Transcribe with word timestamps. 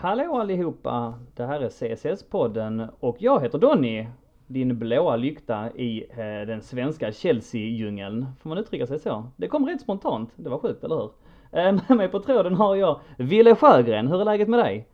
Hallå 0.00 0.38
allihopa! 0.38 1.14
Det 1.34 1.44
här 1.44 1.60
är 1.60 1.68
CSS-podden 1.68 2.88
och 3.00 3.16
jag 3.18 3.40
heter 3.40 3.58
Donny. 3.58 4.06
Din 4.46 4.78
blåa 4.78 5.16
lykta 5.16 5.70
i 5.76 6.04
eh, 6.10 6.46
den 6.46 6.62
svenska 6.62 7.12
Chelsea-djungeln. 7.12 8.26
Får 8.40 8.48
man 8.48 8.58
uttrycka 8.58 8.86
sig 8.86 8.98
så? 8.98 9.24
Det 9.36 9.48
kom 9.48 9.66
rätt 9.66 9.80
spontant. 9.80 10.30
Det 10.36 10.50
var 10.50 10.58
sjukt, 10.58 10.84
eller 10.84 10.96
hur? 10.96 11.10
Eh, 11.52 11.72
med 11.88 11.96
mig 11.96 12.08
på 12.08 12.20
tråden 12.20 12.54
har 12.54 12.76
jag 12.76 13.00
Ville 13.16 13.54
Sjögren. 13.54 14.08
Hur 14.08 14.20
är 14.20 14.24
läget 14.24 14.48
med 14.48 14.58
dig? 14.58 14.86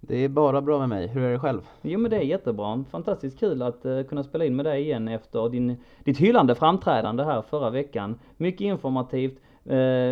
Det 0.00 0.16
är 0.16 0.28
bara 0.28 0.60
bra 0.60 0.78
med 0.78 0.88
mig. 0.88 1.06
Hur 1.06 1.22
är 1.22 1.32
det 1.32 1.38
själv? 1.38 1.60
Jo 1.82 1.98
men 1.98 2.10
det 2.10 2.16
är 2.16 2.22
jättebra. 2.22 2.84
Fantastiskt 2.90 3.40
kul 3.40 3.62
att 3.62 3.86
uh, 3.86 4.02
kunna 4.02 4.22
spela 4.22 4.44
in 4.44 4.56
med 4.56 4.64
dig 4.64 4.82
igen 4.82 5.08
efter 5.08 5.48
din, 5.48 5.76
ditt 6.04 6.18
hyllande 6.18 6.54
framträdande 6.54 7.24
här 7.24 7.42
förra 7.42 7.70
veckan. 7.70 8.18
Mycket 8.36 8.60
informativt, 8.60 9.38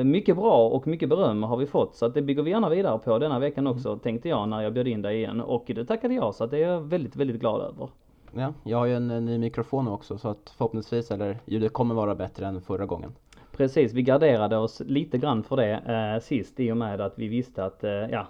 mycket 0.05 0.37
bra 0.37 0.69
och 0.69 0.87
mycket 0.87 1.09
beröm 1.09 1.43
har 1.43 1.57
vi 1.57 1.67
fått. 1.67 1.95
Så 1.95 2.07
att 2.07 2.15
det 2.15 2.23
bygger 2.23 2.43
vi 2.43 2.51
gärna 2.51 2.69
vidare 2.69 2.99
på 2.99 3.19
denna 3.19 3.39
veckan 3.39 3.67
också 3.67 3.89
mm. 3.89 3.99
tänkte 3.99 4.29
jag 4.29 4.49
när 4.49 4.63
jag 4.63 4.73
bjöd 4.73 4.89
in 4.89 5.03
dig 5.03 5.17
igen. 5.17 5.41
Och 5.41 5.65
det 5.67 5.85
tackade 5.85 6.15
jag 6.15 6.35
så 6.35 6.45
att 6.45 6.51
det 6.51 6.59
är 6.59 6.69
jag 6.69 6.81
väldigt, 6.81 7.17
väldigt 7.17 7.41
glad 7.41 7.61
över. 7.61 7.89
Ja, 8.35 8.53
jag 8.65 8.79
har 8.79 8.87
ju 8.87 8.97
en, 8.97 9.11
en 9.11 9.25
ny 9.25 9.39
mikrofon 9.39 9.89
också 9.89 10.19
så 10.19 10.29
att 10.29 10.55
förhoppningsvis, 10.57 11.11
eller 11.11 11.39
ljudet 11.47 11.73
kommer 11.73 11.95
vara 11.95 12.15
bättre 12.15 12.47
än 12.47 12.61
förra 12.61 12.87
gången. 12.87 13.13
Precis, 13.57 13.93
vi 13.93 14.03
garderade 14.03 14.57
oss 14.57 14.83
lite 14.87 15.19
grann 15.19 15.43
för 15.43 15.57
det 15.57 15.73
eh, 15.73 16.23
sist 16.23 16.61
i 16.61 16.73
och 16.73 16.77
med 16.77 17.01
att 17.01 17.19
vi 17.19 17.29
visste 17.29 17.65
att, 17.65 17.85
eh, 17.85 17.91
ja, 17.91 18.27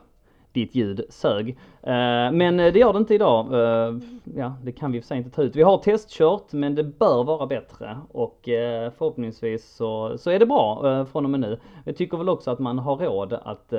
ditt 0.53 0.75
ljud 0.75 1.05
sög. 1.09 1.49
Eh, 1.83 2.33
men 2.33 2.57
det 2.57 2.79
gör 2.79 2.93
det 2.93 2.99
inte 2.99 3.15
idag. 3.15 3.55
Eh, 3.55 3.95
ja, 4.37 4.55
det 4.63 4.73
kan 4.73 4.93
vi 4.93 5.01
för 5.01 5.07
sig 5.07 5.19
inte 5.19 5.31
ta 5.31 5.43
ut. 5.43 5.57
Vi 5.57 5.63
har 5.63 5.79
testkört 5.79 6.53
men 6.53 6.75
det 6.75 6.85
bör 6.85 7.25
vara 7.25 7.47
bättre 7.47 7.99
och 8.13 8.49
eh, 8.49 8.91
förhoppningsvis 8.91 9.75
så, 9.75 10.19
så 10.19 10.31
är 10.31 10.39
det 10.39 10.47
bra 10.47 11.05
från 11.13 11.25
och 11.25 11.31
med 11.31 11.41
nu. 11.41 11.59
Jag 11.85 11.97
tycker 11.97 12.17
väl 12.17 12.29
också 12.29 12.51
att 12.51 12.59
man 12.59 12.79
har 12.79 12.97
råd 12.97 13.33
att 13.33 13.73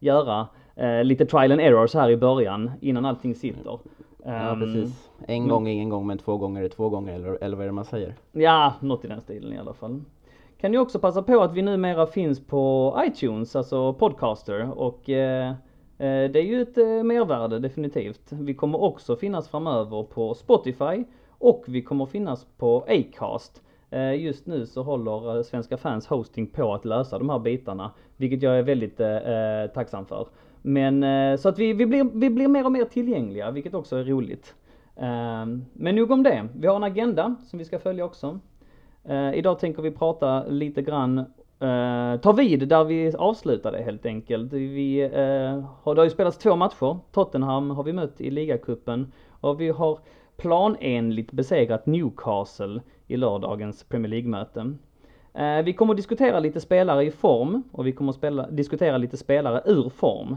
göra 0.00 0.46
lite 1.04 1.26
trial 1.26 1.52
and 1.52 1.60
errors 1.60 1.94
här 1.94 2.10
i 2.10 2.16
början 2.16 2.70
innan 2.80 3.04
allting 3.04 3.34
sitter. 3.34 3.78
Ja 4.24 4.30
ehm, 4.30 4.60
precis. 4.60 5.10
En 5.26 5.48
gång 5.48 5.68
ingen 5.68 5.88
gång 5.88 6.06
men 6.06 6.18
två 6.18 6.36
gånger 6.36 6.62
är 6.62 6.68
två 6.68 6.88
gånger 6.88 7.14
eller, 7.14 7.44
eller 7.44 7.56
vad 7.56 7.64
är 7.64 7.68
det 7.68 7.72
man 7.72 7.84
säger? 7.84 8.14
Ja, 8.32 8.72
något 8.80 9.04
i 9.04 9.08
den 9.08 9.20
stilen 9.20 9.52
i 9.52 9.58
alla 9.58 9.74
fall. 9.74 10.00
Kan 10.60 10.72
ju 10.72 10.78
också 10.78 10.98
passa 10.98 11.22
på 11.22 11.40
att 11.40 11.52
vi 11.52 11.62
numera 11.62 12.06
finns 12.06 12.46
på 12.46 12.94
iTunes, 13.06 13.56
alltså 13.56 13.92
Podcaster 13.92 14.78
och 14.78 15.08
Eh, 15.08 15.52
Eh, 16.02 16.30
det 16.30 16.38
är 16.38 16.44
ju 16.44 16.62
ett 16.62 16.78
eh, 16.78 17.02
mervärde 17.02 17.58
definitivt. 17.58 18.32
Vi 18.32 18.54
kommer 18.54 18.82
också 18.82 19.16
finnas 19.16 19.48
framöver 19.48 20.02
på 20.02 20.34
Spotify 20.34 21.04
och 21.28 21.64
vi 21.68 21.82
kommer 21.82 22.06
finnas 22.06 22.46
på 22.58 22.84
Acast. 22.88 23.62
Eh, 23.90 24.14
just 24.14 24.46
nu 24.46 24.66
så 24.66 24.82
håller 24.82 25.42
Svenska 25.42 25.76
fans 25.76 26.06
hosting 26.06 26.46
på 26.46 26.74
att 26.74 26.84
lösa 26.84 27.18
de 27.18 27.30
här 27.30 27.38
bitarna, 27.38 27.90
vilket 28.16 28.42
jag 28.42 28.58
är 28.58 28.62
väldigt 28.62 29.00
eh, 29.00 29.74
tacksam 29.74 30.06
för. 30.06 30.26
Men 30.62 31.38
så 31.38 31.48
att 31.48 31.58
vi, 31.58 31.72
vi, 31.72 31.86
blir, 31.86 32.10
vi 32.14 32.30
blir 32.30 32.48
mer 32.48 32.64
och 32.64 32.72
mer 32.72 32.84
tillgängliga, 32.84 33.50
vilket 33.50 33.74
också 33.74 33.96
är 33.96 34.04
roligt. 34.04 34.54
Men 35.72 35.94
nog 35.96 36.10
om 36.10 36.22
det. 36.22 36.48
Vi 36.54 36.66
har 36.66 36.76
en 36.76 36.84
agenda 36.84 37.34
som 37.46 37.58
vi 37.58 37.64
ska 37.64 37.78
följa 37.78 38.04
också. 38.04 38.38
Idag 39.34 39.58
tänker 39.58 39.82
vi 39.82 39.90
prata 39.90 40.44
lite 40.44 40.82
grann 40.82 41.24
Eh, 41.62 42.16
ta 42.16 42.18
tar 42.18 42.32
vid 42.32 42.68
där 42.68 42.84
vi 42.84 43.12
avslutade 43.18 43.82
helt 43.82 44.06
enkelt. 44.06 44.52
Vi, 44.52 45.00
eh, 45.00 45.64
har, 45.82 45.94
det 45.94 46.00
har 46.00 46.04
ju 46.04 46.10
spelats 46.10 46.38
två 46.38 46.56
matcher. 46.56 46.98
Tottenham 47.12 47.70
har 47.70 47.82
vi 47.82 47.92
mött 47.92 48.20
i 48.20 48.30
ligacupen 48.30 49.12
och 49.40 49.60
vi 49.60 49.68
har 49.68 49.98
planenligt 50.36 51.32
besegrat 51.32 51.86
Newcastle 51.86 52.80
i 53.06 53.16
lördagens 53.16 53.84
Premier 53.84 54.10
League-möte. 54.10 54.74
Eh, 55.34 55.64
vi 55.64 55.72
kommer 55.72 55.92
att 55.92 55.96
diskutera 55.96 56.40
lite 56.40 56.60
spelare 56.60 57.04
i 57.04 57.10
form 57.10 57.62
och 57.72 57.86
vi 57.86 57.92
kommer 57.92 58.10
att 58.10 58.16
spela, 58.16 58.50
diskutera 58.50 58.98
lite 58.98 59.16
spelare 59.16 59.62
ur 59.64 59.88
form. 59.88 60.36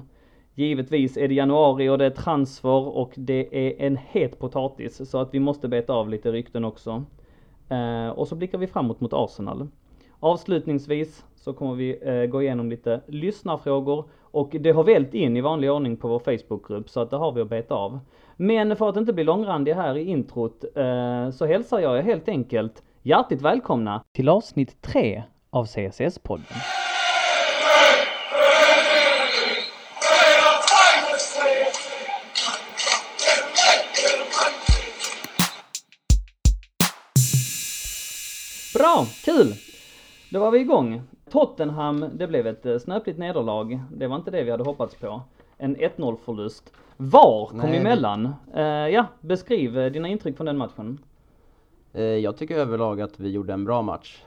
Givetvis 0.55 1.17
är 1.17 1.27
det 1.27 1.33
januari 1.33 1.89
och 1.89 1.97
det 1.97 2.05
är 2.05 2.09
transfer 2.09 2.97
och 2.97 3.13
det 3.15 3.67
är 3.67 3.85
en 3.87 3.97
het 3.97 4.39
potatis 4.39 5.09
så 5.09 5.17
att 5.17 5.33
vi 5.33 5.39
måste 5.39 5.67
beta 5.67 5.93
av 5.93 6.09
lite 6.09 6.31
rykten 6.31 6.65
också. 6.65 7.03
Eh, 7.69 8.09
och 8.09 8.27
så 8.27 8.35
blickar 8.35 8.57
vi 8.57 8.67
framåt 8.67 8.99
mot 9.01 9.13
Arsenal. 9.13 9.67
Avslutningsvis 10.19 11.25
så 11.35 11.53
kommer 11.53 11.75
vi 11.75 11.99
eh, 12.01 12.25
gå 12.25 12.41
igenom 12.41 12.69
lite 12.69 13.01
lyssnarfrågor 13.07 14.09
och 14.21 14.55
det 14.59 14.71
har 14.71 14.83
vält 14.83 15.13
in 15.13 15.37
i 15.37 15.41
vanlig 15.41 15.71
ordning 15.71 15.97
på 15.97 16.07
vår 16.07 16.19
Facebookgrupp 16.19 16.89
så 16.89 16.99
att 16.99 17.09
det 17.09 17.17
har 17.17 17.31
vi 17.31 17.41
att 17.41 17.49
beta 17.49 17.75
av. 17.75 17.99
Men 18.37 18.75
för 18.75 18.89
att 18.89 18.97
inte 18.97 19.13
bli 19.13 19.23
långrandig 19.23 19.73
här 19.73 19.97
i 19.97 20.03
introt 20.03 20.63
eh, 20.75 21.29
så 21.29 21.45
hälsar 21.45 21.79
jag 21.79 21.97
er 21.97 22.01
helt 22.01 22.27
enkelt 22.27 22.83
hjärtligt 23.01 23.41
välkomna 23.41 24.03
till 24.11 24.29
avsnitt 24.29 24.81
3 24.81 25.23
av 25.49 25.65
CSS-podden. 25.65 26.55
Bra, 38.73 39.05
kul! 39.25 39.53
Då 40.35 40.41
var 40.41 40.51
vi 40.51 40.59
igång. 40.59 41.01
Tottenham, 41.29 42.05
det 42.13 42.27
blev 42.27 42.47
ett 42.47 42.65
eh, 42.65 42.77
snöpligt 42.77 43.19
nederlag. 43.19 43.79
Det 43.91 44.07
var 44.07 44.15
inte 44.15 44.31
det 44.31 44.43
vi 44.43 44.51
hade 44.51 44.63
hoppats 44.63 44.95
på. 44.95 45.21
En 45.57 45.77
1-0 45.77 46.17
förlust. 46.25 46.73
VAR 46.97 47.45
kom 47.45 47.57
Nej, 47.57 47.77
emellan. 47.77 48.35
Uh, 48.55 48.63
ja, 48.63 49.05
beskriv 49.21 49.77
uh, 49.77 49.91
dina 49.91 50.07
intryck 50.07 50.37
från 50.37 50.45
den 50.45 50.57
matchen. 50.57 50.97
Jag 52.21 52.37
tycker 52.37 52.55
överlag 52.55 53.01
att 53.01 53.19
vi 53.19 53.29
gjorde 53.29 53.53
en 53.53 53.65
bra 53.65 53.81
match. 53.81 54.23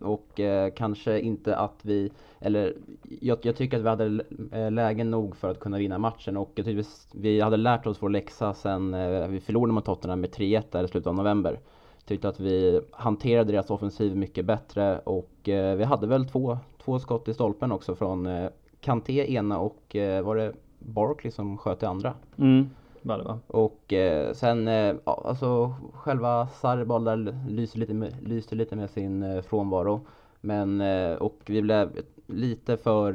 och 0.00 0.40
kanske 0.76 1.20
inte 1.20 1.56
att 1.56 1.78
vi, 1.82 2.10
eller 2.40 2.74
jag, 3.20 3.38
jag, 3.42 3.56
tycker 3.56 3.76
att 3.76 3.82
vi 3.82 3.88
hade 3.88 4.70
lägen 4.70 5.10
nog 5.10 5.36
för 5.36 5.50
att 5.50 5.60
kunna 5.60 5.78
vinna 5.78 5.98
matchen 5.98 6.36
och 6.36 6.50
jag 6.54 6.66
tycker 6.66 6.84
vi 7.12 7.40
hade 7.40 7.56
lärt 7.56 7.86
oss 7.86 7.96
vår 8.00 8.08
läxa 8.08 8.54
sen 8.54 8.92
vi 9.30 9.40
förlorade 9.40 9.72
mot 9.72 9.84
Tottenham 9.84 10.20
med 10.20 10.30
3-1 10.30 10.62
där 10.70 10.84
i 10.84 10.88
slutet 10.88 11.06
av 11.06 11.14
november 11.14 11.58
tyckte 12.08 12.28
att 12.28 12.40
vi 12.40 12.80
hanterade 12.90 13.52
deras 13.52 13.70
offensiv 13.70 14.16
mycket 14.16 14.44
bättre 14.44 14.98
och 14.98 15.48
eh, 15.48 15.76
vi 15.76 15.84
hade 15.84 16.06
väl 16.06 16.28
två, 16.28 16.58
två 16.84 16.98
skott 16.98 17.28
i 17.28 17.34
stolpen 17.34 17.72
också 17.72 17.94
från 17.94 18.26
eh, 18.26 18.50
Kanté 18.80 19.34
ena 19.34 19.58
och 19.58 19.96
eh, 19.96 20.22
var 20.24 20.36
det 20.36 20.52
Barkley 20.78 21.30
som 21.30 21.58
sköt 21.58 21.80
det 21.80 21.88
andra? 21.88 22.14
Mm, 22.36 22.70
var 23.02 23.18
det 23.18 23.24
va? 23.24 23.38
Och 23.46 23.92
eh, 23.92 24.32
sen, 24.32 24.68
eh, 24.68 24.94
ja, 25.04 25.22
alltså 25.24 25.74
själva 25.94 26.48
Sarri 26.48 26.84
där 26.84 27.48
lyste 27.48 27.78
lite, 27.78 28.12
lyste 28.20 28.54
lite 28.54 28.76
med 28.76 28.90
sin 28.90 29.22
eh, 29.22 29.42
frånvaro. 29.42 30.00
Men, 30.40 30.80
eh, 30.80 31.12
och 31.12 31.38
vi 31.46 31.62
blev 31.62 31.90
lite 32.26 32.76
för, 32.76 33.12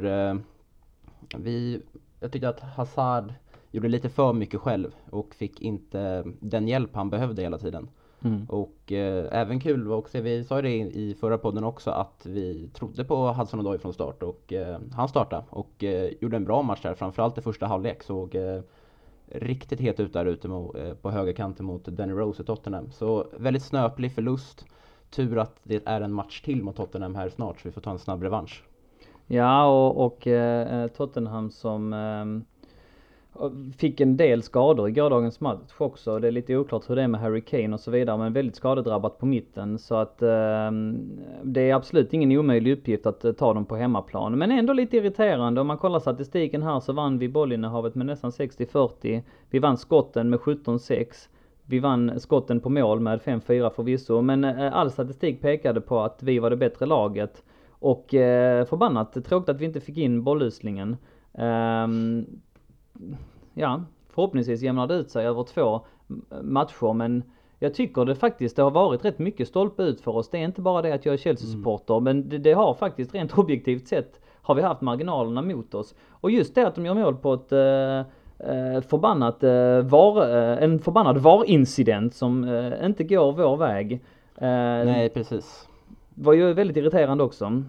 vi, 1.36 1.80
jag 2.20 2.32
tyckte 2.32 2.48
att 2.48 2.60
Hazard 2.60 3.34
gjorde 3.70 3.88
lite 3.88 4.08
för 4.08 4.32
mycket 4.32 4.60
själv 4.60 4.94
och 5.10 5.34
fick 5.34 5.60
inte 5.60 6.24
den 6.40 6.68
hjälp 6.68 6.90
han 6.94 7.10
behövde 7.10 7.42
hela 7.42 7.58
tiden. 7.58 7.88
Mm. 8.24 8.44
Och 8.48 8.92
eh, 8.92 9.28
även 9.30 9.60
kul 9.60 9.92
också, 9.92 10.20
vi 10.20 10.44
sa 10.44 10.56
ju 10.56 10.62
det 10.62 10.76
i 10.76 11.16
förra 11.20 11.38
podden 11.38 11.64
också, 11.64 11.90
att 11.90 12.26
vi 12.26 12.68
trodde 12.68 13.04
på 13.04 13.32
Hudson 13.32 13.60
Odoi 13.60 13.78
från 13.78 13.94
start 13.94 14.22
och 14.22 14.52
eh, 14.52 14.78
han 14.92 15.08
startade 15.08 15.44
och 15.50 15.84
eh, 15.84 16.10
gjorde 16.20 16.36
en 16.36 16.44
bra 16.44 16.62
match 16.62 16.82
där, 16.82 16.94
framförallt 16.94 17.38
i 17.38 17.42
första 17.42 17.66
halvlek. 17.66 18.02
Såg 18.02 18.34
eh, 18.34 18.60
riktigt 19.26 19.80
het 19.80 20.00
ut 20.00 20.12
där 20.12 20.26
ute 20.26 20.48
mot, 20.48 20.76
eh, 20.76 20.94
på 20.94 21.10
högerkanten 21.10 21.66
mot 21.66 21.84
Danny 21.84 22.12
Rose 22.12 22.42
i 22.42 22.46
Tottenham. 22.46 22.90
Så 22.90 23.26
väldigt 23.38 23.62
snöplig 23.62 24.12
förlust. 24.12 24.66
Tur 25.10 25.38
att 25.38 25.60
det 25.62 25.82
är 25.86 26.00
en 26.00 26.12
match 26.12 26.40
till 26.40 26.62
mot 26.62 26.76
Tottenham 26.76 27.14
här 27.14 27.28
snart 27.28 27.60
så 27.60 27.68
vi 27.68 27.72
får 27.72 27.80
ta 27.80 27.90
en 27.90 27.98
snabb 27.98 28.22
revansch. 28.22 28.64
Ja 29.26 29.66
och, 29.66 30.06
och 30.06 30.26
eh, 30.26 30.88
Tottenham 30.88 31.50
som 31.50 31.92
ehm, 31.92 32.44
Fick 33.78 34.00
en 34.00 34.16
del 34.16 34.42
skador 34.42 34.88
i 34.88 34.92
gårdagens 34.92 35.40
match 35.40 35.74
också. 35.78 36.18
Det 36.18 36.28
är 36.28 36.32
lite 36.32 36.56
oklart 36.56 36.90
hur 36.90 36.96
det 36.96 37.02
är 37.02 37.08
med 37.08 37.20
Harry 37.20 37.40
Kane 37.40 37.74
och 37.74 37.80
så 37.80 37.90
vidare. 37.90 38.18
Men 38.18 38.32
väldigt 38.32 38.56
skadedrabbat 38.56 39.18
på 39.18 39.26
mitten. 39.26 39.78
Så 39.78 39.94
att 39.94 40.22
eh, 40.22 40.70
det 41.42 41.70
är 41.70 41.74
absolut 41.74 42.12
ingen 42.12 42.38
omöjlig 42.38 42.72
uppgift 42.72 43.06
att 43.06 43.24
eh, 43.24 43.32
ta 43.32 43.54
dem 43.54 43.64
på 43.64 43.76
hemmaplan. 43.76 44.38
Men 44.38 44.50
ändå 44.50 44.72
lite 44.72 44.96
irriterande. 44.96 45.60
Om 45.60 45.66
man 45.66 45.78
kollar 45.78 46.00
statistiken 46.00 46.62
här 46.62 46.80
så 46.80 46.92
vann 46.92 47.18
vi 47.18 47.28
bollinnehavet 47.28 47.94
med 47.94 48.06
nästan 48.06 48.30
60-40. 48.30 49.22
Vi 49.50 49.58
vann 49.58 49.76
skotten 49.76 50.30
med 50.30 50.38
17-6. 50.38 51.06
Vi 51.66 51.78
vann 51.78 52.20
skotten 52.20 52.60
på 52.60 52.68
mål 52.68 53.00
med 53.00 53.20
5-4 53.20 53.70
förvisso. 53.70 54.20
Men 54.20 54.44
eh, 54.44 54.74
all 54.74 54.90
statistik 54.90 55.40
pekade 55.40 55.80
på 55.80 56.00
att 56.00 56.22
vi 56.22 56.38
var 56.38 56.50
det 56.50 56.56
bättre 56.56 56.86
laget. 56.86 57.42
Och 57.68 58.14
eh, 58.14 58.64
förbannat 58.64 59.24
tråkigt 59.24 59.48
att 59.48 59.60
vi 59.60 59.64
inte 59.64 59.80
fick 59.80 59.96
in 59.96 60.24
bolluslingen. 60.24 60.96
Um, 61.32 62.26
ja, 63.54 63.82
förhoppningsvis 64.08 64.62
jämnar 64.62 64.86
det 64.86 64.94
ut 64.94 65.10
sig 65.10 65.26
över 65.26 65.42
två 65.42 65.80
matcher 66.42 66.92
men 66.92 67.22
jag 67.58 67.74
tycker 67.74 68.04
det 68.04 68.14
faktiskt 68.14 68.56
det 68.56 68.62
har 68.62 68.70
varit 68.70 69.04
rätt 69.04 69.18
mycket 69.18 69.48
stolpe 69.48 69.82
ut 69.82 70.00
för 70.00 70.16
oss. 70.16 70.30
Det 70.30 70.38
är 70.38 70.44
inte 70.44 70.60
bara 70.60 70.82
det 70.82 70.92
att 70.92 71.06
jag 71.06 71.12
är 71.12 71.18
Chelsea-supporter 71.18 71.94
mm. 71.94 72.04
men 72.04 72.28
det, 72.28 72.38
det, 72.38 72.52
har 72.52 72.74
faktiskt 72.74 73.14
rent 73.14 73.38
objektivt 73.38 73.88
sett 73.88 74.20
har 74.42 74.54
vi 74.54 74.62
haft 74.62 74.80
marginalerna 74.80 75.42
mot 75.42 75.74
oss. 75.74 75.94
Och 76.10 76.30
just 76.30 76.54
det 76.54 76.66
att 76.66 76.74
de 76.74 76.86
gör 76.86 76.94
mål 76.94 77.16
på 77.16 77.34
ett 77.34 77.52
eh, 77.52 78.80
förbannat 78.80 79.42
eh, 79.42 79.80
var, 79.80 80.36
eh, 80.36 80.62
en 80.62 80.78
förbannad 80.78 81.18
VAR-incident 81.18 82.14
som 82.14 82.44
eh, 82.44 82.86
inte 82.86 83.04
går 83.04 83.32
vår 83.32 83.56
väg. 83.56 83.92
Eh, 84.36 84.48
Nej 84.84 85.08
precis. 85.08 85.68
Var 86.14 86.32
ju 86.32 86.52
väldigt 86.52 86.76
irriterande 86.76 87.24
också. 87.24 87.62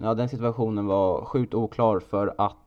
Ja 0.00 0.14
den 0.14 0.28
situationen 0.28 0.86
var 0.86 1.24
sjukt 1.24 1.54
oklar 1.54 2.00
för 2.00 2.34
att 2.38 2.52
eh, 2.52 2.65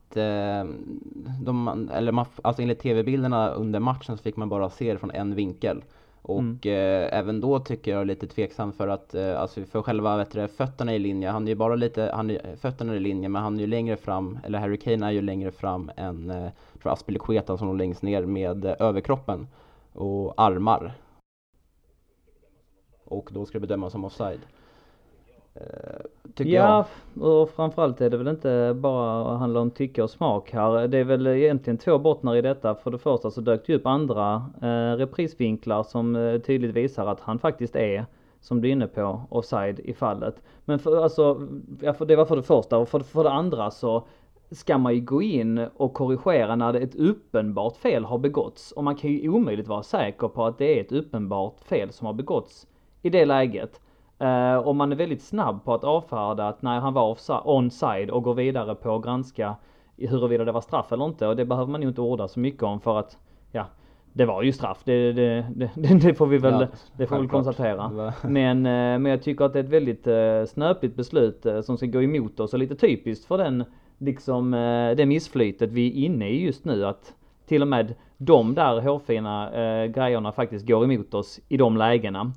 de, 1.40 1.90
eller 1.92 2.12
man, 2.12 2.26
alltså 2.42 2.62
enligt 2.62 2.80
tv-bilderna 2.80 3.50
under 3.50 3.80
matchen 3.80 4.16
så 4.16 4.22
fick 4.22 4.36
man 4.36 4.48
bara 4.48 4.70
se 4.70 4.92
det 4.92 4.98
från 4.98 5.10
en 5.10 5.34
vinkel. 5.34 5.82
Och 6.22 6.38
Mm. 6.40 6.58
eh, 6.62 7.18
även 7.18 7.40
då 7.40 7.58
tycker 7.58 7.90
jag 7.90 8.00
är 8.00 8.04
lite 8.04 8.26
tveksam 8.26 8.72
för 8.72 8.88
att, 8.88 9.14
eh, 9.14 9.40
alltså 9.40 9.64
för 9.64 9.82
själva 9.82 10.16
vet 10.16 10.30
du, 10.30 10.48
fötterna 10.48 10.94
i 10.94 10.98
linje, 10.98 11.30
han 11.30 11.44
är 11.44 11.48
ju 11.48 11.54
bara 11.54 11.74
lite, 11.74 12.10
han 12.14 12.30
är, 12.30 12.56
fötterna 12.56 12.96
i 12.96 13.00
linje 13.00 13.28
men 13.28 13.42
han 13.42 13.56
är 13.56 13.60
ju 13.60 13.66
längre 13.66 13.96
fram, 13.96 14.38
eller 14.44 14.58
Harry 14.58 14.76
Kane 14.76 15.06
är 15.06 15.10
ju 15.10 15.22
längre 15.22 15.50
fram 15.50 15.90
än, 15.96 16.30
eh, 16.30 16.48
Aspilicueta 16.82 17.56
som 17.58 17.68
låg 17.68 17.76
längst 17.76 18.02
ner 18.02 18.26
med 18.26 18.64
eh, 18.64 18.74
överkroppen 18.78 19.46
och 19.92 20.34
armar. 20.36 20.92
Och 23.04 23.30
då 23.32 23.46
ska 23.46 23.58
det 23.58 23.66
bedömas 23.66 23.92
som 23.92 24.04
offside. 24.04 24.40
Eh, 25.60 26.00
tycker 26.34 26.50
jag. 26.50 26.84
Ja, 27.14 27.24
och 27.26 27.50
framförallt 27.50 28.00
är 28.00 28.10
det 28.10 28.16
väl 28.16 28.28
inte 28.28 28.76
bara 28.76 29.36
handla 29.36 29.60
om 29.60 29.70
tycke 29.70 30.02
och 30.02 30.10
smak 30.10 30.50
här. 30.50 30.88
Det 30.88 30.98
är 30.98 31.04
väl 31.04 31.26
egentligen 31.26 31.78
två 31.78 31.98
bottnar 31.98 32.36
i 32.36 32.42
detta. 32.42 32.74
För 32.74 32.90
det 32.90 32.98
första 32.98 33.30
så 33.30 33.40
dök 33.40 33.66
det 33.66 33.74
upp 33.74 33.86
andra 33.86 34.44
eh, 34.62 34.96
reprisvinklar 34.96 35.82
som 35.82 36.16
eh, 36.16 36.38
tydligt 36.38 36.76
visar 36.76 37.06
att 37.06 37.20
han 37.20 37.38
faktiskt 37.38 37.76
är, 37.76 38.06
som 38.40 38.60
du 38.60 38.68
är 38.68 38.72
inne 38.72 38.86
på, 38.86 39.20
offside 39.28 39.80
i 39.80 39.94
fallet. 39.94 40.42
Men 40.64 40.78
för, 40.78 41.02
alltså, 41.02 41.48
ja, 41.80 41.92
för 41.92 42.06
det 42.06 42.16
var 42.16 42.24
för 42.24 42.36
det 42.36 42.42
första. 42.42 42.78
Och 42.78 42.88
för, 42.88 43.00
för 43.00 43.24
det 43.24 43.30
andra 43.30 43.70
så 43.70 44.06
ska 44.50 44.78
man 44.78 44.94
ju 44.94 45.00
gå 45.00 45.22
in 45.22 45.66
och 45.76 45.94
korrigera 45.94 46.56
när 46.56 46.74
ett 46.74 46.94
uppenbart 46.94 47.76
fel 47.76 48.04
har 48.04 48.18
begåtts. 48.18 48.72
Och 48.72 48.84
man 48.84 48.96
kan 48.96 49.10
ju 49.10 49.28
omöjligt 49.28 49.68
vara 49.68 49.82
säker 49.82 50.28
på 50.28 50.44
att 50.44 50.58
det 50.58 50.78
är 50.78 50.80
ett 50.80 50.92
uppenbart 50.92 51.60
fel 51.60 51.92
som 51.92 52.06
har 52.06 52.12
begåtts 52.12 52.66
i 53.02 53.10
det 53.10 53.24
läget. 53.24 53.80
Uh, 54.22 54.68
om 54.68 54.76
man 54.76 54.92
är 54.92 54.96
väldigt 54.96 55.22
snabb 55.22 55.64
på 55.64 55.74
att 55.74 55.84
avfärda 55.84 56.48
att 56.48 56.62
nej 56.62 56.80
han 56.80 56.94
var 56.94 57.16
onside 57.44 58.10
och 58.10 58.22
går 58.22 58.34
vidare 58.34 58.74
på 58.74 58.96
att 58.96 59.04
granska 59.04 59.56
huruvida 59.96 60.44
det 60.44 60.52
var 60.52 60.60
straff 60.60 60.92
eller 60.92 61.04
inte. 61.04 61.26
Och 61.26 61.36
det 61.36 61.44
behöver 61.44 61.72
man 61.72 61.82
ju 61.82 61.88
inte 61.88 62.00
orda 62.00 62.28
så 62.28 62.40
mycket 62.40 62.62
om 62.62 62.80
för 62.80 62.98
att 62.98 63.18
ja 63.52 63.66
det 64.12 64.24
var 64.24 64.42
ju 64.42 64.52
straff. 64.52 64.80
Det, 64.84 65.12
det, 65.12 65.46
det, 65.54 65.70
det 66.02 66.14
får 66.14 66.26
vi 66.26 66.38
väl, 66.38 66.60
Ja, 66.60 66.66
det 66.96 67.06
får 67.06 67.18
vi 67.18 67.28
konstatera. 67.28 68.12
Men, 68.22 68.66
eh, 68.66 68.98
men 68.98 69.06
jag 69.06 69.22
tycker 69.22 69.44
att 69.44 69.52
det 69.52 69.58
är 69.58 69.64
ett 69.64 69.70
väldigt 69.70 70.06
eh, 70.06 70.44
snöpligt 70.46 70.96
beslut 70.96 71.46
eh, 71.46 71.60
som 71.60 71.76
ska 71.76 71.86
gå 71.86 72.02
emot 72.02 72.40
oss. 72.40 72.52
Och 72.52 72.58
lite 72.58 72.74
typiskt 72.74 73.24
för 73.24 73.38
den 73.38 73.64
liksom 73.98 74.54
eh, 74.54 74.96
det 74.96 75.06
missflytet 75.06 75.72
vi 75.72 75.88
är 75.88 76.04
inne 76.04 76.28
i 76.28 76.44
just 76.44 76.64
nu. 76.64 76.86
Att 76.86 77.14
till 77.46 77.62
och 77.62 77.68
med 77.68 77.94
de 78.16 78.54
där 78.54 78.80
hårfina 78.80 79.52
eh, 79.52 79.86
grejerna 79.86 80.32
faktiskt 80.32 80.66
går 80.66 80.84
emot 80.84 81.14
oss 81.14 81.40
i 81.48 81.56
de 81.56 81.76
lägena. 81.76 82.32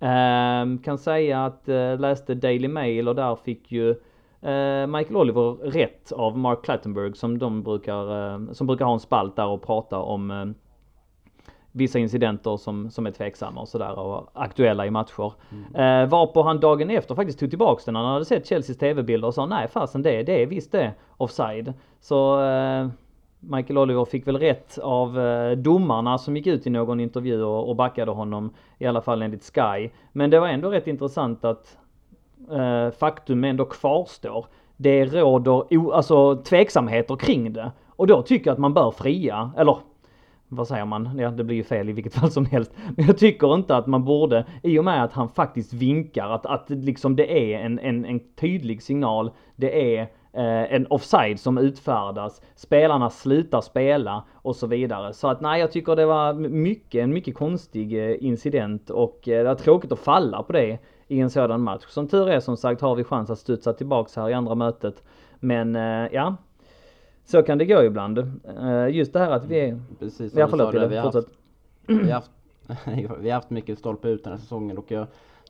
Ehm, 0.00 0.78
kan 0.78 0.98
säga 0.98 1.44
att 1.44 1.68
eh, 1.68 1.98
läste 1.98 2.34
Daily 2.34 2.68
Mail 2.68 3.08
och 3.08 3.14
där 3.14 3.36
fick 3.36 3.72
ju 3.72 3.90
eh, 4.40 4.86
Michael 4.86 5.16
Oliver 5.16 5.70
rätt 5.70 6.12
av 6.12 6.38
Mark 6.38 6.64
Clattenburg 6.64 7.16
som 7.16 7.38
de 7.38 7.62
brukar, 7.62 8.32
eh, 8.34 8.52
som 8.52 8.66
brukar 8.66 8.84
ha 8.84 8.92
en 8.92 9.00
spalt 9.00 9.36
där 9.36 9.46
och 9.46 9.62
prata 9.62 9.98
om 9.98 10.54
vissa 11.76 11.98
incidenter 11.98 12.56
som, 12.56 12.90
som 12.90 13.06
är 13.06 13.10
tveksamma 13.10 13.60
och 13.60 13.68
sådär 13.68 13.98
och 13.98 14.30
aktuella 14.34 14.86
i 14.86 14.90
matcher. 14.90 15.32
Eh, 15.74 16.08
varpå 16.08 16.42
han 16.42 16.60
dagen 16.60 16.90
efter 16.90 17.14
faktiskt 17.14 17.38
tog 17.38 17.50
tillbaks 17.50 17.84
den. 17.84 17.94
Han 17.94 18.06
hade 18.06 18.24
sett 18.24 18.48
Chelseas 18.48 18.78
TV-bilder 18.78 19.28
och 19.28 19.34
sa 19.34 19.46
nej 19.46 19.68
fasen 19.68 20.02
det, 20.02 20.22
det 20.22 20.42
är 20.42 20.46
visst 20.46 20.72
det 20.72 20.92
offside. 21.16 21.72
Så 22.00 22.40
eh, 22.44 22.88
Michael 23.48 23.78
Oliver 23.78 24.04
fick 24.04 24.26
väl 24.26 24.38
rätt 24.38 24.78
av 24.78 25.20
eh, 25.20 25.50
domarna 25.50 26.18
som 26.18 26.36
gick 26.36 26.46
ut 26.46 26.66
i 26.66 26.70
någon 26.70 27.00
intervju 27.00 27.42
och, 27.42 27.76
backade 27.76 28.10
honom. 28.10 28.54
I 28.78 28.86
alla 28.86 29.00
fall 29.00 29.22
enligt 29.22 29.52
Sky. 29.54 29.90
Men 30.12 30.30
det 30.30 30.40
var 30.40 30.48
ändå 30.48 30.70
rätt 30.70 30.86
intressant 30.86 31.44
att 31.44 31.78
eh, 32.50 32.90
faktum 32.90 33.44
ändå 33.44 33.64
kvarstår. 33.64 34.46
Det 34.76 35.04
råder 35.04 35.74
o, 35.78 35.92
alltså 35.92 36.36
tveksamheter 36.36 37.16
kring 37.16 37.52
det. 37.52 37.72
Och 37.88 38.06
då 38.06 38.22
tycker 38.22 38.46
jag 38.46 38.52
att 38.52 38.58
man 38.58 38.74
bör 38.74 38.90
fria, 38.90 39.50
eller 39.56 39.76
vad 40.48 40.68
säger 40.68 40.84
man? 40.84 41.18
Ja, 41.18 41.30
det 41.30 41.44
blir 41.44 41.56
ju 41.56 41.64
fel 41.64 41.88
i 41.88 41.92
vilket 41.92 42.14
fall 42.14 42.30
som 42.30 42.46
helst. 42.46 42.72
Men 42.96 43.06
jag 43.06 43.18
tycker 43.18 43.54
inte 43.54 43.76
att 43.76 43.86
man 43.86 44.04
borde, 44.04 44.44
i 44.62 44.78
och 44.78 44.84
med 44.84 45.04
att 45.04 45.12
han 45.12 45.28
faktiskt 45.28 45.72
vinkar, 45.72 46.30
att, 46.30 46.46
att 46.46 46.70
liksom 46.70 47.16
det 47.16 47.54
är 47.54 47.58
en, 47.58 47.78
en, 47.78 48.04
en 48.04 48.20
tydlig 48.34 48.82
signal. 48.82 49.30
Det 49.56 49.96
är 49.98 50.08
en 50.44 50.86
offside 50.90 51.40
som 51.40 51.58
utfärdas. 51.58 52.42
Spelarna 52.54 53.10
slutar 53.10 53.60
spela 53.60 54.24
och 54.34 54.56
så 54.56 54.66
vidare. 54.66 55.12
Så 55.12 55.28
att 55.28 55.40
nej, 55.40 55.60
jag 55.60 55.72
tycker 55.72 55.96
det 55.96 56.06
var 56.06 56.32
mycket, 56.34 57.04
en 57.04 57.12
mycket 57.12 57.34
konstig 57.34 58.10
eh, 58.10 58.24
incident 58.24 58.90
och 58.90 59.28
eh, 59.28 59.38
det 59.38 59.48
var 59.48 59.54
tråkigt 59.54 59.92
att 59.92 59.98
falla 59.98 60.42
på 60.42 60.52
det 60.52 60.78
i 61.08 61.20
en 61.20 61.30
sådan 61.30 61.62
match. 61.62 61.84
Som 61.88 62.08
tur 62.08 62.28
är 62.28 62.40
som 62.40 62.56
sagt 62.56 62.80
har 62.80 62.94
vi 62.94 63.04
chans 63.04 63.30
att 63.30 63.38
studsa 63.38 63.72
tillbaks 63.72 64.16
här 64.16 64.30
i 64.30 64.32
andra 64.32 64.54
mötet. 64.54 65.02
Men 65.40 65.76
eh, 65.76 66.08
ja, 66.12 66.36
så 67.24 67.42
kan 67.42 67.58
det 67.58 67.64
gå 67.64 67.82
ibland. 67.84 68.18
Eh, 68.18 68.88
Just 68.88 69.12
det 69.12 69.18
här 69.18 69.30
att 69.30 69.44
vi 69.44 69.60
är... 69.60 69.80
Precis 69.98 70.32
som 70.32 70.40
Ja 70.40 70.46
du 70.46 70.50
förlåt 70.50 70.74
sa 70.74 70.80
har 70.80 70.96
haft, 70.96 71.14
fortsätt. 71.14 71.32
vi 71.86 72.10
har 72.10 72.12
haft, 72.12 72.30
vi 73.20 73.30
har 73.30 73.34
haft 73.34 73.50
mycket 73.50 73.78
stolpe 73.78 74.08
ut 74.08 74.24
den 74.24 74.32
här 74.32 74.40
säsongen 74.40 74.78
och 74.78 74.90
jag 74.90 75.06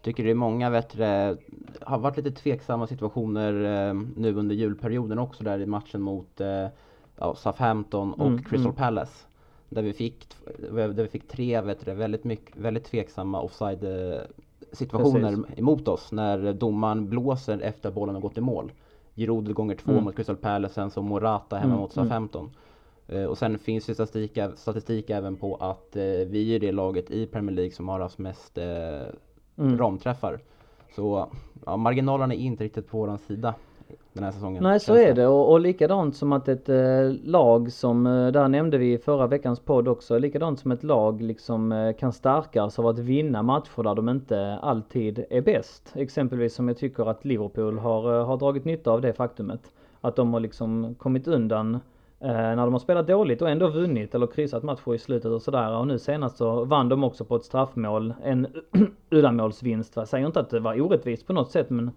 tycker 0.07 0.25
det 0.25 0.31
är 0.31 0.35
många 0.35 0.71
bättre, 0.71 1.37
har 1.81 1.99
varit 1.99 2.17
lite 2.17 2.31
tveksamma 2.31 2.87
situationer 2.87 3.53
eh, 3.89 3.95
nu 4.17 4.35
under 4.35 4.55
julperioden 4.55 5.19
också 5.19 5.45
där 5.45 5.59
i 5.59 5.67
matchen 5.67 6.03
mot 6.03 6.41
eh, 6.41 6.67
ja, 7.17 7.35
Southampton 7.35 8.13
och 8.13 8.27
Mm, 8.27 8.39
Crystal 8.43 8.61
mm. 8.61 8.75
Palace. 8.75 9.27
Där 9.69 9.83
vi 9.83 9.93
fick, 9.93 10.27
där 10.71 11.03
vi 11.03 11.09
fick 11.09 11.29
tre 11.29 11.61
du, 11.85 11.95
väldigt, 11.95 12.25
mycket, 12.25 12.57
väldigt 12.57 12.85
tveksamma 12.85 13.41
offside 13.41 13.85
eh, 13.85 14.21
situationer 14.73 15.37
Precis. 15.37 15.59
emot 15.59 15.89
oss 15.89 16.13
när 16.13 16.53
domaren 16.53 17.09
blåser 17.09 17.61
efter 17.61 17.89
att 17.89 17.95
bollen 17.95 18.15
har 18.15 18.23
gått 18.23 18.39
i 18.39 18.41
mål. 18.41 18.73
Giroud 19.15 19.55
gånger 19.55 19.75
två 19.77 19.93
Mm. 19.93 20.05
mot 20.05 20.17
Crystal 20.17 20.37
Palace, 20.37 20.75
sen 20.75 20.91
så 20.91 21.03
Morata 21.03 21.57
hemma 21.57 21.73
Mm, 21.73 21.81
mot 21.81 21.97
mm. 21.97 22.05
Southampton. 22.09 22.51
Eh, 23.09 23.25
Och 23.25 23.39
sen 23.39 23.59
finns 23.59 23.87
det 23.87 23.95
statistik, 23.95 24.39
statistik 24.57 25.11
även 25.11 25.37
på 25.37 25.57
att 25.57 25.97
eh, 25.97 26.03
vi 26.03 26.55
är 26.55 26.61
det 26.61 26.73
laget 26.73 27.11
i 27.11 27.27
Premier 27.27 27.57
League 27.57 27.73
som 27.73 27.89
har 27.89 28.01
haft 28.01 28.19
mest 28.19 28.59
eh, 28.59 29.03
Mm. 29.59 29.79
ramträffar. 29.79 30.39
Så 30.95 31.29
ja, 31.67 31.77
marginalerna 31.77 32.35
är 32.35 32.39
inte 32.39 32.65
riktigt 32.65 32.89
på 32.89 32.99
våran 32.99 33.19
sida 33.19 33.55
den 34.13 34.25
här 34.25 34.33
säsongen. 34.33 34.63
Nej 34.63 34.81
så 34.81 34.95
är 34.95 35.15
det 35.15 35.27
och, 35.27 35.53
och 35.53 35.61
likadant 35.61 36.17
som 36.17 36.33
att 36.33 36.49
ett 36.49 36.69
eh, 36.69 37.11
lag 37.25 37.73
som, 37.73 38.07
eh, 38.07 38.27
där 38.27 38.49
nämnde 38.49 38.79
vi 38.79 38.93
i 38.93 38.99
förra 38.99 39.27
veckans 39.27 39.61
podd 39.61 39.89
också, 39.89 40.19
likadant 40.19 40.61
som 40.61 40.73
ett 40.73 40.83
lag 40.83 41.23
liksom 41.23 41.73
eh, 41.73 41.93
kan 41.93 42.13
stärkas 42.13 42.79
av 42.79 42.87
att 42.87 42.99
vinna 42.99 43.43
matcher 43.43 43.83
där 43.83 43.95
de 43.95 44.09
inte 44.09 44.59
alltid 44.63 45.25
är 45.31 45.41
bäst. 45.41 45.93
Exempelvis 45.95 46.55
som 46.55 46.69
jag 46.69 46.79
tycker 46.79 47.11
att 47.11 47.25
Liverpool 47.25 47.79
har, 47.79 48.19
eh, 48.19 48.27
har 48.27 48.37
dragit 48.37 48.65
nytta 48.65 48.91
av 48.91 49.01
det 49.01 49.13
faktumet. 49.13 49.73
Att 50.01 50.17
de 50.17 50.33
har 50.33 50.41
liksom 50.41 50.95
kommit 50.99 51.29
undan 51.29 51.81
Eh, 52.21 52.29
när 52.29 52.57
de 52.57 52.73
har 52.73 52.79
spelat 52.79 53.07
dåligt 53.07 53.43
och 53.43 53.51
ändå 53.51 53.69
vunnit 53.69 54.15
eller 54.15 54.27
kryssat 54.27 54.63
matcher 54.63 54.95
i 54.95 54.99
slutet 54.99 55.31
och 55.31 55.43
sådär. 55.43 55.77
Och 55.77 55.87
nu 55.87 55.99
senast 55.99 56.37
så 56.37 56.65
vann 56.65 56.89
de 56.89 57.05
också 57.05 57.25
på 57.25 57.37
ett 57.37 57.45
straffmål, 57.45 58.15
en 58.25 58.47
uddamålsvinst. 59.11 59.97
Jag 59.97 60.09
säger 60.09 60.27
inte 60.27 60.41
att 60.41 60.51
det 60.51 60.61
var 60.61 60.81
orättvist 60.81 61.27
på 61.27 61.33
något 61.33 61.51
sätt 61.51 61.71
men 61.71 61.91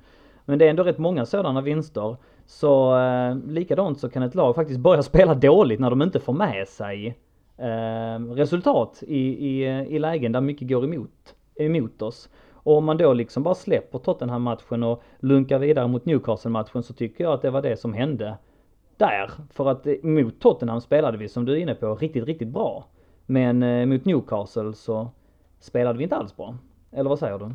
men 0.50 0.60
det 0.60 0.66
är 0.66 0.70
ändå 0.70 0.84
rätt 0.84 0.98
många 0.98 1.26
sådana 1.26 1.62
vinster. 1.62 2.16
Så 2.46 3.00
eh, 3.00 3.36
likadant 3.48 4.00
så 4.00 4.10
kan 4.10 4.24
ett 4.24 4.36
lag 4.36 4.56
faktiskt 4.56 4.80
börja 4.80 5.04
spela 5.12 5.36
dåligt 5.36 5.80
när 5.80 5.90
de 5.90 6.02
inte 6.02 6.20
får 6.20 6.34
med 6.34 6.68
sig 6.68 7.18
eh, 7.58 8.34
resultat 8.34 9.04
i, 9.08 9.20
i, 9.20 9.66
i 9.66 10.00
lägen 10.00 10.32
där 10.32 10.42
mycket 10.42 10.70
går 10.70 10.84
emot, 10.84 11.36
emot 11.56 12.02
oss. 12.02 12.30
Och 12.54 12.78
om 12.78 12.86
man 12.86 12.98
då 12.98 13.14
liksom 13.14 13.44
bara 13.44 13.56
släpper 13.56 14.00
Tottenham-matchen 14.00 14.84
och 14.84 15.04
lunkar 15.20 15.60
vidare 15.60 15.88
mot 15.88 16.06
Newcastle-matchen 16.06 16.84
så 16.84 16.94
tycker 16.94 17.24
jag 17.24 17.34
att 17.34 17.42
det 17.42 17.50
var 17.50 17.62
det 17.62 17.78
som 17.78 17.94
hände 17.94 18.38
där. 19.00 19.32
För 19.50 19.70
att 19.70 19.88
eh, 19.88 19.94
mot 20.02 20.40
Tottenham 20.40 20.82
spelade 20.82 21.18
vi 21.18 21.30
som 21.30 21.46
du 21.46 21.52
är 21.54 21.58
inne 21.58 21.76
på 21.76 21.96
riktigt, 21.96 22.26
riktigt 22.26 22.48
bra. 22.48 22.86
Men 23.26 23.64
eh, 23.64 23.86
mot 23.86 24.06
Newcastle 24.06 24.74
så 24.74 25.10
spelade 25.60 25.98
vi 25.98 26.04
inte 26.04 26.16
alls 26.16 26.36
bra. 26.36 26.56
Eller 26.92 27.10
vad 27.10 27.20
säger 27.20 27.40
du? 27.40 27.52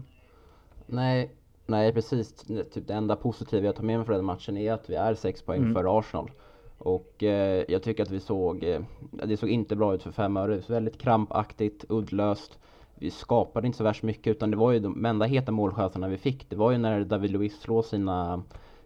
Nej, 0.87 1.31
nej 1.67 1.93
precis. 1.93 2.33
Typ 2.73 2.87
det 2.87 2.95
enda 2.95 3.17
positiva 3.17 3.67
jag 3.67 3.77
tar 3.77 3.85
med 3.85 3.99
mig 3.99 4.07
från 4.07 4.17
den 4.17 4.25
matchen 4.25 4.57
är 4.57 4.73
att 4.73 4.91
vi 4.91 4.95
är 4.95 5.15
sex 5.15 5.43
poäng 5.43 5.61
Mm. 5.63 5.75
före 5.75 5.99
Arsenal. 5.99 6.31
Och 6.79 7.23
eh, 7.23 7.65
jag 7.69 7.83
tycker 7.83 8.03
att 8.03 8.11
vi 8.11 8.21
såg, 8.21 8.65
eh, 8.65 8.81
det 9.25 9.37
såg 9.37 9.49
inte 9.49 9.77
bra 9.77 9.95
ut 9.95 10.03
för 10.03 10.11
fem 10.11 10.37
öre. 10.37 10.61
Väldigt 10.69 10.99
krampaktigt, 10.99 11.85
uddlöst. 11.89 12.59
Vi 12.95 13.11
skapade 13.11 13.67
inte 13.67 13.79
så 13.79 13.85
värst 13.85 14.03
mycket 14.03 14.31
utan 14.31 14.51
det 14.51 14.57
var 14.57 14.73
ju 14.73 14.79
de 14.79 15.05
enda 15.07 15.27
heta 15.27 15.53
målchanserna 15.53 16.09
vi 16.09 16.17
fick. 16.19 16.51
Det 16.51 16.57
var 16.57 16.71
ju 16.71 16.79
när 16.79 17.05
David 17.05 17.31
Luiz 17.31 17.61
slår 17.61 17.83
sina 17.83 18.43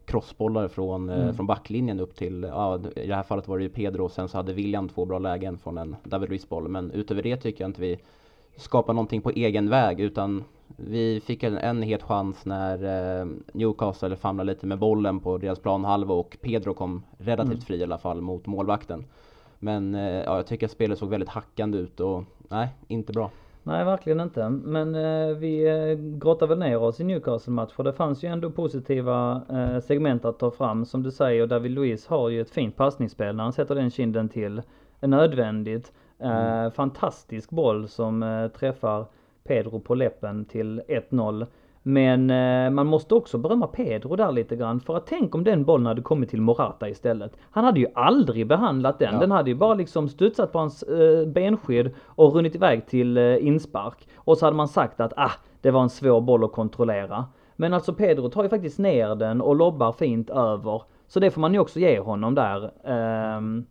crossbollar 0.09 0.69
från, 0.69 1.11
eh, 1.11 1.21
Mm. 1.23 1.35
från 1.35 1.47
backlinjen 1.47 2.01
upp 2.01 2.15
till, 2.17 2.43
ja 2.43 2.81
i 2.97 3.07
det 3.07 3.15
här 3.15 3.23
fallet 3.23 3.49
var 3.49 3.59
det 3.59 3.65
ju 3.65 3.71
Pedro 3.71 4.05
och 4.05 4.11
sen 4.13 4.29
så 4.29 4.37
hade 4.37 4.53
William 4.53 4.89
två 4.89 5.05
bra 5.05 5.19
lägen 5.19 5.59
från 5.59 5.79
en 5.79 5.97
David 6.05 6.29
Luiz 6.29 6.49
boll. 6.49 6.69
Men 6.69 6.91
utöver 6.91 7.23
det 7.23 7.37
tycker 7.37 7.65
jag 7.65 7.69
inte 7.69 7.81
vi 7.81 7.99
skapar 8.57 8.93
någonting 8.93 9.21
på 9.23 9.31
egen 9.31 9.71
väg 9.71 10.01
utan 10.01 10.45
vi 10.77 11.21
fick 11.21 11.43
en, 11.43 11.59
en 11.59 11.83
het 11.83 12.03
chans 12.03 12.45
när 12.47 12.85
eh, 13.21 13.27
Newcastle 13.53 14.17
famlade 14.17 14.53
lite 14.53 14.67
med 14.67 14.79
bollen 14.79 15.21
på 15.21 15.39
deras 15.39 15.59
planhalva 15.59 16.15
och 16.15 16.37
Pedro 16.41 16.75
kom 16.75 17.03
relativt 17.19 17.53
Mm. 17.53 17.61
fri 17.65 17.77
i 17.77 17.83
alla 17.83 17.99
fall 17.99 18.21
mot 18.21 18.47
målvakten. 18.47 19.05
Men 19.59 19.95
eh, 19.95 20.03
ja, 20.03 20.37
jag 20.37 20.47
tycker 20.47 20.67
att 20.67 20.73
spelet 20.73 20.99
såg 20.99 21.09
väldigt 21.09 21.29
hackande 21.29 21.79
ut 21.79 22.01
och 22.01 22.25
nej, 22.49 22.69
inte 22.89 23.13
bra. 23.13 23.31
Nej, 23.69 23.85
verkligen 23.85 24.21
inte. 24.21 24.49
Men 24.49 24.95
eh, 24.95 25.37
vi 25.37 25.69
eh, 25.69 25.99
grottar 26.19 26.47
väl 26.47 26.59
ner 26.59 26.79
oss 26.83 27.01
i 27.01 27.05
Newcastle-match 27.05 27.73
för 27.73 27.85
det 27.85 27.93
fanns 27.93 28.25
ju 28.25 28.29
ändå 28.29 28.51
positiva 28.51 29.43
eh, 29.51 29.81
segment 29.81 30.25
att 30.25 30.39
ta 30.39 30.51
fram. 30.51 30.85
Som 30.85 31.03
du 31.03 31.11
säger, 31.11 31.47
David 31.47 31.71
Luiz 31.71 32.07
har 32.07 32.29
ju 32.29 32.41
ett 32.41 32.51
fint 32.51 32.77
passningsspel 32.77 33.37
när 33.37 33.45
han 33.45 33.53
sätter 33.53 33.75
den 33.75 33.91
kinden 33.91 34.29
till. 34.29 34.63
Är 35.01 35.09
nödvändigt. 35.09 35.93
Eh, 36.19 36.29
Mm. 36.31 36.71
Fantastisk 36.71 37.51
boll 37.51 37.89
som 37.89 38.23
eh, 38.23 38.49
träffar 38.49 39.07
Pedro 39.45 39.81
på 39.81 39.95
läppen 39.95 40.45
till 40.45 40.83
1-0. 40.89 41.47
Men 41.89 42.31
eh, 42.31 42.71
man 42.71 42.87
måste 42.87 43.15
också 43.15 43.39
berömma 43.39 43.67
Pedro 43.67 44.17
där 44.17 44.33
lite 44.33 44.57
grann. 44.57 44.81
För 44.81 44.97
att 44.97 45.07
tänk 45.07 45.35
om 45.35 45.45
den 45.45 45.65
bollen 45.65 45.87
hade 45.87 46.03
kommit 46.03 46.31
till 46.31 46.41
Morata 46.41 46.89
istället. 46.89 47.33
Han 47.51 47.65
hade 47.65 47.81
ju 47.81 47.87
aldrig 47.95 48.47
behandlat 48.47 48.99
den. 48.99 49.15
Ja. 49.15 49.21
Den 49.21 49.31
hade 49.31 49.51
ju 49.51 49.57
bara 49.57 49.75
liksom 49.75 50.09
studsat 50.09 50.53
på 50.53 50.59
hans 50.59 50.83
eh, 50.83 51.27
benskydd 51.27 51.91
och 52.07 52.35
runnit 52.35 52.55
iväg 52.55 52.87
till 52.87 53.19
eh, 53.19 53.47
inspark. 53.47 54.09
Och 54.17 54.39
så 54.39 54.45
hade 54.45 54.57
man 54.57 54.69
sagt 54.69 55.01
att 55.01 55.13
ah, 55.17 55.33
det 55.61 55.71
var 55.71 55.83
en 55.83 55.89
svår 55.89 56.21
boll 56.21 56.45
att 56.45 56.53
kontrollera. 56.53 57.25
Men 57.57 57.75
alltså 57.75 57.95
Pedro 57.95 58.29
tar 58.29 58.43
ju 58.43 58.49
faktiskt 58.49 58.79
ner 58.79 59.15
den 59.15 59.41
och 59.41 59.57
lobbar 59.57 59.93
fint 59.93 60.31
över. 60.31 60.83
Så 61.07 61.21
det 61.21 61.31
får 61.31 61.41
man 61.41 61.55
ju 61.55 61.61
också 61.61 61.81
ge 61.81 62.01
honom 62.01 62.35
där. 62.35 62.71
Ehm, 62.85 63.67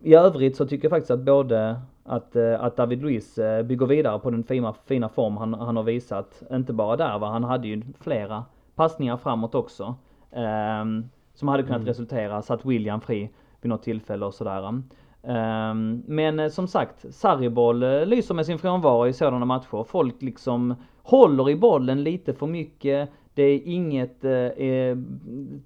I 0.00 0.14
övrigt 0.14 0.56
så 0.56 0.66
tycker 0.66 0.84
jag 0.84 0.90
faktiskt 0.90 1.10
att 1.10 1.20
både 1.20 1.80
att, 2.04 2.36
eh, 2.36 2.64
att 2.64 2.76
David 2.76 3.02
Luiz 3.02 3.38
eh, 3.38 3.62
bygger 3.62 3.86
vidare 3.86 4.18
på 4.18 4.30
den 4.30 4.44
fina, 4.44 4.74
fina 4.86 5.08
form 5.08 5.36
han, 5.36 5.54
han 5.54 5.76
har 5.76 5.82
visat. 5.82 6.42
Inte 6.52 6.72
bara 6.72 6.96
där 6.96 7.18
va, 7.18 7.26
han 7.30 7.44
hade 7.44 7.68
ju 7.68 7.82
flera 8.00 8.44
passningar 8.74 9.16
framåt 9.16 9.54
också. 9.54 9.94
ehm, 10.32 11.04
som 11.34 11.48
hade 11.48 11.62
kunnat 11.62 11.76
Mm. 11.78 11.86
resultera, 11.88 12.42
satt 12.42 12.64
William 12.64 13.00
fri 13.00 13.30
vid 13.60 13.68
något 13.70 13.82
tillfälle 13.82 14.26
och 14.26 14.34
sådär. 14.34 14.82
Ehm, 15.22 16.02
men 16.06 16.40
eh, 16.40 16.48
som 16.48 16.66
sagt, 16.68 17.14
Sarriboll 17.14 17.82
eh, 17.82 18.06
lyser 18.06 18.34
med 18.34 18.46
sin 18.46 18.58
frånvaro 18.58 19.06
i 19.06 19.12
sådana 19.12 19.44
matcher. 19.46 19.84
Folk 19.84 20.22
liksom 20.22 20.74
håller 21.02 21.50
i 21.50 21.56
bollen 21.56 22.02
lite 22.04 22.34
för 22.34 22.46
mycket. 22.46 23.10
Det 23.34 23.42
är 23.42 23.60
inget 23.64 24.24
eh, 24.24 24.32
eh, 24.32 24.96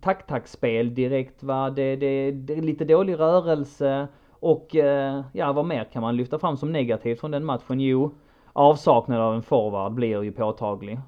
tack-tack-spel 0.00 0.94
direkt 0.94 1.42
va. 1.42 1.70
Det, 1.70 1.96
det, 1.96 2.30
det 2.32 2.58
är 2.58 2.62
lite 2.62 2.84
dålig 2.84 3.18
rörelse. 3.18 4.08
Och 4.42 4.76
eh, 4.76 5.22
ja, 5.32 5.52
vad 5.52 5.64
mer 5.64 5.84
kan 5.84 6.02
man 6.02 6.16
lyfta 6.16 6.38
fram 6.38 6.56
som 6.56 6.72
negativt 6.72 7.20
från 7.20 7.30
den 7.30 7.44
matchen? 7.44 7.80
Jo, 7.80 8.10
avsaknad 8.52 9.20
av 9.20 9.34
en 9.34 9.42
forward 9.42 9.92
blir 9.92 10.22
ju 10.22 10.32
påtaglig. 10.32 11.00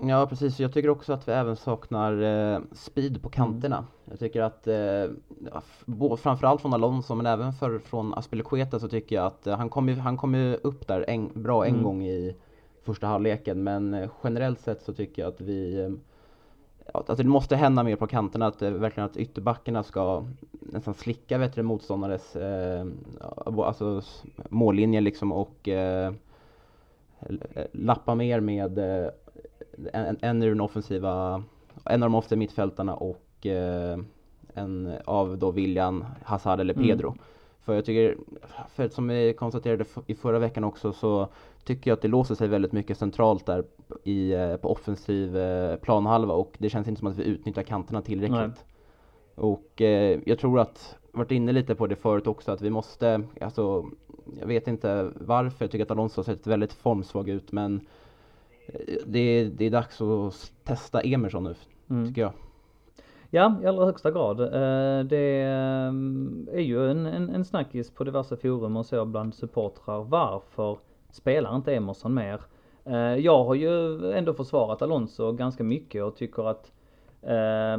Ja 0.00 0.26
precis, 0.26 0.60
jag 0.60 0.72
tycker 0.72 0.88
också 0.88 1.12
att 1.12 1.28
vi 1.28 1.32
även 1.32 1.56
saknar 1.56 2.22
eh, 2.22 2.60
speed 2.72 3.22
på 3.22 3.28
kanterna. 3.28 3.84
Jag 4.04 4.18
tycker 4.18 4.42
att, 4.42 4.66
eh, 4.66 6.16
framförallt 6.18 6.60
från 6.60 6.74
Alonso 6.74 7.14
men 7.14 7.26
även 7.26 7.52
för, 7.52 7.78
från 7.78 8.14
Aspilicueta 8.14 8.78
så 8.78 8.88
tycker 8.88 9.16
jag 9.16 9.26
att 9.26 9.46
eh, 9.46 9.56
han 9.56 9.68
kom 9.68 9.88
ju, 9.88 9.94
han 9.94 10.16
kom 10.16 10.34
ju 10.34 10.54
upp 10.54 10.86
där 10.88 11.04
en, 11.08 11.42
bra 11.42 11.64
en 11.66 11.70
Mm. 11.72 11.84
gång 11.84 12.04
i 12.04 12.36
första 12.82 13.06
halvleken 13.06 13.62
men 13.64 13.94
eh, 13.94 14.10
generellt 14.24 14.60
sett 14.60 14.82
så 14.82 14.94
tycker 14.94 15.22
jag 15.22 15.28
att 15.28 15.40
vi 15.40 15.80
eh, 15.80 15.90
att 16.94 17.16
det 17.16 17.24
måste 17.24 17.56
hända 17.56 17.82
mer 17.82 17.96
på 17.96 18.06
kanterna, 18.06 18.46
att 18.46 18.62
eh, 18.62 18.70
verkligen 18.70 19.08
att 19.10 19.16
ytterbackarna 19.16 19.82
ska 19.82 20.24
nästan 20.50 20.94
slicka 20.94 21.38
bättre 21.38 21.62
motståndares 21.62 22.36
eh, 22.36 22.86
alltså 23.46 24.02
mållinje 24.48 25.00
liksom 25.00 25.32
och 25.32 25.68
eh, 25.68 26.12
lappa 27.72 28.14
mer 28.14 28.40
med 28.40 28.78
eh, 28.78 29.10
en, 29.92 30.16
en 30.20 30.42
ur 30.42 30.48
den 30.48 30.60
offensiva, 30.60 31.42
en 31.84 32.02
av 32.02 32.10
de 32.10 32.14
offensiva 32.14 32.38
mittfältarna 32.38 32.94
och 32.94 33.46
eh, 33.46 33.98
en 34.54 34.92
av 35.04 35.38
då 35.38 35.50
William, 35.50 36.04
Hazard 36.22 36.60
eller 36.60 36.74
Mm. 37.08 37.18
För 37.68 37.74
jag 37.74 37.84
tycker, 37.84 38.16
för 38.74 38.88
som 38.88 39.08
vi 39.08 39.32
konstaterade 39.38 39.84
i 40.06 40.14
förra 40.14 40.38
veckan 40.38 40.64
också 40.64 40.92
så 40.92 41.28
tycker 41.64 41.90
jag 41.90 41.96
att 41.96 42.02
det 42.02 42.08
låser 42.08 42.34
sig 42.34 42.48
väldigt 42.48 42.72
mycket 42.72 42.98
centralt 42.98 43.46
där 43.46 43.64
i, 44.04 44.32
eh, 44.32 44.56
på 44.56 44.72
offensiv 44.72 45.36
eh, 45.36 45.76
planhalva 45.76 46.34
och 46.34 46.54
det 46.58 46.70
känns 46.70 46.88
inte 46.88 46.98
som 46.98 47.08
att 47.08 47.16
vi 47.18 47.24
utnyttjar 47.24 47.62
kanterna 47.62 48.02
tillräckligt. 48.02 48.38
Nej. 48.38 48.50
Och 49.34 49.82
eh, 49.82 50.20
jag 50.26 50.38
tror 50.38 50.60
att, 50.60 50.96
varit 51.12 51.30
inne 51.30 51.52
lite 51.52 51.74
på 51.74 51.86
det 51.86 51.96
förut 51.96 52.26
också, 52.26 52.52
att 52.52 52.60
vi 52.60 52.70
måste, 52.70 53.22
alltså 53.40 53.86
jag 54.40 54.46
vet 54.46 54.68
inte 54.68 55.10
varför, 55.14 55.64
jag 55.64 55.70
tycker 55.70 55.84
att 55.84 55.90
Alonso 55.90 56.18
har 56.18 56.24
sett 56.24 56.46
väldigt 56.46 56.72
formsvag 56.72 57.28
ut 57.28 57.52
men 57.52 57.80
eh, 58.66 58.96
det, 59.06 59.18
är- 59.18 59.44
det 59.56 59.64
är 59.64 59.70
dags 59.70 60.00
att 60.00 60.52
testa 60.64 61.00
Emerson 61.00 61.44
nu, 61.44 61.54
Mm. 61.90 62.08
tycker 62.08 62.20
jag. 62.22 62.32
Ja, 63.30 63.54
i 63.62 63.66
allra 63.66 63.84
högsta 63.84 64.10
grad. 64.10 64.40
Eh, 64.40 65.04
det 65.04 65.42
ehm, 65.42 66.48
är 66.52 66.60
ju 66.60 66.90
en, 66.90 67.06
en, 67.06 67.30
en 67.30 67.44
snackis 67.44 67.90
på 67.90 68.04
diverse 68.04 68.36
forum 68.36 68.76
och 68.76 68.86
så 68.86 69.04
bland 69.04 69.34
supportrar. 69.34 70.04
Varför 70.04 70.78
spelar 71.10 71.56
inte 71.56 71.74
Emerson 71.74 72.14
mer? 72.14 72.40
Eh, 72.84 72.96
jag 72.96 73.44
har 73.44 73.54
ju 73.54 74.12
ändå 74.12 74.34
försvarat 74.34 74.82
Alonso 74.82 75.32
ganska 75.32 75.64
mycket 75.64 76.04
och 76.04 76.16
tycker 76.16 76.48
att 76.50 76.72
eh, 77.22 77.78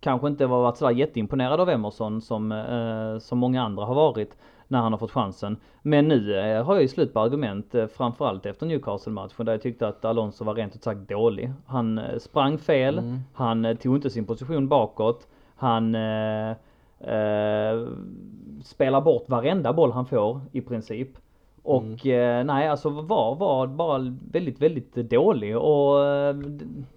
kanske 0.00 0.28
inte 0.28 0.46
varit 0.46 0.76
sådär 0.76 0.92
jätteimponerad 0.92 1.60
av 1.60 1.70
Emerson 1.70 2.20
som, 2.20 2.52
eh, 2.52 3.18
som 3.18 3.38
många 3.38 3.62
andra 3.62 3.84
har 3.84 3.94
varit 3.94 4.36
när 4.68 4.80
han 4.80 4.92
har 4.92 4.98
fått 4.98 5.10
chansen. 5.10 5.56
Men 5.82 6.08
nu 6.08 6.34
eh, 6.38 6.64
har 6.64 6.74
jag 6.74 6.82
ju 6.82 6.88
slut 6.88 7.12
på 7.12 7.20
argument, 7.20 7.74
eh, 7.74 7.86
framförallt 7.86 8.46
efter 8.46 8.66
Newcastle-matchen 8.66 9.46
där 9.46 9.52
jag 9.52 9.62
tyckte 9.62 9.88
att 9.88 10.04
Alonso 10.04 10.44
var 10.44 10.54
rent 10.54 10.74
ut 10.76 10.82
sagt 10.82 11.08
dålig. 11.08 11.52
Han 11.66 11.98
eh, 11.98 12.18
sprang 12.18 12.58
fel, 12.58 12.98
Mm. 12.98 13.18
han 13.34 13.76
tog 13.76 13.96
inte 13.96 14.10
sin 14.10 14.24
position 14.26 14.68
bakåt. 14.68 15.26
Han 15.56 15.94
eh, 15.94 16.50
eh, 17.00 17.86
spelar 18.64 19.00
bort 19.00 19.28
varenda 19.28 19.72
boll 19.72 19.92
han 19.92 20.06
får 20.06 20.40
i 20.52 20.60
princip. 20.60 21.08
Och 21.62 22.06
eh, 22.06 22.44
nej 22.44 22.68
alltså 22.68 22.88
var, 22.88 23.34
var 23.36 23.66
bara 23.66 24.14
väldigt, 24.32 24.62
väldigt 24.62 24.94
dålig 24.94 25.56
och 25.56 25.94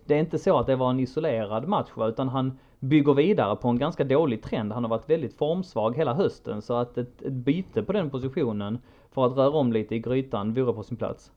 det 0.06 0.16
är 0.16 0.20
inte 0.20 0.38
så 0.40 0.58
att 0.60 0.68
det 0.68 0.76
var 0.76 0.90
en 0.90 1.00
isolerad 1.00 1.68
match 1.68 1.90
utan 1.98 2.30
han 2.30 2.58
bygger 2.80 3.14
vidare 3.14 3.56
på 3.56 3.68
en 3.68 3.78
ganska 3.78 4.04
dålig 4.04 4.44
trend. 4.44 4.72
Han 4.72 4.84
har 4.84 4.90
varit 4.90 5.10
väldigt 5.10 5.34
formsvag 5.34 5.96
hela 5.98 6.14
hösten 6.14 6.62
så 6.62 6.74
att 6.74 6.98
ett, 6.98 7.22
ett 7.22 7.34
byte 7.34 7.84
på 7.84 7.94
den 7.94 8.10
positionen 8.10 8.80
för 9.12 9.26
att 9.26 9.38
röra 9.38 9.50
om 9.50 9.74
lite 9.74 9.96
i 9.96 10.00
grytan 10.00 10.54
vore 10.54 10.74
på 10.74 10.84
sin 10.84 10.98
plats. 10.98 11.32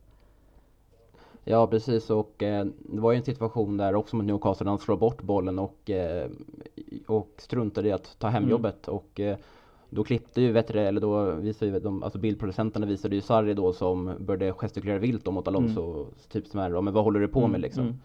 Ja 1.45 1.67
precis 1.67 2.11
och 2.11 2.43
eh, 2.43 2.65
det 2.79 3.01
var 3.01 3.13
ju 3.13 3.19
en 3.19 3.25
situation 3.25 3.77
där 3.77 3.95
också 3.95 4.17
mot 4.17 4.25
Newcastle 4.25 4.69
han 4.69 4.79
slår 4.79 4.97
bort 4.97 5.23
bollen 5.23 5.59
och, 5.59 5.91
eh, 5.91 6.31
och 7.07 7.29
struntade 7.37 7.89
i 7.89 7.93
att 7.93 8.17
ta 8.19 8.29
hem 8.29 8.43
Mm. 8.43 8.51
jobbet 8.51 8.89
och 8.89 9.21
eh, 9.21 9.37
då 9.91 10.05
klippte 10.05 10.41
ju, 10.43 10.53
vet 10.53 10.69
du, 10.69 10.75
det, 10.75 10.89
eller 10.89 11.01
då 11.01 11.31
visade 11.31 11.71
ju 11.71 11.81
de, 11.81 12.03
alltså 12.03 12.19
bildproducenterna 12.19 12.87
visade 12.87 13.15
ju 13.15 13.21
Sarri 13.21 13.55
då 13.55 13.73
som 13.73 14.15
började 14.19 14.53
gestikulera 14.53 14.99
vilt 14.99 15.25
då 15.25 15.31
mot 15.31 15.49
Alonso, 15.49 16.07
typ 16.29 16.47
som 16.47 16.61
här, 16.61 16.81
men 16.81 16.95
vad 16.95 17.05
håller 17.05 17.21
du 17.21 17.29
på 17.29 17.47
med 17.49 17.61
liksom? 17.61 17.83
Mm. 17.85 17.99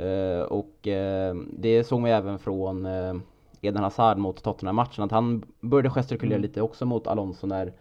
Eh, 0.00 0.40
och 0.42 0.88
eh, 0.88 1.34
det 1.52 1.84
såg 1.84 2.00
man 2.00 2.10
även 2.10 2.38
från 2.38 2.86
eh, 2.86 3.14
Eden 3.60 3.82
Hazard 3.82 4.18
mot 4.18 4.42
Tottenham-matchen 4.42 5.04
att 5.04 5.10
han 5.10 5.44
började 5.60 5.90
gestikulera 5.90 6.36
Mm. 6.36 6.42
lite 6.42 6.62
också 6.62 6.86
mot 6.86 7.06
Alonso 7.06 7.46
när, 7.46 7.72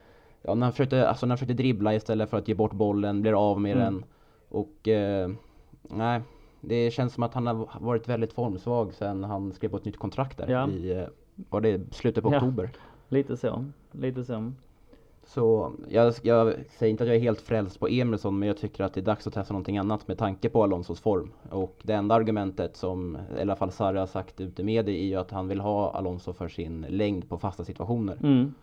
ja, 0.42 0.56
när, 0.56 0.66
han 0.66 0.74
försökte, 0.74 1.10
alltså 1.10 1.26
när 1.26 1.32
han 1.32 1.38
försökte 1.38 1.54
dribbla 1.64 1.96
istället 1.96 2.30
för 2.30 2.38
att 2.38 2.48
ge 2.48 2.54
bort 2.54 2.74
bollen, 2.74 3.22
blir 3.22 3.50
av 3.52 3.62
med 3.62 3.72
Mm. 3.78 3.84
den. 3.84 4.04
Och 4.50 4.88
eh, 4.88 5.30
nej, 5.82 6.22
det 6.62 6.92
känns 6.92 7.14
som 7.14 7.24
att 7.24 7.34
han 7.34 7.48
har 7.48 7.68
varit 7.80 8.08
väldigt 8.10 8.34
formsvag 8.34 8.94
sen 8.94 9.24
han 9.24 9.54
skrev 9.54 9.70
på 9.70 9.78
ett 9.78 9.86
nytt 9.86 10.00
kontrakt 10.00 10.38
där 10.38 10.48
Ja. 10.50 10.68
i, 10.70 11.06
var 11.50 11.62
det 11.62 11.94
slutet 11.94 12.24
på 12.24 12.32
Ja. 12.34 12.38
oktober? 12.38 12.70
Lite 13.10 13.38
så, 13.38 13.66
lite 13.92 14.24
så. 14.24 14.52
Så 15.28 15.74
jag, 15.90 16.14
jag 16.22 16.54
säger 16.78 16.92
inte 16.92 17.04
att 17.04 17.08
jag 17.08 17.16
är 17.16 17.22
helt 17.22 17.42
frälst 17.42 17.80
på 17.80 17.88
Emerson 17.88 18.40
men 18.40 18.48
jag 18.48 18.58
tycker 18.58 18.84
att 18.84 18.94
det 18.94 19.00
är 19.00 19.04
dags 19.06 19.28
att 19.28 19.34
testa 19.34 19.54
någonting 19.54 19.78
annat 19.78 20.08
med 20.08 20.18
tanke 20.18 20.50
på 20.50 20.64
Alonsos 20.64 21.00
form. 21.00 21.32
Och 21.50 21.76
det 21.84 21.94
enda 21.94 22.16
argumentet 22.16 22.78
som 22.78 23.18
i 23.38 23.42
alla 23.42 23.56
fall 23.56 23.72
Sarri 23.72 24.00
har 24.00 24.08
sagt 24.08 24.42
ute 24.42 24.64
med 24.64 24.86
det 24.86 24.92
är 24.92 25.06
ju 25.06 25.16
att 25.16 25.32
han 25.32 25.48
vill 25.48 25.60
ha 25.60 25.92
Alonso 25.92 26.34
för 26.34 26.48
sin 26.48 26.86
längd 26.90 27.30
på 27.30 27.38
fasta 27.38 27.64
situationer. 27.64 28.18
Mm. 28.24 28.54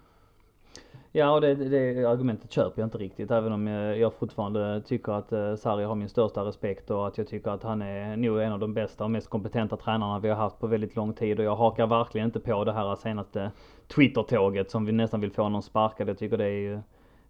Ja 1.17 1.31
och 1.31 1.41
det, 1.41 1.55
det 1.55 2.05
argumentet 2.05 2.53
köper 2.53 2.83
jag 2.83 2.87
inte 2.87 2.99
riktigt 2.99 3.31
även 3.31 3.53
om 3.53 3.67
jag, 3.67 4.13
fortfarande 4.13 4.83
tycker 4.87 5.13
att 5.13 5.33
eh, 5.33 5.55
Sarri 5.55 5.85
har 5.85 5.95
min 5.95 6.09
största 6.09 6.45
respekt 6.45 6.91
och 6.91 7.07
att 7.07 7.19
jag 7.19 7.29
tycker 7.29 7.51
att 7.51 7.63
han 7.63 7.83
är 7.83 8.17
nog 8.17 8.41
en 8.41 8.53
av 8.53 8.59
de 8.59 8.75
bästa 8.75 9.05
och 9.05 9.11
mest 9.11 9.29
kompetenta 9.29 9.77
tränarna 9.77 10.19
vi 10.19 10.29
har 10.29 10.37
haft 10.37 10.59
på 10.59 10.67
väldigt 10.67 10.97
lång 10.97 11.13
tid 11.13 11.39
och 11.39 11.45
jag 11.45 11.57
hakar 11.57 11.87
verkligen 11.87 12.25
inte 12.25 12.41
på 12.41 12.65
det 12.65 12.73
här 12.73 12.97
senaste 12.97 13.51
Twitter-tåget 13.95 14.71
som 14.71 14.85
vi 14.85 14.93
nästan 14.93 15.21
vill 15.21 15.33
få 15.33 15.43
honom 15.43 15.63
sparkad. 15.63 16.09
Jag 16.09 16.19
tycker 16.19 16.39
det 16.39 16.45
är 16.45 16.61
ju 16.61 16.79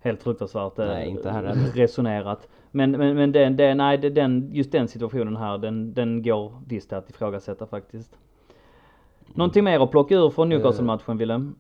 helt 0.00 0.23
fruktansvärt 0.23 0.79
eh, 0.79 0.87
Nej, 0.87 1.09
inte 1.09 1.31
här 1.31 1.43
resonerat. 1.75 2.49
Men, 2.71 2.91
men, 2.91 3.17
men 3.17 3.33
den, 3.33 3.57
den, 3.57 3.76
nej, 3.76 3.99
den, 3.99 4.49
just 4.53 4.73
den 4.73 4.88
situationen 4.88 5.37
här 5.37 5.59
den, 5.59 5.95
den 5.95 6.23
går 6.23 6.53
visst 6.67 6.93
att 6.93 7.11
ifrågasätta 7.11 7.67
faktiskt. 7.67 8.19
Någonting 9.35 9.64
mer 9.64 9.81
att 9.81 9.91
plocka 9.91 10.14
ur 10.14 10.31
från 10.31 10.49
Newcastle-matchen 10.49 11.19
Willem? 11.19 11.55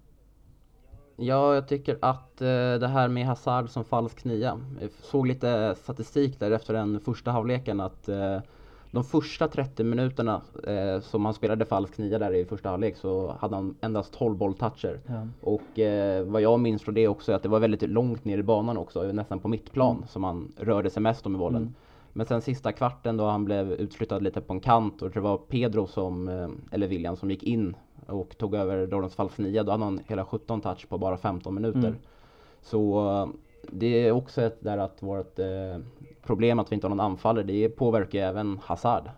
Ja, 1.16 1.54
jag 1.54 1.68
tycker 1.68 1.98
att 2.00 2.40
eh, 2.42 2.46
det 2.80 2.88
här 2.88 3.08
med 3.08 3.26
Hazard 3.26 3.68
som 3.70 3.84
falsk 3.84 4.24
nia. 4.24 4.60
Jag 4.80 4.90
såg 5.02 5.26
lite 5.26 5.74
statistik 5.74 6.40
där 6.40 6.50
efter 6.50 6.74
den 6.74 7.00
första 7.00 7.30
halvleken 7.30 7.80
att 7.80 8.08
eh, 8.08 8.38
de 8.90 9.04
första 9.04 9.48
30 9.48 9.84
minuterna 9.84 10.42
eh, 10.66 11.00
som 11.00 11.24
han 11.24 11.34
spelade 11.34 11.64
falsk 11.64 11.98
nia 11.98 12.18
där 12.18 12.34
i 12.34 12.44
första 12.44 12.68
halvlek 12.68 12.96
så 12.96 13.36
hade 13.40 13.54
han 13.56 13.76
endast 13.80 14.12
12 14.12 14.36
bolltoucher. 14.36 15.00
Ja. 15.06 15.26
Och 15.40 15.78
eh, 15.78 16.24
vad 16.24 16.42
jag 16.42 16.60
minns 16.60 16.82
från 16.82 16.94
det 16.94 17.08
också 17.08 17.32
är 17.32 17.36
att 17.36 17.42
det 17.42 17.48
var 17.48 17.60
väldigt 17.60 17.82
långt 17.82 18.24
ner 18.24 18.38
i 18.38 18.42
banan 18.42 18.76
också, 18.76 19.02
nästan 19.02 19.38
på 19.38 19.48
mittplan 19.48 19.96
Mm. 19.96 20.08
som 20.08 20.24
han 20.24 20.52
rörde 20.56 20.90
sig 20.90 21.02
mest 21.02 21.26
om 21.26 21.34
i 21.34 21.38
bollen. 21.38 21.62
Mm. 21.62 21.74
Men 22.12 22.26
sen 22.26 22.42
sista 22.42 22.72
kvarten 22.72 23.16
då 23.16 23.26
han 23.26 23.44
blev 23.44 23.72
utflyttad 23.72 24.22
lite 24.22 24.40
på 24.40 24.52
en 24.52 24.60
kant 24.60 25.02
och 25.02 25.10
det 25.10 25.20
var 25.20 25.36
Pedro 25.36 25.86
som, 25.86 26.28
eh, 26.28 26.48
eller 26.70 26.86
William 26.86 27.16
som 27.16 27.30
gick 27.30 27.42
in 27.42 27.76
och 28.06 28.38
tog 28.38 28.54
över 28.54 29.08
falsk 29.08 29.38
nia. 29.38 29.62
Då 29.62 29.72
hade 29.72 29.84
han 29.84 30.00
hela 30.06 30.24
17 30.24 30.60
touch 30.60 30.88
på 30.88 30.98
bara 30.98 31.16
15 31.16 31.54
minuter. 31.54 31.78
Mm. 31.78 31.96
Så 32.62 33.10
eh, 33.10 33.28
det 33.72 34.06
är 34.06 34.12
också 34.12 34.42
ett 34.42 34.56
där 34.60 34.78
att 34.78 35.02
vårt 35.02 35.38
eh, 35.38 35.46
problem 36.22 36.58
att 36.58 36.72
vi 36.72 36.74
inte 36.74 36.86
har 36.86 36.90
någon 36.90 37.00
anfallare, 37.06 37.44
det 37.44 37.68
påverkar 37.68 38.18
ju 38.18 38.24
även 38.24 38.60
Hazard. 38.62 39.10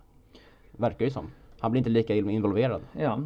Verkar 0.73 1.05
ju 1.05 1.11
som. 1.11 1.27
Han 1.61 1.71
blir 1.71 1.79
inte 1.81 1.91
lika 1.91 2.15
involverad. 2.15 2.81
Ja. 2.93 3.21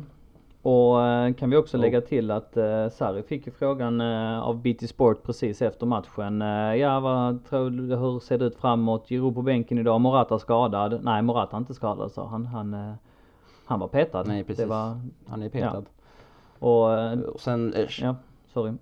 Och 0.63 1.03
eh, 1.03 1.35
kan 1.35 1.51
vi 1.51 1.57
också 1.57 1.77
Och- 1.77 1.81
lägga 1.81 2.01
till 2.01 2.31
att 2.31 2.57
eh, 2.57 2.89
Sarri 2.89 3.23
fick 3.23 3.47
ju 3.47 3.53
frågan 3.53 4.01
eh, 4.01 4.41
av 4.41 4.63
BT 4.63 4.89
Sport 4.89 5.23
precis 5.23 5.63
efter 5.63 5.87
matchen. 5.87 6.43
Eh, 6.43 6.75
ja 6.75 7.01
vad 7.01 7.45
tror 7.45 7.71
du, 7.71 7.97
hur 7.97 8.21
ser 8.21 8.39
det 8.39 8.45
ut 8.45 8.57
framåt? 8.57 9.09
Giroud 9.09 9.35
på 9.35 9.43
bänken 9.43 9.79
idag, 9.79 10.01
Morata 10.01 10.39
skadad? 10.39 11.01
Nej 11.03 11.23
Morata 11.23 11.57
är 11.57 11.61
inte 11.61 11.75
skadad 11.75 12.13
sa 12.13 12.27
han. 12.27 12.47
Han, 12.47 12.75
eh, 12.75 12.95
han 13.71 13.81
var 13.81 13.89
petad. 13.89 14.25
Nej 14.27 14.45
precis. 14.45 14.67
Var, 14.67 15.01
Han 15.27 15.43
är 15.43 15.49
petad. 15.49 15.85
och 16.59 16.93
eh, 16.99 17.19
Och 17.21 17.41
sen, 17.41 17.75
eh, 17.75 17.87
ja, 18.01 18.17
sorry. 18.53 18.73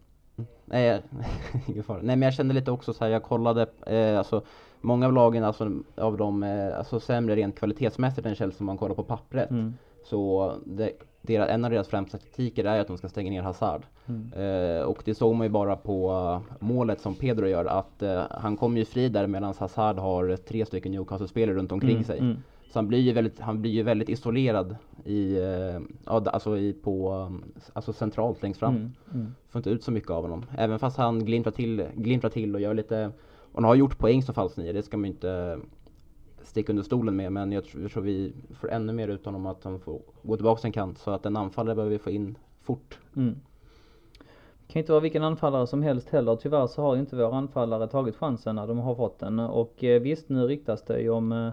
Nej, 0.64 1.02
ingen 1.66 1.82
fara. 1.84 1.98
Nej 2.02 2.16
men 2.16 2.22
jag 2.22 2.34
kände 2.34 2.54
lite 2.54 2.70
också 2.70 2.92
så 2.92 3.04
här, 3.04 3.10
jag 3.10 3.22
kollade, 3.22 3.66
eh, 3.86 4.18
alltså 4.18 4.42
många 4.80 5.06
av 5.06 5.12
lagen 5.12 5.44
alltså, 5.44 5.70
av 5.96 6.16
dem, 6.16 6.42
eh, 6.42 6.78
alltså 6.78 7.00
sämre 7.00 7.36
rent 7.36 7.58
kvalitetsmässigt 7.58 8.26
än 8.26 8.34
Chelsea 8.34 8.60
om 8.60 8.66
man 8.66 8.78
kollar 8.78 8.94
på 8.94 9.02
pappret. 9.02 9.50
Mm. 9.50 9.74
Så 10.04 10.52
det, 10.66 10.92
deras, 11.22 11.48
en 11.48 11.64
av 11.64 11.70
deras 11.70 11.88
främsta 11.88 12.18
kritiker 12.18 12.64
är 12.64 12.80
att 12.80 12.86
de 12.86 12.98
ska 12.98 13.08
stänga 13.08 13.30
ner 13.30 13.42
Hazard. 13.42 13.82
Mm. 14.06 14.32
Eh, 14.32 14.82
och 14.82 15.02
det 15.04 15.14
såg 15.14 15.34
man 15.34 15.44
ju 15.46 15.50
bara 15.50 15.76
på 15.76 16.40
målet 16.60 17.00
som 17.00 17.14
Pedro 17.14 17.46
gör 17.46 17.64
att 17.64 18.02
eh, 18.02 18.22
han 18.30 18.56
kommer 18.56 18.78
ju 18.78 18.84
fri 18.84 19.08
där 19.08 19.26
medan 19.26 19.54
Hazard 19.58 19.98
har 19.98 20.36
tre 20.36 20.66
stycken 20.66 20.92
Newcastle-spelare 20.92 21.54
runt 21.56 21.72
omkring 21.72 21.90
Mm, 21.90 22.04
sig. 22.04 22.36
Så 22.70 22.78
han 22.78 22.88
blir 22.88 22.98
ju 22.98 23.12
väldigt, 23.12 23.40
han 23.40 23.60
blir 23.60 23.70
ju 23.70 23.82
väldigt 23.82 24.08
isolerad 24.08 24.76
i, 25.04 25.36
eh, 25.36 25.80
alltså 26.04 26.58
i, 26.58 26.72
på, 26.72 27.28
alltså 27.72 27.92
centralt 27.92 28.42
längst 28.42 28.60
fram. 28.60 28.76
Mm. 28.76 28.92
Mm. 29.14 29.34
Får 29.48 29.58
inte 29.58 29.70
ut 29.70 29.84
så 29.84 29.90
mycket 29.90 30.10
av 30.10 30.22
honom. 30.22 30.44
Även 30.58 30.78
fast 30.78 30.96
han 30.96 31.24
glimtar 31.24 31.50
till, 31.50 31.86
glimtar 31.94 32.28
till 32.28 32.54
och 32.54 32.60
gör 32.60 32.74
lite, 32.74 33.12
och 33.26 33.54
han 33.54 33.64
har 33.64 33.74
gjort 33.74 33.98
poäng 33.98 34.22
som 34.22 34.34
falsk 34.34 34.56
nia, 34.56 34.72
det 34.72 34.82
ska 34.82 34.96
man 34.96 35.04
ju 35.04 35.10
inte 35.10 35.58
sticka 36.42 36.72
under 36.72 36.82
stolen 36.82 37.16
med. 37.16 37.32
Men 37.32 37.52
jag 37.52 37.64
tror, 37.64 37.82
jag 37.82 37.92
tror 37.92 38.02
vi 38.02 38.32
får 38.60 38.70
ännu 38.70 38.92
mer 38.92 39.08
ut 39.08 39.24
honom 39.24 39.46
att 39.46 39.64
han 39.64 39.80
får 39.80 40.00
gå 40.22 40.36
tillbaka 40.36 40.68
en 40.68 40.72
kant. 40.72 40.98
Så 40.98 41.10
att 41.10 41.26
en 41.26 41.36
anfallare 41.36 41.74
behöver 41.74 41.92
vi 41.92 41.98
få 41.98 42.10
in 42.10 42.38
fort. 42.62 42.98
Mm. 43.16 43.34
Kan 44.68 44.80
inte 44.80 44.92
vara 44.92 45.00
vilken 45.00 45.22
anfallare 45.22 45.66
som 45.66 45.82
helst 45.82 46.08
heller. 46.08 46.36
Tyvärr 46.36 46.66
så 46.66 46.82
har 46.82 46.96
inte 46.96 47.16
våra 47.16 47.36
anfallare 47.36 47.86
tagit 47.86 48.16
chansen 48.16 48.56
när 48.56 48.66
de 48.66 48.78
har 48.78 48.94
fått 48.94 49.18
den. 49.18 49.38
Och 49.38 49.84
eh, 49.84 50.02
visst, 50.02 50.28
nu 50.28 50.46
riktas 50.46 50.82
det 50.82 51.00
ju 51.00 51.10
om, 51.10 51.32
eh, 51.32 51.50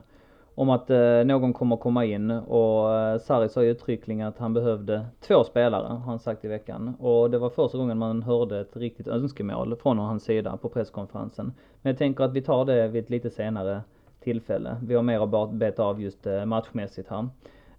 om 0.56 0.70
att 0.70 0.90
eh, 0.90 1.24
någon 1.26 1.54
kommer 1.54 1.78
komma 1.78 2.06
in. 2.06 2.32
Och 2.32 2.94
eh, 2.94 3.20
Sarri 3.20 3.50
sa 3.50 3.64
ju 3.64 3.70
uttryckligen 3.70 4.28
att 4.28 4.38
han 4.38 4.54
behövde 4.54 5.06
två 5.20 5.44
spelare, 5.44 5.88
har 5.88 5.98
han 5.98 6.20
sagt 6.20 6.46
i 6.46 6.48
veckan. 6.48 6.96
Och 7.00 7.32
det 7.32 7.38
var 7.38 7.50
första 7.50 7.78
gången 7.78 7.98
man 7.98 8.24
hörde 8.24 8.60
ett 8.60 8.78
riktigt 8.78 9.08
önskemål 9.08 9.76
från 9.76 9.98
hans 9.98 10.24
sida 10.24 10.58
på 10.58 10.70
presskonferensen. 10.70 11.54
Men 11.82 11.90
jag 11.90 11.98
tänker 11.98 12.24
att 12.24 12.34
vi 12.34 12.42
tar 12.42 12.66
det 12.66 12.88
vid 12.88 13.04
ett 13.04 13.10
lite 13.10 13.30
senare 13.30 13.82
tillfälle. 14.20 14.78
Vi 14.84 14.96
har 14.96 15.04
mer 15.04 15.44
att 15.44 15.52
beta 15.52 15.84
av 15.84 16.02
just 16.02 16.28
eh, 16.28 16.46
matchmässigt 16.46 17.10
här. 17.10 17.28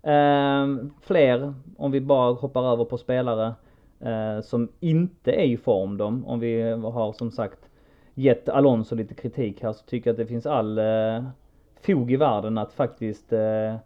Ehm, 0.02 0.92
fler, 1.00 1.54
om 1.76 1.90
vi 1.90 2.00
bara 2.00 2.32
hoppar 2.32 2.72
över 2.72 2.84
på 2.84 2.98
spelare 2.98 3.54
eh, 4.00 4.40
som 4.40 4.68
inte 4.80 5.32
är 5.32 5.44
i 5.44 5.56
form 5.56 5.96
då. 5.96 6.04
Om 6.26 6.40
vi 6.40 6.62
har 6.70 7.12
som 7.12 7.30
sagt 7.30 7.58
gett 8.14 8.48
Alonso 8.48 8.94
lite 8.94 9.14
kritik 9.14 9.62
här 9.62 9.72
så 9.72 9.84
tycker 9.84 10.10
jag 10.10 10.14
att 10.14 10.18
det 10.18 10.26
finns 10.26 10.46
all 10.46 10.78
eh, 10.78 11.24
tog 11.86 11.96
fog 11.96 12.12
i 12.12 12.16
världen 12.16 12.58
att 12.58 12.72
faktiskt 12.72 13.32
eh, 13.32 13.76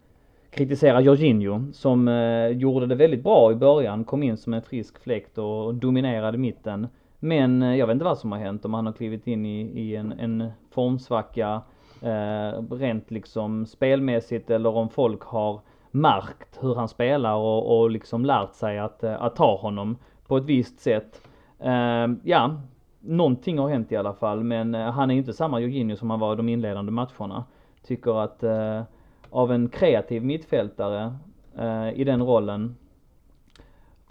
kritisera 0.51 1.01
Jorginho 1.01 1.73
som 1.73 2.09
eh, 2.09 2.49
gjorde 2.49 2.87
det 2.87 2.95
väldigt 2.95 3.23
bra 3.23 3.53
i 3.53 3.55
början, 3.55 4.05
kom 4.05 4.23
in 4.23 4.37
som 4.37 4.55
en 4.55 4.63
frisk 4.63 5.03
fläkt 5.03 5.39
och 5.39 5.75
dominerade 5.75 6.39
mitten. 6.39 6.89
Men 7.19 7.63
eh, 7.63 7.77
jag 7.77 7.87
vet 7.87 7.95
inte 7.95 8.05
vad 8.05 8.19
som 8.19 8.33
har 8.33 8.39
hänt, 8.39 8.65
om 8.65 8.75
han 8.75 8.87
har 8.87 8.93
klivit 8.93 9.27
in 9.27 9.47
i, 9.47 9.61
i 9.61 9.97
en, 9.97 10.13
en 10.13 10.51
formsvacka 10.71 11.63
eh, 12.03 12.63
rent 12.71 13.11
liksom 13.11 13.67
spelmässigt 13.67 14.51
eller 14.51 14.77
om 14.77 14.89
folk 14.89 15.23
har 15.23 15.61
märkt 15.91 16.59
hur 16.61 16.75
han 16.75 16.89
spelar 16.89 17.35
och, 17.35 17.81
och 17.81 17.91
liksom 17.91 18.25
lärt 18.25 18.55
sig 18.55 18.79
att, 18.79 19.05
eh, 19.05 19.23
att 19.23 19.37
ta 19.37 19.57
honom 19.57 19.97
på 20.27 20.37
ett 20.37 20.45
visst 20.45 20.81
sätt. 20.81 21.21
Eh, 21.59 22.07
ja, 22.23 22.61
någonting 23.01 23.59
har 23.59 23.69
hänt 23.69 23.93
i 23.93 23.97
alla 23.97 24.13
fall 24.13 24.45
men 24.45 24.75
eh, 24.75 24.91
han 24.91 25.11
är 25.11 25.15
ju 25.15 25.21
inte 25.21 25.33
samma 25.33 25.61
Jorginho 25.61 25.97
som 25.97 26.11
han 26.11 26.21
var 26.21 26.33
i 26.33 26.37
de 26.37 26.49
inledande 26.49 26.93
matcherna. 26.93 27.45
Tycker 27.91 28.23
att 28.23 28.43
eh, 28.43 28.83
av 29.31 29.53
en 29.53 29.69
kreativ 29.69 30.25
mittfältare 30.25 31.15
eh, 31.59 32.01
i 32.01 32.05
den 32.05 32.23
rollen 32.23 32.77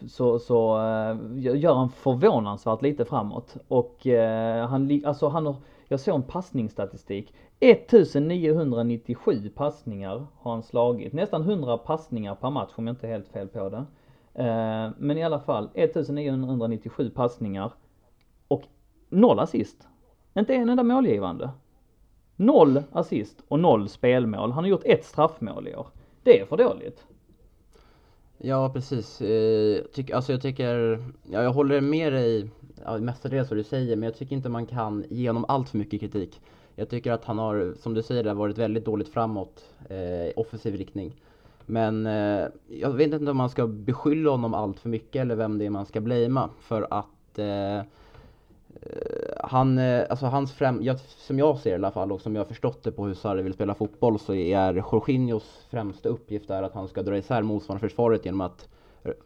så, 0.07 0.39
så 0.39 0.77
eh, 0.77 1.17
gör 1.59 1.73
han 1.73 1.89
förvånansvärt 1.89 2.81
lite 2.81 3.05
framåt. 3.05 3.57
Och 3.67 4.07
eh, 4.07 4.67
han, 4.67 5.01
alltså 5.05 5.27
han 5.27 5.45
har, 5.45 5.55
jag 5.87 5.99
såg 5.99 6.15
en 6.15 6.23
passningsstatistik. 6.23 7.33
1997 7.59 9.49
passningar 9.55 10.25
har 10.39 10.51
han 10.51 10.63
slagit. 10.63 11.13
Nästan 11.13 11.41
100 11.41 11.77
passningar 11.77 12.35
per 12.35 12.49
match 12.49 12.71
om 12.75 12.87
jag 12.87 12.93
inte 12.93 13.07
är 13.07 13.11
helt 13.11 13.27
fel 13.27 13.47
på 13.47 13.69
det. 13.69 13.85
Eh, 14.33 14.91
men 14.97 15.17
i 15.17 15.23
alla 15.23 15.39
fall 15.39 15.69
1997 15.73 17.09
passningar 17.09 17.71
och 18.47 18.63
noll 19.09 19.39
assist. 19.39 19.87
Inte 20.33 20.55
en 20.55 20.69
enda 20.69 20.83
målgivande. 20.83 21.49
Noll 22.39 22.83
assist 22.91 23.43
och 23.47 23.59
noll 23.59 23.89
spelmål. 23.89 24.51
Han 24.51 24.63
har 24.63 24.69
gjort 24.69 24.85
ett 24.85 25.05
straffmål 25.05 25.67
i 25.67 25.75
år. 25.75 25.87
Det 26.23 26.39
är 26.39 26.45
för 26.45 26.57
dåligt. 26.57 27.03
Ja 28.37 28.69
precis. 28.73 29.21
Eh, 29.21 29.77
jag 29.77 29.91
tycker, 29.91 30.15
alltså 30.15 30.31
jag 30.31 30.41
tycker, 30.41 31.03
ja, 31.31 31.43
jag 31.43 31.53
håller 31.53 31.81
med 31.81 32.13
dig 32.13 32.49
ja, 32.85 32.97
mestadels 32.97 33.49
vad 33.49 33.59
du 33.59 33.63
säger 33.63 33.95
men 33.95 34.03
jag 34.03 34.17
tycker 34.17 34.35
inte 34.35 34.49
man 34.49 34.65
kan 34.65 35.05
ge 35.09 35.29
honom 35.29 35.45
allt 35.47 35.69
för 35.69 35.77
mycket 35.77 35.99
kritik. 35.99 36.41
Jag 36.75 36.89
tycker 36.89 37.11
att 37.11 37.25
han 37.25 37.37
har, 37.37 37.73
som 37.79 37.93
du 37.93 38.03
säger, 38.03 38.33
varit 38.33 38.57
väldigt 38.57 38.85
dåligt 38.85 39.09
framåt 39.09 39.65
eh, 39.89 40.27
i 40.27 40.33
offensiv 40.35 40.75
riktning. 40.75 41.15
Men 41.65 42.05
eh, 42.05 42.47
jag 42.67 42.91
vet 42.91 43.13
inte 43.13 43.31
om 43.31 43.37
man 43.37 43.49
ska 43.49 43.67
beskylla 43.67 44.31
honom 44.31 44.53
allt 44.53 44.79
för 44.79 44.89
mycket 44.89 45.21
eller 45.21 45.35
vem 45.35 45.57
det 45.57 45.65
är 45.65 45.69
man 45.69 45.85
ska 45.85 46.01
blamea 46.01 46.49
för 46.59 46.87
att 46.91 47.07
Eh, 47.39 47.81
Eh, 48.81 49.33
han, 49.43 49.77
eh, 49.77 50.05
alltså 50.09 50.25
hans 50.25 50.53
främ, 50.53 50.83
jag, 50.83 50.99
som 50.99 51.39
jag 51.39 51.57
ser 51.57 51.69
det 51.69 51.73
i 51.73 51.75
alla 51.75 51.91
fall 51.91 52.11
och 52.11 52.21
som 52.21 52.35
jag 52.35 52.39
har 52.39 52.47
förstått 52.47 52.83
det 52.83 52.91
på 52.91 53.05
hur 53.05 53.13
Sarri 53.13 53.41
vill 53.41 53.53
spela 53.53 53.75
fotboll 53.75 54.19
så 54.19 54.33
är 54.33 54.73
Jorginhos 54.73 55.65
främsta 55.69 56.09
uppgift 56.09 56.49
är 56.49 56.63
att 56.63 56.73
han 56.73 56.87
ska 56.87 57.01
dra 57.01 57.17
isär 57.17 57.41
motståndarförsvaret 57.41 58.25
genom 58.25 58.41
att 58.41 58.69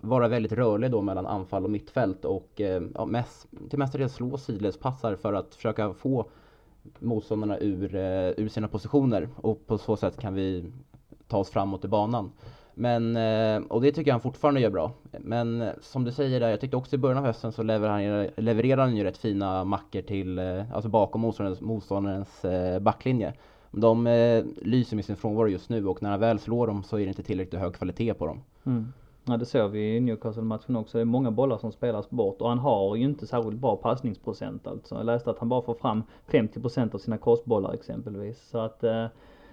vara 0.02 0.28
väldigt 0.28 0.52
rörlig 0.52 0.92
då 0.92 1.02
mellan 1.02 1.26
anfall 1.26 1.64
och 1.64 1.72
mittfält 1.72 2.26
och 2.26 2.62
eh, 2.62 2.84
ja, 2.96 3.06
mest, 3.06 3.48
till 3.70 3.80
mestadels 3.80 4.14
slå 4.14 4.38
sidledspassar 4.38 5.16
för 5.16 5.34
att 5.34 5.56
försöka 5.56 5.94
få 5.94 6.26
motståndarna 7.00 7.60
ur, 7.60 7.96
ur 8.38 8.48
sina 8.48 8.68
positioner 8.68 9.30
och 9.36 9.68
på 9.68 9.78
så 9.78 9.96
sätt 9.96 10.20
kan 10.20 10.34
vi 10.34 10.72
ta 11.28 11.38
oss 11.38 11.50
framåt 11.50 11.86
i 11.86 11.88
banan. 11.88 12.32
Men, 12.76 13.16
eh, 13.16 13.68
och 13.70 13.82
det 13.82 13.92
tycker 13.92 14.10
jag 14.12 14.14
han 14.14 14.22
fortfarande 14.22 14.62
gör 14.62 14.70
bra. 14.70 14.92
Men 15.20 15.62
eh, 15.62 15.70
som 15.82 16.04
du 16.04 16.12
säger 16.12 16.40
där, 16.40 16.50
jag 16.50 16.62
tyckte 16.62 16.78
också 16.78 16.96
i 16.96 17.00
början 17.00 17.18
av 17.18 17.26
hösten 17.26 17.52
så 17.52 17.64
levererar 17.64 17.94
han, 17.94 18.04
ju- 18.04 18.30
levererar 18.38 18.82
han 18.82 18.96
ju 18.96 19.04
rätt 19.04 19.18
fina 19.18 19.64
mackor 19.64 20.02
till, 20.02 20.40
eh, 20.40 20.74
alltså 20.74 20.90
bakom 20.90 21.22
motståndarens, 21.22 21.62
motståndarens 21.62 22.46
backlinje. 22.82 23.34
De 23.72 24.04
lyser 24.62 24.96
med 24.96 25.06
sin 25.06 25.16
frånvaro 25.16 25.48
just 25.48 25.70
nu 25.70 25.88
och 25.88 26.04
när 26.04 26.10
han 26.10 26.20
väl 26.20 26.40
slår 26.40 26.68
dem 26.68 26.84
så 26.84 26.96
är 26.98 27.02
det 27.02 27.08
inte 27.08 27.24
tillräckligt 27.24 27.62
hög 27.62 27.74
kvalitet 27.74 28.14
på 28.14 28.26
dem. 28.28 28.42
Mm. 28.66 28.94
Ja 29.26 29.38
det 29.38 29.46
såg 29.46 29.72
vi 29.72 29.96
i 29.96 30.00
Newcastle-matchen 30.00 30.76
också. 30.76 30.98
Det 30.98 31.02
är 31.02 31.06
många 31.06 31.32
bollar 31.32 31.58
som 31.58 31.72
spelas 31.72 32.10
bort 32.10 32.42
och 32.42 32.50
han 32.50 32.60
har 32.60 32.96
ju 32.96 33.04
inte 33.04 33.28
särskilt 33.28 33.58
bra 33.58 33.76
passningsprocent 33.76 34.68
alltså. 34.68 34.96
Jag 34.96 35.06
läste 35.06 35.30
att 35.30 35.40
han 35.40 35.50
bara 35.50 35.62
får 35.62 35.74
fram 35.74 36.04
50% 36.28 36.96
av 36.96 37.00
sina 37.00 37.18
crossbollar 37.18 37.74
exempelvis. 37.74 38.50
Så 38.50 38.58
att, 38.58 38.84
eh, 38.84 39.06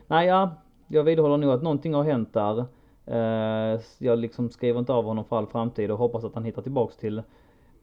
nej 0.07 0.27
ja, 0.27 0.51
jag 0.89 1.03
vidhåller 1.05 1.37
nog 1.37 1.51
att 1.51 1.63
någonting 1.63 1.95
har 1.95 2.05
hänt 2.05 2.33
där. 2.33 2.65
Eh, 3.07 3.81
jag 3.99 4.19
liksom 4.19 4.51
skriver 4.51 4.79
inte 4.79 4.93
av 4.93 5.05
honom 5.05 5.25
för 5.25 5.39
all 5.39 5.47
framtid 5.47 5.91
och 5.91 5.99
hoppas 5.99 6.25
att 6.25 6.35
han 6.35 6.45
hittar 6.45 6.63
tillbaks 6.63 6.97
till 6.97 7.23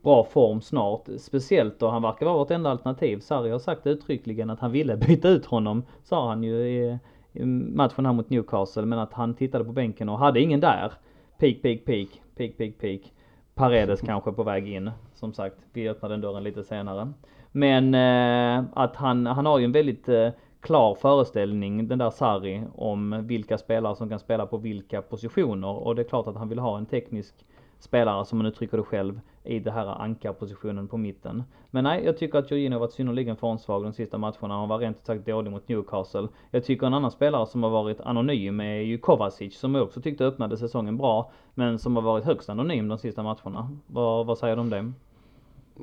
bra 0.04 0.24
form 0.24 0.62
snart. 0.62 1.08
Speciellt 1.20 1.80
då 1.80 1.90
han 1.90 2.02
verkar 2.02 2.26
vara 2.26 2.38
vårt 2.38 2.52
enda 2.52 2.70
alternativ. 2.70 3.20
Sarri 3.20 3.50
har 3.50 3.60
sagt 3.60 3.88
uttryckligen 3.88 4.50
att 4.50 4.60
han 4.60 4.72
ville 4.72 4.98
byta 5.08 5.30
ut 5.30 5.46
honom, 5.46 5.84
sa 6.04 6.30
han 6.30 6.44
ju 6.44 6.56
i, 6.56 7.00
i 7.34 7.46
matchen 7.46 8.06
här 8.06 8.14
mot 8.14 8.30
Newcastle. 8.30 8.86
Men 8.86 9.00
att 9.00 9.14
han 9.14 9.34
tittade 9.34 9.66
på 9.66 9.72
bänken 9.72 10.10
och 10.10 10.20
hade 10.20 10.40
ingen 10.40 10.60
där. 10.60 10.92
Peak, 11.38 11.62
peak, 11.62 11.86
peak, 11.86 12.08
peak, 12.36 12.58
peak, 12.58 12.78
peak. 12.80 13.14
Paredes 13.56 14.02
kanske 14.06 14.32
på 14.32 14.44
väg 14.44 14.68
in. 14.68 14.92
Som 15.14 15.34
sagt, 15.34 15.58
vi 15.74 15.90
öppnar 15.90 16.10
den 16.10 16.22
dörren 16.22 16.44
lite 16.44 16.64
senare. 16.64 17.14
Men 17.52 17.94
eh, 17.94 18.66
att 18.74 18.96
han, 18.96 19.26
han 19.26 19.46
har 19.46 19.60
ju 19.60 19.66
en 19.66 19.72
väldigt 19.72 20.10
eh, 20.10 20.30
klar 20.68 20.96
föreställning, 20.96 21.88
den 21.88 22.00
där 22.00 22.10
Sarri, 22.10 22.64
om 22.76 23.28
vilka 23.28 23.58
spelare 23.58 23.96
som 23.96 24.10
kan 24.10 24.20
spela 24.20 24.46
på 24.46 24.58
vilka 24.58 25.02
positioner. 25.02 25.68
Och 25.68 25.96
det 25.96 26.02
är 26.02 26.04
klart 26.04 26.28
att 26.28 26.36
han 26.36 26.50
vill 26.50 26.60
ha 26.60 26.78
en 26.78 26.86
teknisk 26.86 27.36
spelare, 27.80 28.26
som 28.26 28.38
man 28.38 28.46
uttrycker 28.46 28.78
det 28.78 28.84
själv, 28.84 29.20
i 29.44 29.60
det 29.60 29.72
här 29.72 29.86
ankarpositionen 29.86 30.88
på 30.88 30.98
mitten. 30.98 31.44
Men 31.72 31.84
nej, 31.84 32.06
jag 32.06 32.18
tycker 32.18 32.40
att 32.40 32.52
Jorginho 32.52 32.76
har 32.76 32.80
varit 32.80 32.94
synnerligen 32.94 33.36
formsvag 33.36 33.84
de 33.84 33.94
sista 33.94 34.18
matcherna. 34.18 34.54
Han 34.54 34.70
var 34.70 34.78
rent 34.78 34.98
ut 34.98 35.06
sagt 35.06 35.26
dålig 35.26 35.52
mot 35.52 35.68
Newcastle. 35.68 36.28
Jag 36.52 36.66
tycker 36.66 36.88
en 36.88 36.94
annan 36.94 37.12
spelare 37.12 37.48
som 37.48 37.64
har 37.64 37.70
varit 37.70 38.02
anonym 38.02 38.60
är 38.60 38.82
ju 38.82 38.98
Kovacic, 38.98 39.60
som 39.60 39.76
jag 39.76 39.84
också 39.84 40.02
tyckte 40.02 40.26
öppnade 40.26 40.58
säsongen 40.58 40.98
bra, 40.98 41.32
men 41.54 41.80
som 41.80 41.96
har 41.96 42.04
varit 42.04 42.26
högst 42.26 42.50
anonym 42.50 42.88
de 42.88 42.98
sista 42.98 43.24
matcherna. 43.24 43.70
Vad, 43.88 44.26
vad 44.26 44.38
säger 44.38 44.56
du 44.56 44.62
om 44.62 44.70
det? 44.70 44.92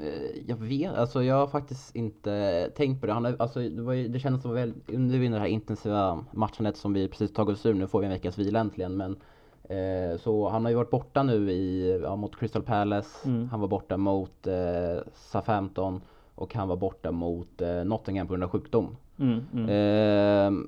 Eh, 0.00 0.42
jag 0.46 0.56
vet, 0.56 0.94
alltså 0.94 1.22
jag 1.22 1.34
har 1.34 1.46
faktiskt 1.46 1.96
inte 1.96 2.70
tänkt 2.76 3.00
på 3.00 3.06
det. 3.06 3.12
Han, 3.12 3.26
alltså, 3.38 3.60
det, 3.60 3.82
var 3.82 3.92
ju, 3.92 4.08
det 4.08 4.18
kändes 4.18 4.42
som 4.42 4.54
väl 4.54 4.74
under 4.86 5.18
det 5.18 5.38
här 5.38 5.46
intensiva 5.46 6.24
matchandet 6.32 6.76
som 6.76 6.92
vi 6.92 7.08
precis 7.08 7.32
tagit 7.32 7.56
oss 7.56 7.66
ur. 7.66 7.74
Nu 7.74 7.86
får 7.86 8.00
vi 8.00 8.06
en 8.06 8.12
veckas 8.12 8.38
vila 8.38 8.60
äntligen. 8.60 8.96
Men, 8.96 9.16
eh, 9.62 10.18
så 10.18 10.48
han 10.48 10.64
har 10.64 10.70
ju 10.70 10.76
varit 10.76 10.90
borta 10.90 11.22
nu 11.22 11.50
i, 11.50 12.00
ja, 12.02 12.16
mot 12.16 12.36
Crystal 12.36 12.62
Palace. 12.62 13.28
Mm. 13.28 13.48
Han 13.48 13.60
var 13.60 13.68
borta 13.68 13.96
mot 13.96 14.46
eh, 14.46 14.98
Southampton. 15.14 16.00
Och 16.34 16.54
han 16.54 16.68
var 16.68 16.76
borta 16.76 17.10
mot 17.10 17.60
eh, 17.60 17.84
Nottingham 17.84 18.26
på 18.26 18.32
grund 18.32 18.44
av 18.44 18.50
sjukdom. 18.50 18.96
Mm, 19.18 19.40
mm. 19.52 19.68
Eh, 19.68 20.64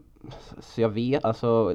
så 0.60 0.80
jag 0.80 0.88
vet, 0.88 1.24
alltså 1.24 1.74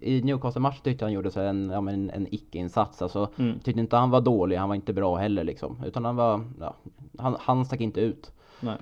i 0.00 0.22
Newcastle-matchen 0.22 0.80
tyckte 0.84 1.04
han 1.04 1.12
gjorde 1.12 1.30
så 1.30 1.40
en, 1.40 1.70
ja, 1.70 1.80
men 1.80 2.10
en 2.10 2.26
icke-insats. 2.30 3.02
Alltså, 3.02 3.28
mm. 3.36 3.58
Tyckte 3.58 3.80
inte 3.80 3.96
han 3.96 4.10
var 4.10 4.20
dålig, 4.20 4.56
han 4.56 4.68
var 4.68 4.76
inte 4.76 4.92
bra 4.92 5.16
heller 5.16 5.44
liksom. 5.44 5.82
Utan 5.86 6.04
han 6.04 6.16
var, 6.16 6.44
ja, 6.60 6.74
han, 7.18 7.36
han 7.40 7.64
stack 7.64 7.80
inte 7.80 8.00
ut. 8.00 8.32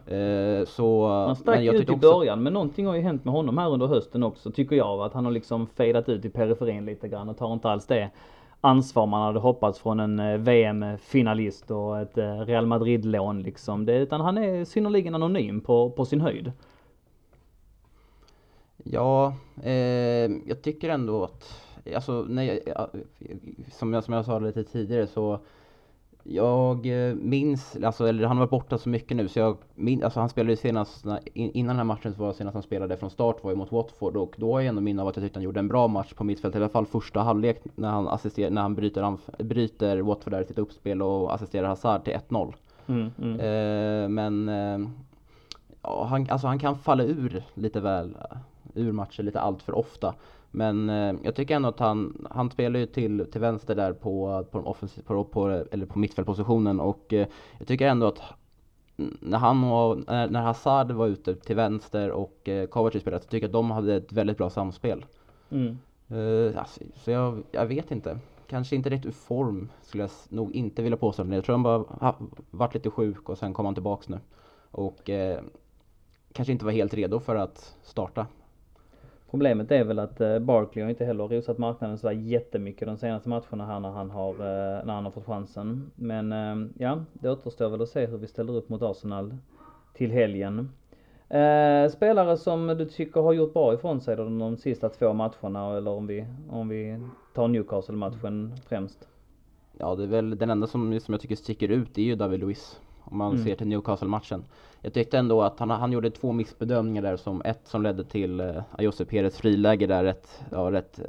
Eh, 0.06 0.66
så, 0.66 1.08
han 1.08 1.36
stack 1.36 1.60
ut 1.60 1.74
i 1.74 1.92
också... 1.92 1.96
början 1.96 2.42
men 2.42 2.52
någonting 2.52 2.86
har 2.86 2.94
ju 2.94 3.00
hänt 3.00 3.24
med 3.24 3.34
honom 3.34 3.58
här 3.58 3.70
under 3.70 3.86
hösten 3.86 4.22
också 4.22 4.50
tycker 4.50 4.76
jag. 4.76 5.00
Att 5.00 5.12
han 5.12 5.24
har 5.24 5.32
liksom 5.32 5.66
fejdat 5.66 6.08
ut 6.08 6.24
i 6.24 6.28
periferin 6.28 6.84
lite 6.84 7.08
grann 7.08 7.28
och 7.28 7.38
tar 7.38 7.52
inte 7.52 7.70
alls 7.70 7.86
det 7.86 8.10
ansvar 8.60 9.06
man 9.06 9.22
hade 9.22 9.38
hoppats 9.38 9.78
från 9.78 10.00
en 10.00 10.18
eh, 10.18 10.38
VM-finalist 10.38 11.70
och 11.70 12.00
ett 12.00 12.18
eh, 12.18 12.38
Real 12.38 12.66
Madrid-lån 12.66 13.42
liksom. 13.42 13.86
Det, 13.86 13.96
utan 13.96 14.20
han 14.20 14.38
är 14.38 14.64
synnerligen 14.64 15.14
anonym 15.14 15.60
på, 15.60 15.90
på 15.90 16.04
sin 16.04 16.20
höjd. 16.20 16.52
Ja, 18.90 19.34
eh, 19.62 19.72
jag 20.46 20.62
tycker 20.62 20.88
ändå 20.88 21.24
att, 21.24 21.62
alltså, 21.94 22.26
nej, 22.28 22.62
som, 23.72 23.92
jag, 23.92 24.04
som 24.04 24.14
jag 24.14 24.24
sa 24.24 24.38
lite 24.38 24.64
tidigare 24.64 25.06
så 25.06 25.40
jag 26.28 26.86
eh, 26.86 27.14
minns, 27.14 27.76
alltså, 27.84 28.06
eller 28.06 28.26
han 28.26 28.36
har 28.36 28.44
varit 28.44 28.50
borta 28.50 28.78
så 28.78 28.88
mycket 28.88 29.16
nu 29.16 29.28
så 29.28 29.38
jag 29.38 29.56
minns, 29.74 30.02
alltså 30.02 30.20
han 30.20 30.28
spelade 30.28 30.52
ju 30.52 30.56
senast, 30.56 31.04
innan 31.34 31.66
den 31.66 31.76
här 31.76 31.84
matchen 31.84 32.14
så 32.14 32.22
var 32.22 32.32
senast 32.32 32.54
han 32.54 32.62
spelade 32.62 32.96
från 32.96 33.10
start 33.10 33.44
var 33.44 33.50
ju 33.50 33.56
mot 33.56 33.72
Watford 33.72 34.16
och 34.16 34.34
då 34.38 34.52
har 34.52 34.60
jag 34.60 34.68
ändå 34.68 34.80
minne 34.80 35.02
av 35.02 35.08
att 35.08 35.16
jag 35.16 35.24
tyckte 35.24 35.38
han 35.38 35.44
gjorde 35.44 35.60
en 35.60 35.68
bra 35.68 35.88
match 35.88 36.12
på 36.12 36.24
mittfältet, 36.24 36.60
i 36.60 36.62
alla 36.62 36.72
fall 36.72 36.86
första 36.86 37.20
halvlek 37.20 37.62
när 37.74 37.88
han 37.90 38.08
assisterar, 38.08 38.50
när 38.50 38.62
han 38.62 38.74
bryter, 38.74 39.16
bryter 39.44 39.98
Watford 39.98 40.32
där 40.32 40.40
i 40.40 40.44
sitt 40.44 40.58
uppspel 40.58 41.02
och 41.02 41.34
assisterar 41.34 41.68
Hazard 41.68 42.04
till 42.04 42.14
1-0. 42.28 42.54
Mm, 42.86 43.10
mm. 43.22 43.40
eh, 43.40 44.08
men 44.08 44.48
eh, 44.48 44.88
han, 45.82 46.26
alltså 46.30 46.46
han 46.46 46.58
kan 46.58 46.78
falla 46.78 47.04
ur 47.04 47.42
lite 47.54 47.80
väl 47.80 48.16
ur 48.76 48.92
matcher 48.92 49.22
lite 49.22 49.40
allt 49.40 49.62
för 49.62 49.74
ofta. 49.74 50.14
Men 50.50 50.90
eh, 50.90 51.14
jag 51.22 51.34
tycker 51.34 51.56
ändå 51.56 51.68
att 51.68 51.78
han, 51.78 52.26
han 52.30 52.50
spelar 52.50 52.80
ju 52.80 52.86
till, 52.86 53.26
till 53.32 53.40
vänster 53.40 53.74
där 53.74 53.92
på, 53.92 54.44
på, 54.50 54.58
offensiv, 54.58 55.02
på, 55.02 55.24
på, 55.24 55.48
eller 55.70 55.86
på 55.86 55.98
mittfältpositionen 55.98 56.80
och 56.80 57.12
eh, 57.12 57.26
jag 57.58 57.68
tycker 57.68 57.88
ändå 57.88 58.06
att 58.06 58.22
när 59.20 59.38
han 59.38 59.64
och, 59.64 59.98
när, 60.06 60.28
när 60.28 60.42
Hazard 60.42 60.90
var 60.90 61.06
ute 61.06 61.34
till 61.34 61.56
vänster 61.56 62.10
och 62.10 62.48
eh, 62.48 62.66
Kovacic 62.66 63.02
spelade 63.02 63.24
så 63.24 63.28
tycker 63.28 63.44
jag 63.44 63.48
att 63.48 63.52
de 63.52 63.70
hade 63.70 63.94
ett 63.94 64.12
väldigt 64.12 64.38
bra 64.38 64.50
samspel. 64.50 65.04
Mm. 65.50 65.78
Uh, 66.10 66.58
alltså, 66.58 66.80
så 66.94 67.10
jag, 67.10 67.42
jag 67.50 67.66
vet 67.66 67.90
inte. 67.90 68.18
Kanske 68.46 68.76
inte 68.76 68.90
rätt 68.90 69.06
ur 69.06 69.10
form 69.10 69.68
skulle 69.82 70.02
jag 70.02 70.10
nog 70.28 70.52
inte 70.52 70.82
vilja 70.82 70.96
påstå. 70.96 71.24
Jag 71.24 71.44
tror 71.44 71.54
han 71.54 71.62
bara 71.62 71.78
ha, 71.78 72.16
varit 72.50 72.74
lite 72.74 72.90
sjuk 72.90 73.28
och 73.28 73.38
sen 73.38 73.54
kom 73.54 73.64
han 73.64 73.74
tillbaks 73.74 74.08
nu. 74.08 74.18
Och 74.70 75.10
eh, 75.10 75.40
kanske 76.32 76.52
inte 76.52 76.64
var 76.64 76.72
helt 76.72 76.94
redo 76.94 77.20
för 77.20 77.36
att 77.36 77.76
starta 77.82 78.26
Problemet 79.30 79.70
är 79.70 79.84
väl 79.84 79.98
att 79.98 80.20
eh, 80.20 80.38
Barkley 80.38 80.82
har 80.82 80.90
inte 80.90 81.04
heller 81.04 81.28
rosat 81.28 81.58
marknaden 81.58 81.98
sådär 81.98 82.14
jättemycket 82.14 82.88
de 82.88 82.96
senaste 82.96 83.28
matcherna 83.28 83.66
här 83.66 83.80
när 83.80 83.90
han 83.90 84.10
har, 84.10 84.30
eh, 84.30 84.86
när 84.86 84.94
han 84.94 85.04
har 85.04 85.10
fått 85.10 85.26
chansen. 85.26 85.90
Men 85.94 86.32
eh, 86.32 86.70
ja, 86.78 87.04
det 87.12 87.30
återstår 87.30 87.68
väl 87.68 87.82
att 87.82 87.88
se 87.88 88.06
hur 88.06 88.18
vi 88.18 88.26
ställer 88.26 88.56
upp 88.56 88.68
mot 88.68 88.82
Arsenal 88.82 89.36
till 89.92 90.10
helgen. 90.10 90.70
spelare 91.92 92.36
som 92.36 92.66
du 92.66 92.84
tycker 92.84 93.20
har 93.20 93.32
gjort 93.32 93.54
bra 93.54 93.74
ifrån 93.74 94.00
sig 94.00 94.16
de, 94.16 94.38
de 94.38 94.56
sista 94.56 94.88
två 94.88 95.12
matcherna 95.12 95.76
eller 95.76 95.90
om 95.90 96.06
vi, 96.06 96.26
om 96.50 96.68
vi 96.68 97.00
tar 97.34 97.48
Newcastle-matchen 97.48 98.54
främst? 98.68 99.08
Ja, 99.78 99.94
det 99.94 100.02
är 100.02 100.06
väl 100.06 100.38
den 100.38 100.50
enda 100.50 100.66
som, 100.66 101.00
som 101.00 101.14
jag 101.14 101.20
tycker 101.20 101.36
sticker 101.36 101.68
ut, 101.68 101.94
det 101.94 102.00
är 102.00 102.06
ju 102.06 102.16
David 102.16 102.40
Luiz. 102.40 102.80
Om 103.10 103.18
man 103.18 103.32
mm. 103.32 103.44
ser 103.44 103.56
till 103.56 103.66
Newcastle-matchen. 103.66 104.44
Jag 104.80 104.92
tyckte 104.92 105.18
ändå 105.18 105.42
att 105.42 105.58
han, 105.58 105.70
han 105.70 105.92
gjorde 105.92 106.10
två 106.10 106.32
missbedömningar 106.32 107.02
där 107.02 107.16
som 107.16 107.42
ett 107.44 107.60
som 107.64 107.82
ledde 107.82 108.04
till 108.04 108.40
eh, 108.40 108.62
Jose 108.78 109.04
Perez 109.04 109.36
friläge 109.36 109.86
där 109.86 110.04
rätt, 110.04 110.44
ja, 110.50 110.72
rätt 110.72 110.98
eh, 110.98 111.04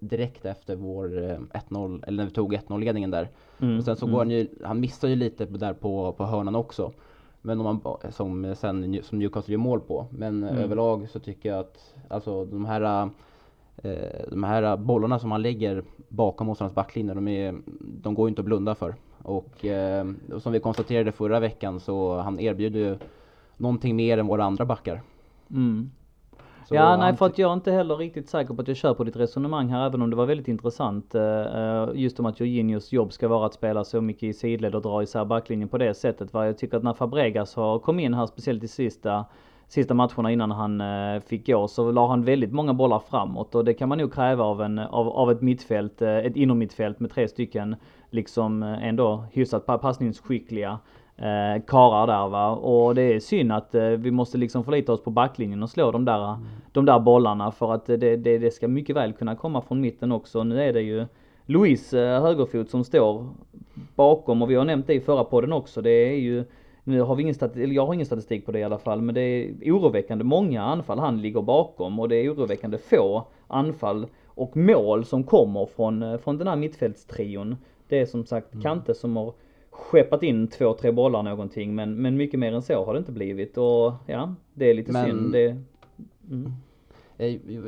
direkt 0.00 0.44
efter 0.44 0.76
vår 0.76 1.30
eh, 1.30 1.38
1-0, 1.68 2.04
eller 2.06 2.16
när 2.16 2.24
vi 2.24 2.30
tog 2.30 2.54
1-0 2.54 3.10
där. 3.10 3.28
Mm. 3.58 3.78
Och 3.78 3.84
sen 3.84 3.96
så 3.96 4.06
mm. 4.06 4.12
går 4.12 4.20
han 4.20 4.30
ju, 4.30 4.48
han 4.64 4.80
missar 4.80 5.08
ju 5.08 5.16
lite 5.16 5.44
där 5.44 5.72
på, 5.72 6.12
på 6.12 6.24
hörnan 6.24 6.54
också. 6.54 6.92
Men 7.42 7.60
om 7.60 7.80
man, 7.84 8.12
som 8.12 8.54
sen 8.56 9.02
som 9.02 9.18
Newcastle 9.18 9.52
gör 9.52 9.58
mål 9.58 9.80
på. 9.80 10.06
Men 10.10 10.42
mm. 10.42 10.56
överlag 10.56 11.08
så 11.10 11.18
tycker 11.18 11.48
jag 11.48 11.58
att 11.58 11.94
alltså 12.08 12.44
de 12.44 12.64
här 12.64 13.10
eh, 13.76 13.90
de 14.30 14.44
här 14.44 14.76
bollarna 14.76 15.18
som 15.18 15.32
han 15.32 15.42
lägger 15.42 15.82
bakom 16.08 16.46
motståndarnas 16.46 16.74
backlinje, 16.74 17.14
de, 17.14 17.28
är, 17.28 17.54
de 17.80 18.14
går 18.14 18.28
inte 18.28 18.40
att 18.40 18.46
blunda 18.46 18.74
för. 18.74 18.94
Och, 19.26 19.64
eh, 19.64 20.06
och 20.32 20.42
som 20.42 20.52
vi 20.52 20.60
konstaterade 20.60 21.12
förra 21.12 21.40
veckan 21.40 21.80
så 21.80 22.18
han 22.18 22.40
erbjuder 22.40 22.80
ju 22.80 22.98
någonting 23.56 23.96
mer 23.96 24.18
än 24.18 24.26
våra 24.26 24.44
andra 24.44 24.64
backar. 24.64 25.00
Mm. 25.50 25.90
ja, 26.70 26.96
nej 26.96 27.16
för 27.16 27.26
att 27.26 27.38
jag 27.38 27.50
är 27.50 27.54
inte 27.54 27.72
heller 27.72 27.96
riktigt 27.96 28.28
säker 28.28 28.54
på 28.54 28.62
att 28.62 28.68
jag 28.68 28.76
kör 28.76 28.94
på 28.94 29.04
ditt 29.04 29.16
resonemang 29.16 29.68
här, 29.68 29.86
även 29.86 30.02
om 30.02 30.10
det 30.10 30.16
var 30.16 30.26
väldigt 30.26 30.48
intressant. 30.48 31.14
Uh, 31.14 31.88
just 31.94 32.20
om 32.20 32.26
att 32.26 32.40
Jorginhos 32.40 32.92
jobb 32.92 33.12
ska 33.12 33.28
vara 33.28 33.46
att 33.46 33.54
spela 33.54 33.84
så 33.84 34.00
mycket 34.00 34.22
i 34.22 34.32
sidled 34.32 34.74
och 34.74 34.82
dra 34.82 35.02
isär 35.02 35.24
backlinjen 35.24 35.68
på 35.68 35.78
det 35.78 35.94
sättet. 35.94 36.32
Va? 36.32 36.46
Jag 36.46 36.58
tycker 36.58 36.76
att 36.76 36.82
när 36.82 36.94
Fabregas 36.94 37.54
har 37.54 37.78
kommit 37.78 38.04
in 38.04 38.14
här, 38.14 38.26
speciellt 38.26 38.64
i 38.64 38.68
sista 38.68 39.24
sista 39.68 39.94
matcherna 39.94 40.32
innan 40.32 40.50
han 40.50 40.80
uh, 40.80 41.20
fick 41.20 41.46
gå 41.46 41.68
så 41.68 41.90
la 41.90 42.08
han 42.08 42.24
väldigt 42.24 42.52
många 42.52 42.74
bollar 42.74 42.98
framåt 43.10 43.54
och 43.54 43.64
det 43.64 43.74
kan 43.74 43.88
man 43.88 43.98
nog 43.98 44.14
kräva 44.14 44.44
av, 44.44 44.62
en, 44.62 44.78
av, 44.78 45.08
av 45.08 45.30
ett 45.30 45.40
mittfält, 45.40 46.02
uh, 46.02 46.08
ett 46.08 46.36
innermittfält 46.36 47.00
med 47.00 47.10
tre 47.10 47.28
stycken 47.28 47.76
liksom 48.16 48.62
eh, 48.62 48.88
ändå 48.88 49.24
hyfsat 49.32 49.66
passningsskickliga 49.66 50.78
eh, 51.16 51.62
karar 51.66 52.06
där 52.06 52.28
va. 52.28 52.50
Och 52.50 52.94
det 52.94 53.02
är 53.02 53.20
synd 53.20 53.52
att 53.52 53.74
eh, 53.74 53.88
vi 53.88 54.10
måste 54.10 54.38
liksom 54.38 54.64
förlita 54.64 54.92
oss 54.92 55.02
på 55.02 55.10
backlinjen 55.10 55.62
och 55.62 55.70
slå 55.70 55.90
de 55.90 56.04
där, 56.04 56.28
mm. 56.28 56.46
de 56.72 56.84
där 56.84 56.98
bollarna 56.98 57.52
för 57.52 57.74
att 57.74 57.86
det, 57.86 58.16
det, 58.16 58.38
det 58.38 58.50
ska 58.50 58.68
mycket 58.68 58.96
väl 58.96 59.12
kunna 59.12 59.36
komma 59.36 59.60
från 59.60 59.80
mitten 59.80 60.12
också. 60.12 60.44
Nu 60.44 60.62
är 60.62 60.72
det 60.72 60.82
ju 60.82 61.06
Louise 61.46 62.00
eh, 62.00 62.22
högerfot 62.22 62.70
som 62.70 62.84
står 62.84 63.26
bakom 63.94 64.42
och 64.42 64.50
vi 64.50 64.54
har 64.54 64.64
nämnt 64.64 64.86
det 64.86 64.94
i 64.94 65.00
förra 65.00 65.24
podden 65.24 65.52
också. 65.52 65.82
Det 65.82 65.90
är 65.90 66.18
ju 66.18 66.44
nu 66.84 67.00
har 67.00 67.14
vi 67.14 67.22
ingen 67.22 67.34
statistik, 67.34 67.64
eller 67.64 67.74
jag 67.74 67.86
har 67.86 67.94
ingen 67.94 68.06
statistik 68.06 68.46
på 68.46 68.52
det 68.52 68.58
i 68.58 68.64
alla 68.64 68.78
fall, 68.78 69.02
men 69.02 69.14
det 69.14 69.20
är 69.20 69.72
oroväckande 69.72 70.24
många 70.24 70.62
anfall 70.62 70.98
han 70.98 71.22
ligger 71.22 71.42
bakom 71.42 72.00
och 72.00 72.08
det 72.08 72.16
är 72.16 72.34
oroväckande 72.34 72.78
få 72.78 73.26
anfall 73.48 74.06
och 74.26 74.56
mål 74.56 75.04
som 75.04 75.24
kommer 75.24 75.66
från, 75.66 76.02
eh, 76.02 76.18
från 76.18 76.38
den 76.38 76.48
här 76.48 76.56
mittfältstrion. 76.56 77.56
Det 77.88 78.00
är 78.00 78.06
som 78.06 78.26
sagt 78.26 78.52
mm. 78.52 78.62
Kante 78.62 78.94
som 78.94 79.16
har 79.16 79.32
skeppat 79.70 80.22
in 80.22 80.48
två, 80.48 80.74
tre 80.74 80.92
bollar 80.92 81.22
någonting 81.22 81.74
men, 81.74 81.94
men 81.94 82.16
mycket 82.16 82.40
mer 82.40 82.52
än 82.52 82.62
så 82.62 82.84
har 82.84 82.92
det 82.92 82.98
inte 82.98 83.12
blivit 83.12 83.58
och 83.58 83.92
ja, 84.06 84.34
det 84.54 84.70
är 84.70 84.74
lite 84.74 84.92
men... 84.92 85.06
synd. 85.06 85.32
Det, 85.32 85.56
mm. 86.30 86.52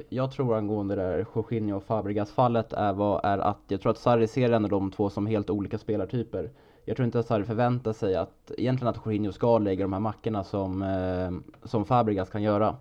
Jag 0.08 0.32
tror 0.32 0.56
angående 0.56 0.94
det 0.94 1.02
där 1.02 1.26
Jorginho 1.34 1.76
och 1.76 1.82
Fabregas 1.82 2.30
fallet 2.30 2.72
är, 2.72 2.92
vad, 2.92 3.24
är 3.24 3.38
att 3.38 3.60
jag 3.68 3.80
tror 3.80 3.90
att 3.90 3.98
Sarri 3.98 4.26
ser 4.26 4.52
ändå 4.52 4.68
de 4.68 4.90
två 4.90 5.10
som 5.10 5.26
helt 5.26 5.50
olika 5.50 5.78
spelartyper. 5.78 6.50
Jag 6.84 6.96
tror 6.96 7.06
inte 7.06 7.18
att 7.18 7.26
Sarri 7.26 7.44
förväntar 7.44 7.92
sig 7.92 8.16
att 8.16 8.52
egentligen 8.58 8.88
att 8.88 8.96
Jorginho 9.06 9.32
ska 9.32 9.58
lägga 9.58 9.84
de 9.84 9.92
här 9.92 10.00
mackorna 10.00 10.44
som, 10.44 10.82
eh, 10.82 11.68
som 11.68 11.84
Fabregas 11.84 12.30
kan 12.30 12.42
göra. 12.42 12.76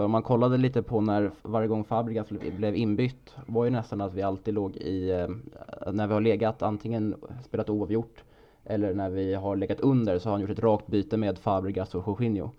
För 0.00 0.04
om 0.04 0.10
man 0.10 0.22
kollade 0.22 0.56
lite 0.56 0.82
på 0.82 1.00
när 1.00 1.30
varje 1.42 1.68
gång 1.68 1.84
Fabregas 1.84 2.28
blev 2.56 2.76
inbytt 2.76 3.34
var 3.46 3.64
ju 3.64 3.70
nästan 3.70 4.00
att 4.00 4.14
vi 4.14 4.22
alltid 4.22 4.54
låg 4.54 4.76
i, 4.76 5.10
eh, 5.10 5.28
när 5.92 6.06
vi 6.06 6.12
har 6.14 6.20
legat 6.20 6.62
antingen 6.62 7.14
spelat 7.44 7.70
oavgjort 7.70 8.24
eller 8.64 8.94
när 8.94 9.10
vi 9.10 9.34
har 9.34 9.56
legat 9.56 9.80
under 9.80 10.18
så 10.18 10.28
har 10.28 10.32
han 10.32 10.40
gjort 10.40 10.50
ett 10.50 10.58
rakt 10.58 10.86
byte 10.86 11.16
med 11.16 11.38
Fabregas 11.38 11.94
och 11.94 12.04
Jorginho. 12.06 12.50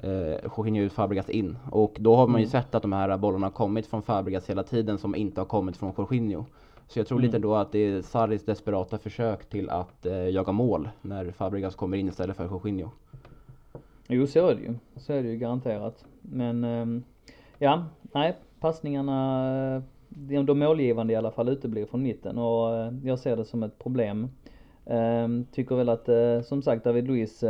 Eh, 0.00 0.10
Jorginho 0.56 0.82
ut, 0.82 0.92
Fabregas 0.92 1.30
in. 1.30 1.56
Och 1.70 1.96
då 2.00 2.16
har 2.16 2.26
man 2.26 2.40
ju 2.40 2.44
mm. 2.44 2.50
sett 2.50 2.74
att 2.74 2.82
de 2.82 2.92
här 2.92 3.16
bollarna 3.16 3.46
har 3.46 3.52
kommit 3.52 3.86
från 3.86 4.02
Fabregas 4.02 4.50
hela 4.50 4.62
tiden 4.62 4.98
som 4.98 5.14
inte 5.14 5.40
har 5.40 5.46
kommit 5.46 5.76
från 5.76 5.92
Jorginho. 5.98 6.44
Så 6.88 6.98
jag 6.98 7.06
tror 7.06 7.18
mm. 7.18 7.26
lite 7.26 7.38
då 7.38 7.54
att 7.54 7.72
det 7.72 7.78
är 7.78 8.02
Sarris 8.02 8.44
desperata 8.44 8.98
försök 8.98 9.50
till 9.50 9.70
att 9.70 10.06
eh, 10.06 10.28
jaga 10.28 10.52
mål 10.52 10.88
när 11.02 11.30
Fabregas 11.30 11.74
kommer 11.74 11.96
in 11.96 12.08
istället 12.08 12.36
för 12.36 12.44
Jorginho. 12.44 12.88
Jo 14.06 14.26
så 14.26 14.46
är 14.46 14.54
det 14.54 14.62
ju. 14.62 14.74
Så 14.96 15.12
är 15.12 15.22
det 15.22 15.28
ju 15.28 15.36
garanterat. 15.36 16.04
Men 16.28 16.64
ehm, 16.64 17.04
ja, 17.58 17.84
nej, 18.12 18.36
passningarna, 18.60 19.82
de, 20.08 20.46
de 20.46 20.58
målgivande 20.58 21.12
i 21.12 21.16
alla 21.16 21.30
fall 21.30 21.48
uteblir 21.48 21.86
från 21.86 22.02
mitten 22.02 22.38
och 22.38 22.76
eh, 22.76 22.92
jag 23.04 23.18
ser 23.18 23.36
det 23.36 23.44
som 23.44 23.62
ett 23.62 23.78
problem. 23.78 24.28
Ehm, 24.86 25.46
tycker 25.52 25.76
väl 25.76 25.88
att, 25.88 26.08
eh, 26.08 26.40
som 26.40 26.62
sagt, 26.62 26.84
David 26.84 27.06
Luiz 27.06 27.44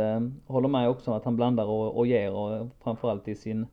håller 0.47 0.67
med 0.67 0.89
också 0.89 1.11
att 1.11 1.25
han 1.25 1.35
blandar 1.35 1.65
och, 1.65 1.97
och 1.97 2.07
ger 2.07 2.33
och 2.33 2.67
framförallt 2.83 3.27
i 3.27 3.35
sin 3.35 3.65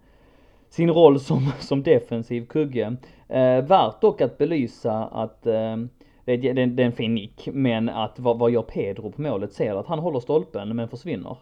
sin 0.72 0.90
roll 0.90 1.20
som, 1.20 1.52
som 1.60 1.82
defensiv 1.82 2.46
kugge. 2.46 2.96
Eh, 3.28 3.64
värt 3.64 4.00
dock 4.00 4.20
att 4.20 4.38
belysa 4.38 5.04
att 5.04 5.46
eh, 5.46 5.76
det, 6.24 6.36
det, 6.36 6.52
det 6.66 6.82
är 6.82 6.86
en 6.86 6.92
fin 6.92 7.14
nick, 7.14 7.48
men 7.52 7.88
att 7.88 8.18
vad, 8.18 8.38
vad 8.38 8.50
gör 8.50 8.62
Pedro 8.62 9.12
på 9.12 9.22
målet? 9.22 9.52
Ser 9.52 9.72
du 9.72 9.78
att 9.78 9.86
han 9.86 9.98
håller 9.98 10.20
stolpen 10.20 10.76
men 10.76 10.88
försvinner? 10.88 11.36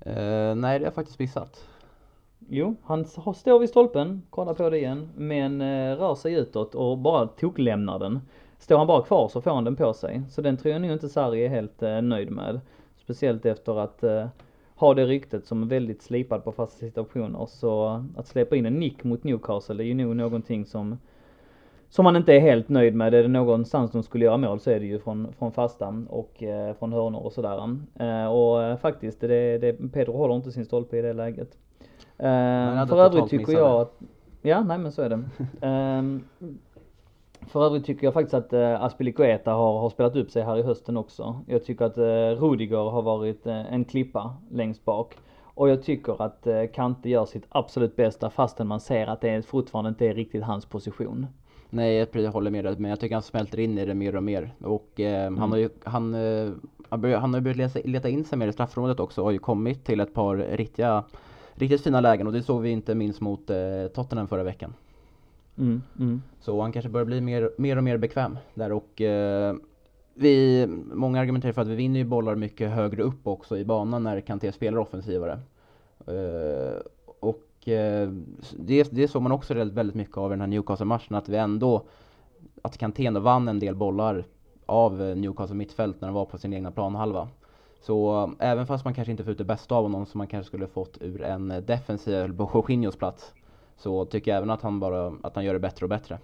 Eh, 0.00 0.54
nej, 0.54 0.54
det 0.54 0.68
har 0.68 0.80
jag 0.80 0.94
faktiskt 0.94 1.18
missat. 1.18 1.64
Jo, 2.48 2.76
han 2.82 3.04
står 3.04 3.58
vid 3.58 3.68
stolpen, 3.68 4.22
kollar 4.30 4.54
på 4.54 4.70
det 4.70 4.78
igen, 4.78 5.08
men 5.16 5.60
eh, 5.60 5.96
rör 5.96 6.14
sig 6.14 6.34
utåt 6.34 6.74
och 6.74 6.98
bara 6.98 7.26
toklämnar 7.26 7.98
den. 7.98 8.20
Står 8.58 8.78
han 8.78 8.86
bara 8.86 9.02
kvar 9.02 9.28
så 9.28 9.40
får 9.40 9.50
han 9.50 9.64
den 9.64 9.76
på 9.76 9.94
sig. 9.94 10.22
Så 10.30 10.42
den 10.42 10.56
tror 10.56 10.72
jag 10.72 10.82
nog 10.82 10.90
inte 10.90 11.08
Sarri 11.08 11.44
är 11.44 11.48
helt 11.48 11.82
eh, 11.82 12.02
nöjd 12.02 12.30
med. 12.30 12.60
Speciellt 12.96 13.46
efter 13.46 13.78
att 13.80 14.02
eh, 14.02 14.26
ha 14.74 14.94
det 14.94 15.06
ryktet 15.06 15.46
som 15.46 15.62
är 15.62 15.66
väldigt 15.66 16.02
slipad 16.02 16.44
på 16.44 16.52
fasta 16.52 16.78
situationer. 16.78 17.46
Så 17.46 18.04
att 18.16 18.26
släppa 18.26 18.56
in 18.56 18.66
en 18.66 18.74
nick 18.74 19.04
mot 19.04 19.24
Newcastle 19.24 19.82
är 19.82 19.86
ju 19.86 19.94
nog 19.94 20.16
någonting 20.16 20.66
som 20.66 20.98
som 21.88 22.04
man 22.04 22.16
inte 22.16 22.34
är 22.34 22.40
helt 22.40 22.68
nöjd 22.68 22.94
med. 22.94 23.14
Är 23.14 23.22
det 23.22 23.28
någonstans 23.28 23.90
de 23.90 24.02
skulle 24.02 24.24
göra 24.24 24.36
mål 24.36 24.60
så 24.60 24.70
är 24.70 24.80
det 24.80 24.86
ju 24.86 24.98
från, 24.98 25.32
från 25.32 25.52
fasta 25.52 26.04
och 26.08 26.42
eh, 26.42 26.74
från 26.74 26.92
hörnor 26.92 27.20
och 27.20 27.32
sådär. 27.32 27.76
Eh, 27.94 28.26
och 28.26 28.62
eh, 28.62 28.76
faktiskt, 28.76 29.20
det, 29.20 29.58
det, 29.58 29.92
Pedro 29.92 30.12
håller 30.12 30.36
inte 30.36 30.52
sin 30.52 30.64
stolpe 30.64 30.98
i 30.98 31.02
det 31.02 31.12
läget. 31.12 31.58
Eh, 32.18 32.86
för 32.86 33.00
övrigt 33.00 33.30
tycker 33.30 33.52
jag 33.52 33.80
att, 33.80 34.00
Ja, 34.46 34.62
nej 34.62 34.78
men 34.78 34.92
så 34.92 35.02
är 35.02 35.08
det. 35.08 35.24
Ehm, 35.66 36.24
för 37.46 37.66
övrigt 37.66 37.86
tycker 37.86 38.06
jag 38.06 38.14
faktiskt 38.14 38.34
att 38.34 38.52
eh, 38.52 38.82
Aspilicueta 38.82 39.52
har, 39.52 39.78
har 39.78 39.90
spelat 39.90 40.16
upp 40.16 40.30
sig 40.30 40.42
här 40.42 40.58
i 40.58 40.62
hösten 40.62 40.96
också. 40.96 41.40
Jag 41.46 41.64
tycker 41.64 41.84
att 41.84 41.98
eh, 41.98 42.42
Rudiger 42.44 42.90
har 42.90 43.02
varit 43.02 43.46
eh, 43.46 43.72
en 43.72 43.84
klippa 43.84 44.36
längst 44.50 44.84
bak. 44.84 45.14
Och 45.54 45.68
jag 45.68 45.82
tycker 45.82 46.22
att 46.22 46.46
eh, 46.46 46.64
Kante 46.74 47.08
gör 47.08 47.24
sitt 47.24 47.46
absolut 47.48 47.96
bästa 47.96 48.30
fastän 48.30 48.66
man 48.66 48.80
ser 48.80 49.06
att 49.06 49.20
det 49.20 49.46
fortfarande 49.46 49.88
inte 49.88 50.06
är 50.06 50.14
riktigt 50.14 50.42
hans 50.42 50.66
position. 50.66 51.26
Nej, 51.70 52.08
jag 52.12 52.32
håller 52.32 52.50
med 52.50 52.64
dig, 52.64 52.76
men 52.78 52.90
jag 52.90 53.00
tycker 53.00 53.14
han 53.14 53.22
smälter 53.22 53.60
in 53.60 53.78
i 53.78 53.84
det 53.84 53.94
mer 53.94 54.16
och 54.16 54.22
mer. 54.22 54.52
Och 54.60 55.00
eh, 55.00 55.26
mm. 55.26 55.38
han 55.38 55.50
har 55.50 55.58
ju, 55.58 55.68
han, 55.84 56.14
eh, 56.14 56.50
han 56.88 57.34
har 57.34 57.40
börjat 57.40 57.56
leta, 57.56 57.80
leta 57.84 58.08
in 58.08 58.24
sig 58.24 58.38
mer 58.38 58.48
i 58.48 58.52
straffområdet 58.52 59.00
också 59.00 59.20
och 59.20 59.24
har 59.24 59.32
ju 59.32 59.38
kommit 59.38 59.84
till 59.84 60.00
ett 60.00 60.14
par 60.14 60.36
riktiga, 60.36 61.04
riktigt 61.54 61.82
fina 61.82 62.00
lägen 62.00 62.26
och 62.26 62.32
det 62.32 62.42
såg 62.42 62.62
vi 62.62 62.70
inte 62.70 62.94
minst 62.94 63.20
mot 63.20 63.50
eh, 63.50 63.86
Tottenham 63.94 64.28
förra 64.28 64.42
veckan. 64.42 64.74
Mm, 65.58 65.82
mm. 65.98 66.22
Så 66.40 66.62
han 66.62 66.72
kanske 66.72 66.88
börjar 66.88 67.04
bli 67.04 67.20
mer, 67.20 67.50
mer 67.58 67.76
och 67.76 67.84
mer 67.84 67.96
bekväm 67.96 68.38
där 68.54 68.72
och 68.72 69.00
eh, 69.00 69.54
vi, 70.14 70.66
många 70.92 71.20
argumenterar 71.20 71.52
för 71.52 71.62
att 71.62 71.68
vi 71.68 71.74
vinner 71.74 71.98
ju 71.98 72.04
bollar 72.04 72.34
mycket 72.34 72.70
högre 72.70 73.02
upp 73.02 73.26
också 73.26 73.58
i 73.58 73.64
banan 73.64 74.02
när 74.02 74.20
Kanté 74.20 74.52
spelar 74.52 74.78
offensivare. 74.78 75.38
Eh, 76.06 76.80
och 77.20 77.68
eh, 77.68 78.08
det, 78.58 78.92
det 78.92 79.08
såg 79.08 79.22
man 79.22 79.32
också 79.32 79.54
väldigt 79.54 79.94
mycket 79.94 80.16
av 80.16 80.30
i 80.30 80.32
den 80.32 80.40
här 80.40 80.48
Newcastle-matchen, 80.48 81.14
att 81.16 81.28
vi 81.28 81.36
ändå, 81.36 81.82
att 82.62 82.78
Kanté 82.78 83.10
vann 83.10 83.48
en 83.48 83.58
del 83.58 83.74
bollar 83.74 84.24
av 84.66 85.00
Newcastle 85.00 85.56
mittfält 85.56 86.00
när 86.00 86.08
de 86.08 86.14
var 86.14 86.24
på 86.24 86.38
sin 86.38 86.52
egna 86.52 86.70
planhalva. 86.70 87.28
Så 87.86 88.30
även 88.38 88.66
fast 88.66 88.84
man 88.84 88.94
kanske 88.94 89.10
inte 89.10 89.24
får 89.24 89.32
ut 89.32 89.38
det 89.38 89.44
bästa 89.44 89.74
av 89.74 89.82
honom 89.82 90.06
som 90.06 90.18
man 90.18 90.26
kanske 90.26 90.46
skulle 90.46 90.66
fått 90.66 90.98
ur 91.00 91.22
en 91.22 91.48
defensiv, 91.66 92.14
eller 92.14 92.34
på 92.34 92.50
Jorginhos 92.54 92.96
plats, 92.96 93.32
så 93.76 94.04
tycker 94.04 94.30
jag 94.30 94.38
även 94.38 94.50
att 94.50 94.62
han 94.62 94.80
bara, 94.80 95.12
att 95.22 95.34
han 95.34 95.44
gör 95.44 95.52
det 95.52 95.60
bättre 95.60 95.84
och 95.84 95.90
bättre. 95.90 96.18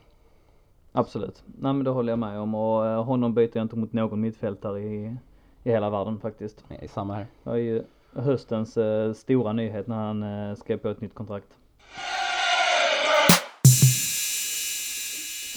Absolut. 0.92 1.42
Nej 1.46 1.73
men 1.73 1.85
det 1.85 1.90
håller 1.90 2.12
jag 2.12 2.18
med 2.18 2.40
om 2.40 2.55
och 2.55 2.87
eh, 2.87 3.05
honom 3.05 3.35
byter 3.35 3.51
jag 3.53 3.64
inte 3.64 3.77
mot 3.77 3.92
någon 3.92 4.20
mittfältare 4.20 4.81
i, 4.81 5.16
i 5.64 5.70
hela 5.70 5.90
världen 5.90 6.20
faktiskt. 6.20 6.64
Nej, 6.68 6.88
samma 6.88 7.14
här. 7.14 7.27
Det 7.42 7.51
var 7.51 7.57
ju 7.57 7.83
höstens 8.14 8.77
uh, 8.77 9.12
stora 9.12 9.53
nyhet 9.53 9.87
när 9.87 9.96
han 9.96 10.23
uh, 10.23 10.55
skrev 10.55 10.77
på 10.77 10.88
ett 10.88 11.01
nytt 11.01 11.14
kontrakt. 11.14 11.49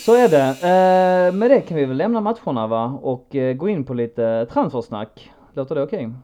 Så 0.05 0.15
är 0.15 0.29
det. 0.29 0.49
Uh, 0.49 1.35
med 1.35 1.51
det 1.51 1.61
kan 1.61 1.77
vi 1.77 1.85
väl 1.85 1.97
lämna 1.97 2.21
matcherna 2.21 2.67
va 2.67 2.99
och 3.01 3.35
gå 3.55 3.69
in 3.69 3.83
på 3.83 3.93
lite 3.93 4.45
transfersnack. 4.45 5.31
Låter 5.53 5.75
det 5.75 5.83
okej? 5.83 6.05
Okay? 6.05 6.19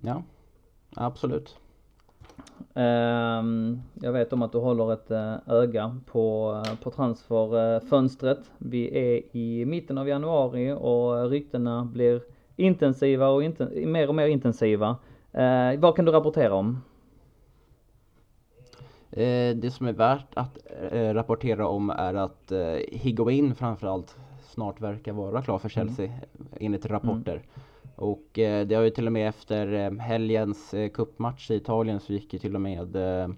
Ja, 0.00 0.22
absolut. 0.94 1.56
Ehm, 2.74 3.80
jag 3.94 4.12
vet 4.12 4.32
om 4.32 4.42
att 4.42 4.52
du 4.52 4.58
håller 4.58 4.92
ett 4.92 5.10
eh, 5.10 5.36
öga 5.46 6.00
på, 6.06 6.54
eh, 6.66 6.74
på 6.82 6.90
transferfönstret. 6.90 8.50
Vi 8.58 8.98
är 8.98 9.36
i 9.36 9.64
mitten 9.64 9.98
av 9.98 10.08
januari 10.08 10.72
och 10.72 11.30
ryktena 11.30 11.84
blir 11.84 12.22
intensiva 12.56 13.28
och 13.28 13.42
inten 13.44 13.92
mer 13.92 14.08
och 14.08 14.14
mer 14.14 14.26
intensiva. 14.26 14.96
Eh, 15.32 15.78
vad 15.78 15.96
kan 15.96 16.04
du 16.04 16.12
rapportera 16.12 16.54
om? 16.54 16.80
Det 19.56 19.72
som 19.72 19.86
är 19.86 19.92
värt 19.92 20.26
att 20.34 20.58
rapportera 20.90 21.68
om 21.68 21.90
är 21.90 22.14
att 22.14 22.52
Higuain 22.88 23.54
framförallt 23.54 24.16
snart 24.42 24.80
verkar 24.80 25.12
vara 25.12 25.42
klar 25.42 25.58
för 25.58 25.78
mm. 25.78 25.94
Chelsea 25.94 26.06
mm. 26.06 26.48
enligt 26.60 26.86
rapporter. 26.86 27.32
Mm. 27.32 27.44
Och 27.96 28.38
eh, 28.38 28.66
det 28.66 28.74
har 28.74 28.82
ju 28.82 28.90
till 28.90 29.06
och 29.06 29.12
med 29.12 29.28
efter 29.28 29.72
eh, 29.72 29.98
helgens 29.98 30.74
eh, 30.74 30.88
cupmatch 30.90 31.50
i 31.50 31.54
Italien 31.54 32.00
så 32.00 32.12
gick 32.12 32.32
ju 32.32 32.38
till 32.38 32.54
och 32.54 32.60
med 32.60 32.96
eh, 32.96 33.28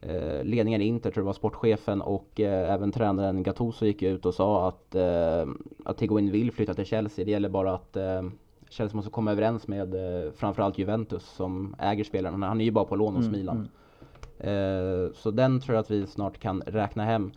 eh 0.00 0.44
ledningen 0.44 0.82
i 0.82 0.84
Inter, 0.84 1.10
tror 1.10 1.22
det 1.22 1.26
var 1.26 1.32
sportchefen 1.32 2.02
och 2.02 2.40
eh, 2.40 2.72
även 2.72 2.92
tränaren 2.92 3.42
Gattuso 3.42 3.86
gick 3.86 4.02
ut 4.02 4.26
och 4.26 4.34
sa 4.34 4.68
att, 4.68 4.94
eh, 4.94 5.46
att 5.84 6.02
Higuain 6.02 6.30
vill 6.30 6.52
flytta 6.52 6.74
till 6.74 6.84
Chelsea. 6.84 7.24
Det 7.24 7.30
gäller 7.30 7.48
bara 7.48 7.74
att 7.74 7.96
eh, 7.96 8.22
Chelsea 8.68 8.96
måste 8.96 9.10
komma 9.10 9.32
överens 9.32 9.68
med 9.68 9.94
eh, 9.94 10.32
framförallt 10.32 10.78
Juventus 10.78 11.24
som 11.24 11.76
äger 11.78 12.04
spelaren. 12.04 12.42
Han 12.42 12.60
är 12.60 12.64
ju 12.64 12.70
bara 12.70 12.84
på 12.84 12.96
lån 12.96 13.16
hos 13.16 13.26
mm, 13.26 13.38
Milan. 13.38 13.56
Mm. 13.56 15.04
Eh, 15.04 15.12
så 15.14 15.30
den 15.30 15.60
tror 15.60 15.74
jag 15.74 15.82
att 15.82 15.90
vi 15.90 16.06
snart 16.06 16.38
kan 16.38 16.60
räkna 16.60 17.04
hem. 17.04 17.32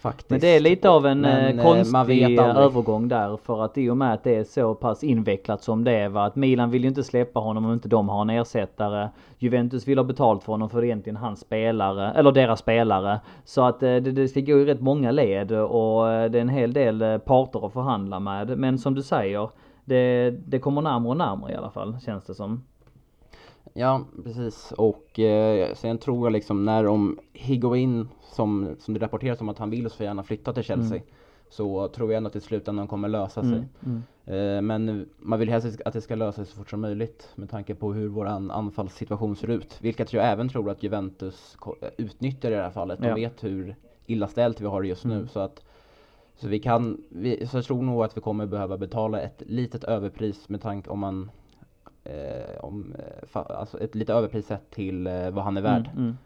Faktiskt. 0.00 0.30
Men 0.30 0.40
det 0.40 0.56
är 0.56 0.60
lite 0.60 0.88
av 0.88 1.06
en 1.06 1.20
Men, 1.20 1.58
eh, 1.58 1.64
konstig 1.64 2.38
övergång 2.38 3.08
där 3.08 3.36
för 3.36 3.64
att 3.64 3.78
i 3.78 3.90
och 3.90 3.96
med 3.96 4.12
att 4.12 4.24
det 4.24 4.34
är 4.34 4.44
så 4.44 4.74
pass 4.74 5.04
invecklat 5.04 5.62
som 5.62 5.84
det 5.84 5.92
är 5.92 6.08
va, 6.08 6.24
att 6.24 6.36
Milan 6.36 6.70
vill 6.70 6.82
ju 6.82 6.88
inte 6.88 7.04
släppa 7.04 7.40
honom 7.40 7.64
om 7.64 7.72
inte 7.72 7.88
de 7.88 8.08
har 8.08 8.22
en 8.22 8.30
ersättare. 8.30 9.08
Juventus 9.38 9.88
vill 9.88 9.98
ha 9.98 10.04
betalt 10.04 10.44
för 10.44 10.52
honom 10.52 10.70
för 10.70 10.80
det 10.80 10.86
är 10.86 10.88
egentligen 10.88 11.16
hans 11.16 11.40
spelare, 11.40 12.12
eller 12.12 12.32
deras 12.32 12.60
spelare. 12.60 13.20
Så 13.44 13.64
att 13.64 13.82
eh, 13.82 13.96
det, 13.96 14.00
det 14.00 14.28
ska 14.28 14.40
gå 14.40 14.58
i 14.58 14.64
rätt 14.64 14.80
många 14.80 15.10
led 15.10 15.52
och 15.52 16.10
eh, 16.10 16.30
det 16.30 16.38
är 16.38 16.42
en 16.42 16.48
hel 16.48 16.72
del 16.72 17.20
parter 17.24 17.66
att 17.66 17.72
förhandla 17.72 18.20
med. 18.20 18.58
Men 18.58 18.78
som 18.78 18.94
du 18.94 19.02
säger, 19.02 19.50
det, 19.84 20.30
det 20.30 20.58
kommer 20.58 20.82
närmare 20.82 21.10
och 21.10 21.16
närmare 21.16 21.52
i 21.52 21.56
alla 21.56 21.70
fall 21.70 21.96
känns 22.00 22.24
det 22.24 22.34
som. 22.34 22.64
Ja, 23.74 24.04
precis. 24.24 24.72
Och 24.72 25.18
eh, 25.18 25.74
sen 25.74 25.98
tror 25.98 26.26
jag 26.26 26.32
liksom 26.32 26.64
när 26.64 26.86
om 26.86 27.18
Higuain, 27.32 28.08
som, 28.22 28.76
som 28.78 28.94
det 28.94 29.00
rapporteras 29.00 29.40
om 29.40 29.48
att 29.48 29.58
han 29.58 29.70
vill 29.70 29.90
så 29.90 30.04
gärna 30.04 30.22
flytta 30.22 30.52
till 30.52 30.62
Chelsea, 30.62 30.96
mm. 30.96 31.08
så 31.48 31.88
tror 31.88 32.12
jag 32.12 32.16
ändå 32.16 32.28
att 32.28 32.36
i 32.36 32.40
slutändan 32.40 32.86
kommer 32.86 33.08
lösa 33.08 33.42
sig. 33.42 33.52
Mm, 33.52 33.68
mm. 33.86 34.02
Eh, 34.24 34.62
men 34.62 35.08
man 35.18 35.38
vill 35.38 35.48
helst 35.48 35.80
att 35.84 35.92
det 35.92 36.00
ska 36.00 36.14
lösa 36.14 36.44
sig 36.44 36.46
så 36.46 36.56
fort 36.56 36.70
som 36.70 36.80
möjligt 36.80 37.28
med 37.34 37.50
tanke 37.50 37.74
på 37.74 37.92
hur 37.92 38.08
vår 38.08 38.26
anfallssituation 38.26 39.36
ser 39.36 39.50
ut. 39.50 39.78
Vilket 39.80 40.12
jag 40.12 40.24
även 40.24 40.48
tror 40.48 40.70
att 40.70 40.82
Juventus 40.82 41.56
utnyttjar 41.96 42.50
i 42.50 42.54
det 42.54 42.62
här 42.62 42.70
fallet. 42.70 42.98
De 42.98 43.08
ja. 43.08 43.14
vet 43.14 43.44
hur 43.44 43.76
illa 44.06 44.28
ställt 44.28 44.60
vi 44.60 44.66
har 44.66 44.82
just 44.82 45.04
nu. 45.04 45.14
Mm. 45.14 45.28
Så 45.28 45.40
att 45.40 45.62
så 46.40 46.48
vi 46.48 46.58
kan, 46.58 47.04
vi, 47.08 47.46
så 47.46 47.56
jag 47.56 47.64
tror 47.64 47.82
nog 47.82 48.04
att 48.04 48.16
vi 48.16 48.20
kommer 48.20 48.46
behöva 48.46 48.78
betala 48.78 49.20
ett 49.20 49.42
litet 49.46 49.84
överpris 49.84 50.48
med 50.48 50.62
tanke 50.62 50.90
om 50.90 50.98
man 50.98 51.30
eh, 52.08 52.64
om, 52.64 52.94
eh, 52.98 53.40
alltså 53.46 53.80
ett 53.80 53.94
lite 53.94 54.12
överpris 54.12 54.46
sett 54.46 54.70
till 54.70 55.06
eh, 55.06 55.30
vad 55.30 55.44
han 55.44 55.56
är 55.56 55.62
värd. 55.62 55.86
Mm, 55.92 56.04
mm. 56.04 56.16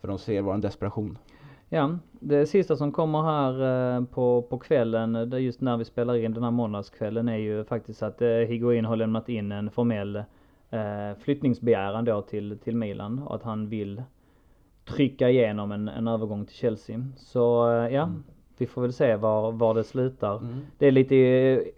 För 0.00 0.08
de 0.08 0.18
ser 0.18 0.42
vår 0.42 0.56
desperation. 0.56 1.18
Ja, 1.68 1.98
det 2.10 2.46
sista 2.46 2.76
som 2.76 2.92
kommer 2.92 3.22
här 3.22 3.96
eh, 3.96 4.04
på, 4.04 4.42
på 4.42 4.58
kvällen, 4.58 5.30
det 5.30 5.40
just 5.40 5.60
när 5.60 5.76
vi 5.76 5.84
spelar 5.84 6.16
in 6.16 6.34
den 6.34 6.42
här 6.42 6.50
måndagskvällen 6.50 7.28
är 7.28 7.36
ju 7.36 7.64
faktiskt 7.64 8.02
att 8.02 8.22
Higuain 8.48 8.84
har 8.84 8.96
lämnat 8.96 9.28
in 9.28 9.52
en 9.52 9.70
formell 9.70 10.24
flyttningsbegäran 11.18 12.04
då 12.04 12.22
till, 12.22 12.58
till 12.58 12.76
Milan 12.76 13.18
och 13.18 13.34
att 13.34 13.42
han 13.42 13.68
vill 13.68 14.02
trycka 14.84 15.30
igenom 15.30 15.72
en, 15.72 15.88
en 15.88 16.08
övergång 16.08 16.46
till 16.46 16.56
Chelsea. 16.56 17.04
Så 17.16 17.38
ja, 17.90 18.02
mm. 18.02 18.24
Vi 18.58 18.66
får 18.66 18.82
väl 18.82 18.92
se 18.92 19.16
var, 19.16 19.52
var 19.52 19.74
det 19.74 19.84
slutar. 19.84 20.36
Mm. 20.36 20.60
Det 20.78 20.86
är 20.86 20.90
lite 20.90 21.16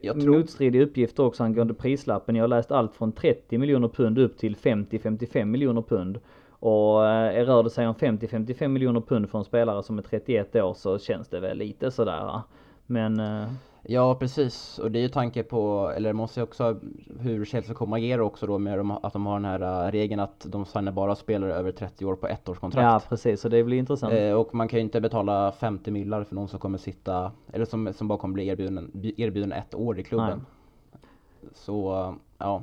eh, 0.01 0.13
tror... 0.13 0.39
motstridiga 0.39 0.83
uppgifter 0.83 1.25
också 1.25 1.45
angående 1.45 1.75
prislappen. 1.75 2.37
Jag 2.37 2.43
har 2.43 2.49
läst 2.49 2.73
allt 2.73 2.95
från 2.95 3.13
30 3.13 3.59
miljoner 3.59 3.89
pund 3.89 4.19
upp 4.19 4.39
till 4.39 4.57
50-55 4.57 5.45
miljoner 5.45 5.83
pund. 5.83 6.19
Och 6.51 7.07
eh, 7.07 7.47
rör 7.47 7.63
det 7.63 7.71
sig 7.71 7.87
om 7.87 7.95
50-55 7.95 8.69
miljoner 8.69 9.01
pund 9.01 9.31
för 9.31 9.39
en 9.39 9.45
spelare 9.45 9.83
som 9.83 9.99
är 9.99 10.03
31 10.03 10.57
år 10.57 10.75
så 10.75 10.99
känns 10.99 11.29
det 11.29 11.41
väl 11.41 11.59
lite 11.59 11.91
sådär. 11.91 12.41
Men 12.87 13.21
eh... 13.21 13.49
Ja 13.87 14.15
precis, 14.15 14.79
och 14.79 14.91
det 14.91 14.99
är 14.99 15.03
ju 15.03 15.09
tanke 15.09 15.43
på, 15.43 15.93
eller 15.97 16.13
man 16.13 16.17
måste 16.17 16.41
ju 16.41 16.45
också 16.45 16.81
hur 17.21 17.45
Chelsea 17.45 17.75
kommer 17.75 17.97
agera 17.97 18.25
också 18.25 18.47
då 18.47 18.59
med 18.59 18.81
att 19.03 19.13
de 19.13 19.27
har 19.27 19.35
den 19.35 19.45
här 19.45 19.87
äh, 19.87 19.91
regeln 19.91 20.21
att 20.21 20.47
de 20.49 20.65
signar 20.65 20.93
bara 20.93 21.15
spelare 21.15 21.55
över 21.55 21.73
30 21.73 22.05
år 22.05 22.17
på 22.17 22.27
ett 22.27 22.49
års 22.49 22.59
kontrakt. 22.59 23.05
Ja 23.05 23.09
precis, 23.09 23.41
så 23.41 23.49
det 23.49 23.65
blir 23.65 23.79
intressant. 23.79 24.15
Eh, 24.15 24.33
och 24.33 24.55
man 24.55 24.69
kan 24.69 24.79
ju 24.79 24.85
inte 24.85 25.01
betala 25.01 25.53
50 25.53 25.91
millar 25.91 26.25
för 26.25 26.35
någon 26.35 26.49
som 26.49 26.59
kommer 26.59 26.79
sitta, 26.79 27.33
eller 27.53 27.65
som, 27.65 27.93
som 27.93 28.09
bara 28.09 28.19
kommer 28.19 28.35
bli 28.35 28.47
erbjuden, 28.47 28.91
erbjuden 29.17 29.53
ett 29.53 29.75
år 29.75 29.99
i 29.99 30.03
klubben. 30.03 30.45
Nej. 30.91 31.51
Så, 31.55 32.15
ja. 32.39 32.63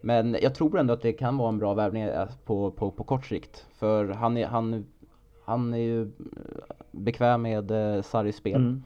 Men 0.00 0.36
jag 0.42 0.54
tror 0.54 0.78
ändå 0.78 0.94
att 0.94 1.02
det 1.02 1.12
kan 1.12 1.36
vara 1.36 1.48
en 1.48 1.58
bra 1.58 1.74
värvning 1.74 2.02
äh, 2.02 2.28
på, 2.44 2.70
på, 2.70 2.90
på 2.90 3.04
kort 3.04 3.26
sikt. 3.26 3.66
För 3.74 4.08
han 4.08 4.36
är, 4.36 4.46
han, 4.46 4.86
han 5.44 5.74
är 5.74 5.78
ju 5.78 6.10
bekväm 6.90 7.42
med 7.42 7.70
eh, 7.70 8.02
Sarris 8.02 8.36
spel. 8.36 8.54
Mm. 8.54 8.82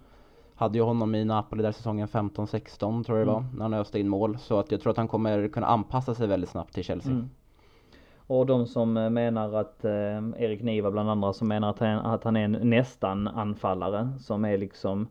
Hade 0.62 0.78
ju 0.78 0.84
honom 0.84 1.14
i 1.14 1.24
Napoli 1.24 1.62
där 1.62 1.72
säsongen 1.72 2.08
15-16 2.08 3.04
tror 3.04 3.18
jag 3.18 3.26
det 3.26 3.32
var, 3.32 3.40
mm. 3.40 3.50
när 3.54 3.62
han 3.62 3.74
öste 3.74 4.00
in 4.00 4.08
mål. 4.08 4.38
Så 4.38 4.58
att 4.58 4.72
jag 4.72 4.80
tror 4.80 4.90
att 4.90 4.96
han 4.96 5.08
kommer 5.08 5.48
kunna 5.48 5.66
anpassa 5.66 6.14
sig 6.14 6.26
väldigt 6.26 6.50
snabbt 6.50 6.74
till 6.74 6.84
Chelsea. 6.84 7.12
Mm. 7.12 7.30
Och 8.26 8.46
de 8.46 8.66
som 8.66 8.96
eh, 8.96 9.10
menar 9.10 9.52
att, 9.52 9.84
eh, 9.84 9.92
Erik 10.38 10.62
Niva 10.62 10.90
bland 10.90 11.10
andra, 11.10 11.32
som 11.32 11.48
menar 11.48 11.70
att 11.70 11.78
han, 11.78 11.98
att 11.98 12.24
han 12.24 12.36
är 12.36 12.44
en 12.44 12.52
nästan 12.52 13.28
anfallare. 13.28 14.08
Som 14.20 14.44
är 14.44 14.58
liksom 14.58 15.08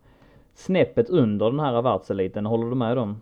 snäppet 0.53 1.09
under 1.09 1.45
den 1.45 1.59
här 1.59 1.81
världseliten. 1.81 2.45
Håller 2.45 2.69
du 2.69 2.75
med 2.75 2.97
dem? 2.97 3.21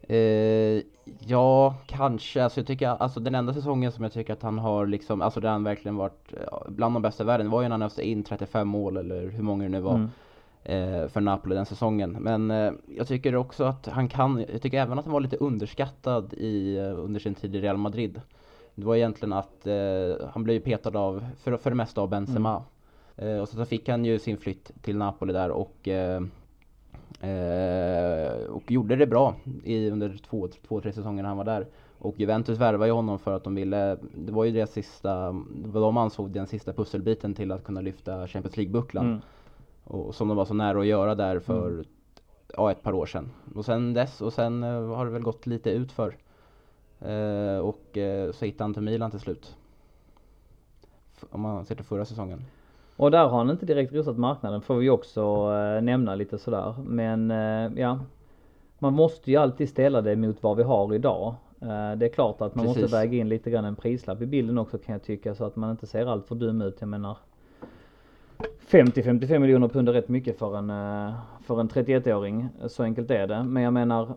Eh, 0.00 0.82
ja, 1.18 1.74
kanske. 1.86 2.44
Alltså 2.44 2.60
jag 2.60 2.66
tycker, 2.66 2.88
alltså 2.88 3.20
den 3.20 3.34
enda 3.34 3.54
säsongen 3.54 3.92
som 3.92 4.04
jag 4.04 4.12
tycker 4.12 4.32
att 4.32 4.42
han 4.42 4.58
har 4.58 4.86
liksom, 4.86 5.22
alltså 5.22 5.40
där 5.40 5.50
han 5.50 5.64
verkligen 5.64 5.96
varit 5.96 6.34
bland 6.68 6.94
de 6.94 7.02
bästa 7.02 7.22
i 7.22 7.26
världen 7.26 7.50
var 7.50 7.62
ju 7.62 7.68
när 7.68 7.74
han 7.74 7.82
öste 7.82 8.08
in 8.08 8.24
35 8.24 8.68
mål 8.68 8.96
eller 8.96 9.28
hur 9.28 9.42
många 9.42 9.62
det 9.62 9.70
nu 9.70 9.80
var. 9.80 9.94
Mm 9.94 10.04
eh, 10.04 10.29
för 11.08 11.20
Napoli 11.20 11.54
den 11.54 11.66
säsongen. 11.66 12.10
Men 12.10 12.50
eh, 12.50 12.72
jag 12.96 13.08
tycker 13.08 13.36
också 13.36 13.64
att 13.64 13.86
han 13.86 14.08
kan, 14.08 14.44
jag 14.52 14.62
tycker 14.62 14.80
även 14.80 14.98
att 14.98 15.04
han 15.04 15.12
var 15.12 15.20
lite 15.20 15.36
underskattad 15.36 16.34
i, 16.34 16.76
eh, 16.76 16.98
under 16.98 17.20
sin 17.20 17.34
tid 17.34 17.54
i 17.56 17.60
Real 17.60 17.76
Madrid. 17.76 18.20
Det 18.74 18.86
var 18.86 18.96
egentligen 18.96 19.32
att 19.32 19.66
eh, 19.66 20.28
han 20.32 20.44
blev 20.44 20.60
petad 20.60 20.98
av, 20.98 21.26
för, 21.42 21.56
för 21.56 21.70
det 21.70 21.76
mesta 21.76 22.00
av 22.00 22.08
Benzema. 22.08 22.62
Mm. 23.16 23.36
Eh, 23.36 23.42
och 23.42 23.48
så, 23.48 23.64
fick 23.64 23.88
han 23.88 24.04
ju 24.04 24.18
sin 24.18 24.36
flytt 24.36 24.70
till 24.82 24.96
Napoli 24.96 25.32
där 25.32 25.50
och 25.50 25.88
eh, 25.88 26.22
och 28.48 28.70
gjorde 28.70 28.96
det 28.96 29.06
bra 29.06 29.34
i, 29.64 29.90
under 29.90 30.20
två, 30.28 30.48
två, 30.68 30.80
tre 30.80 30.92
säsonger 30.92 31.24
han 31.24 31.36
var 31.36 31.44
där. 31.44 31.66
Och 31.98 32.20
Juventus 32.20 32.58
värvade 32.58 32.86
ju 32.86 32.92
honom 32.92 33.18
för 33.18 33.36
att 33.36 33.44
de 33.44 33.54
ville, 33.54 33.96
det 34.14 34.32
var 34.32 34.44
ju 34.44 34.52
deras 34.52 34.72
sista, 34.72 35.30
vad 35.64 35.82
de 35.82 35.96
ansåg 35.96 36.30
den 36.30 36.46
sista 36.46 36.72
pusselbiten 36.72 37.34
till 37.34 37.52
att 37.52 37.64
kunna 37.64 37.80
lyfta 37.80 38.26
Champions 38.26 38.56
League-bucklan. 38.56 39.06
Mm. 39.06 39.20
Och 39.90 40.14
som 40.14 40.28
de 40.28 40.36
var 40.36 40.44
så 40.44 40.54
nära 40.54 40.80
att 40.80 40.86
göra 40.86 41.14
där 41.14 41.38
för 41.38 41.68
mm. 41.68 41.84
ja, 42.56 42.70
ett 42.70 42.82
par 42.82 42.92
år 42.92 43.06
sedan. 43.06 43.30
Och 43.54 43.64
sen 43.64 43.94
dess, 43.94 44.20
och 44.20 44.32
sen 44.32 44.64
uh, 44.64 44.94
har 44.94 45.04
det 45.04 45.10
väl 45.10 45.22
gått 45.22 45.46
lite 45.46 45.70
ut 45.70 45.92
för. 45.92 46.16
Uh, 47.06 47.58
och 47.58 47.96
uh, 47.96 48.32
så 48.32 48.44
hittade 48.44 48.64
han 48.64 48.74
till 48.74 48.82
Milan 48.82 49.10
till 49.10 49.20
slut. 49.20 49.56
Om 51.30 51.40
man 51.40 51.64
ser 51.64 51.74
till 51.74 51.84
förra 51.84 52.04
säsongen. 52.04 52.44
Och 52.96 53.10
där 53.10 53.28
har 53.28 53.38
han 53.38 53.50
inte 53.50 53.66
direkt 53.66 53.92
rosat 53.92 54.18
marknaden 54.18 54.62
får 54.62 54.74
vi 54.74 54.90
också 54.90 55.50
nämna 55.80 56.14
lite 56.14 56.38
sådär. 56.38 56.74
Men 56.86 57.30
ja, 57.76 57.98
man 58.78 58.92
måste 58.92 59.30
ju 59.30 59.36
alltid 59.36 59.68
ställa 59.68 60.00
det 60.00 60.16
mot 60.16 60.42
vad 60.42 60.56
vi 60.56 60.62
har 60.62 60.94
idag. 60.94 61.34
Det 61.96 62.06
är 62.06 62.12
klart 62.12 62.40
att 62.40 62.54
man 62.54 62.66
Precis. 62.66 62.82
måste 62.82 62.96
väga 62.96 63.18
in 63.18 63.28
lite 63.28 63.50
grann 63.50 63.64
en 63.64 63.76
prislapp 63.76 64.22
i 64.22 64.26
bilden 64.26 64.58
också 64.58 64.78
kan 64.78 64.92
jag 64.92 65.02
tycka 65.02 65.34
så 65.34 65.44
att 65.44 65.56
man 65.56 65.70
inte 65.70 65.86
ser 65.86 66.06
allt 66.06 66.26
för 66.26 66.34
dum 66.34 66.62
ut. 66.62 66.76
Jag 66.80 66.88
menar 66.88 67.16
50-55 68.70 69.38
miljoner 69.38 69.68
pund 69.68 69.88
är 69.88 69.92
rätt 69.92 70.08
mycket 70.08 70.38
för 70.38 70.56
en, 70.56 70.70
eh, 70.70 71.14
för 71.42 71.60
en 71.60 71.68
31-åring. 71.68 72.48
Så 72.68 72.82
enkelt 72.82 73.10
är 73.10 73.26
det. 73.26 73.42
Men 73.42 73.62
jag 73.62 73.72
menar, 73.72 74.14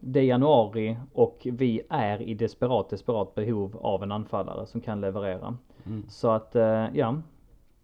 det 0.00 0.20
är 0.20 0.24
januari 0.24 0.96
och 1.12 1.46
vi 1.52 1.80
är 1.88 2.22
i 2.22 2.34
desperat, 2.34 2.90
desperat 2.90 3.34
behov 3.34 3.78
av 3.82 4.02
en 4.02 4.12
anfallare 4.12 4.66
som 4.66 4.80
kan 4.80 5.00
leverera. 5.00 5.56
Mm. 5.86 6.02
Så 6.08 6.30
att, 6.30 6.56
eh, 6.56 6.86
ja. 6.94 7.16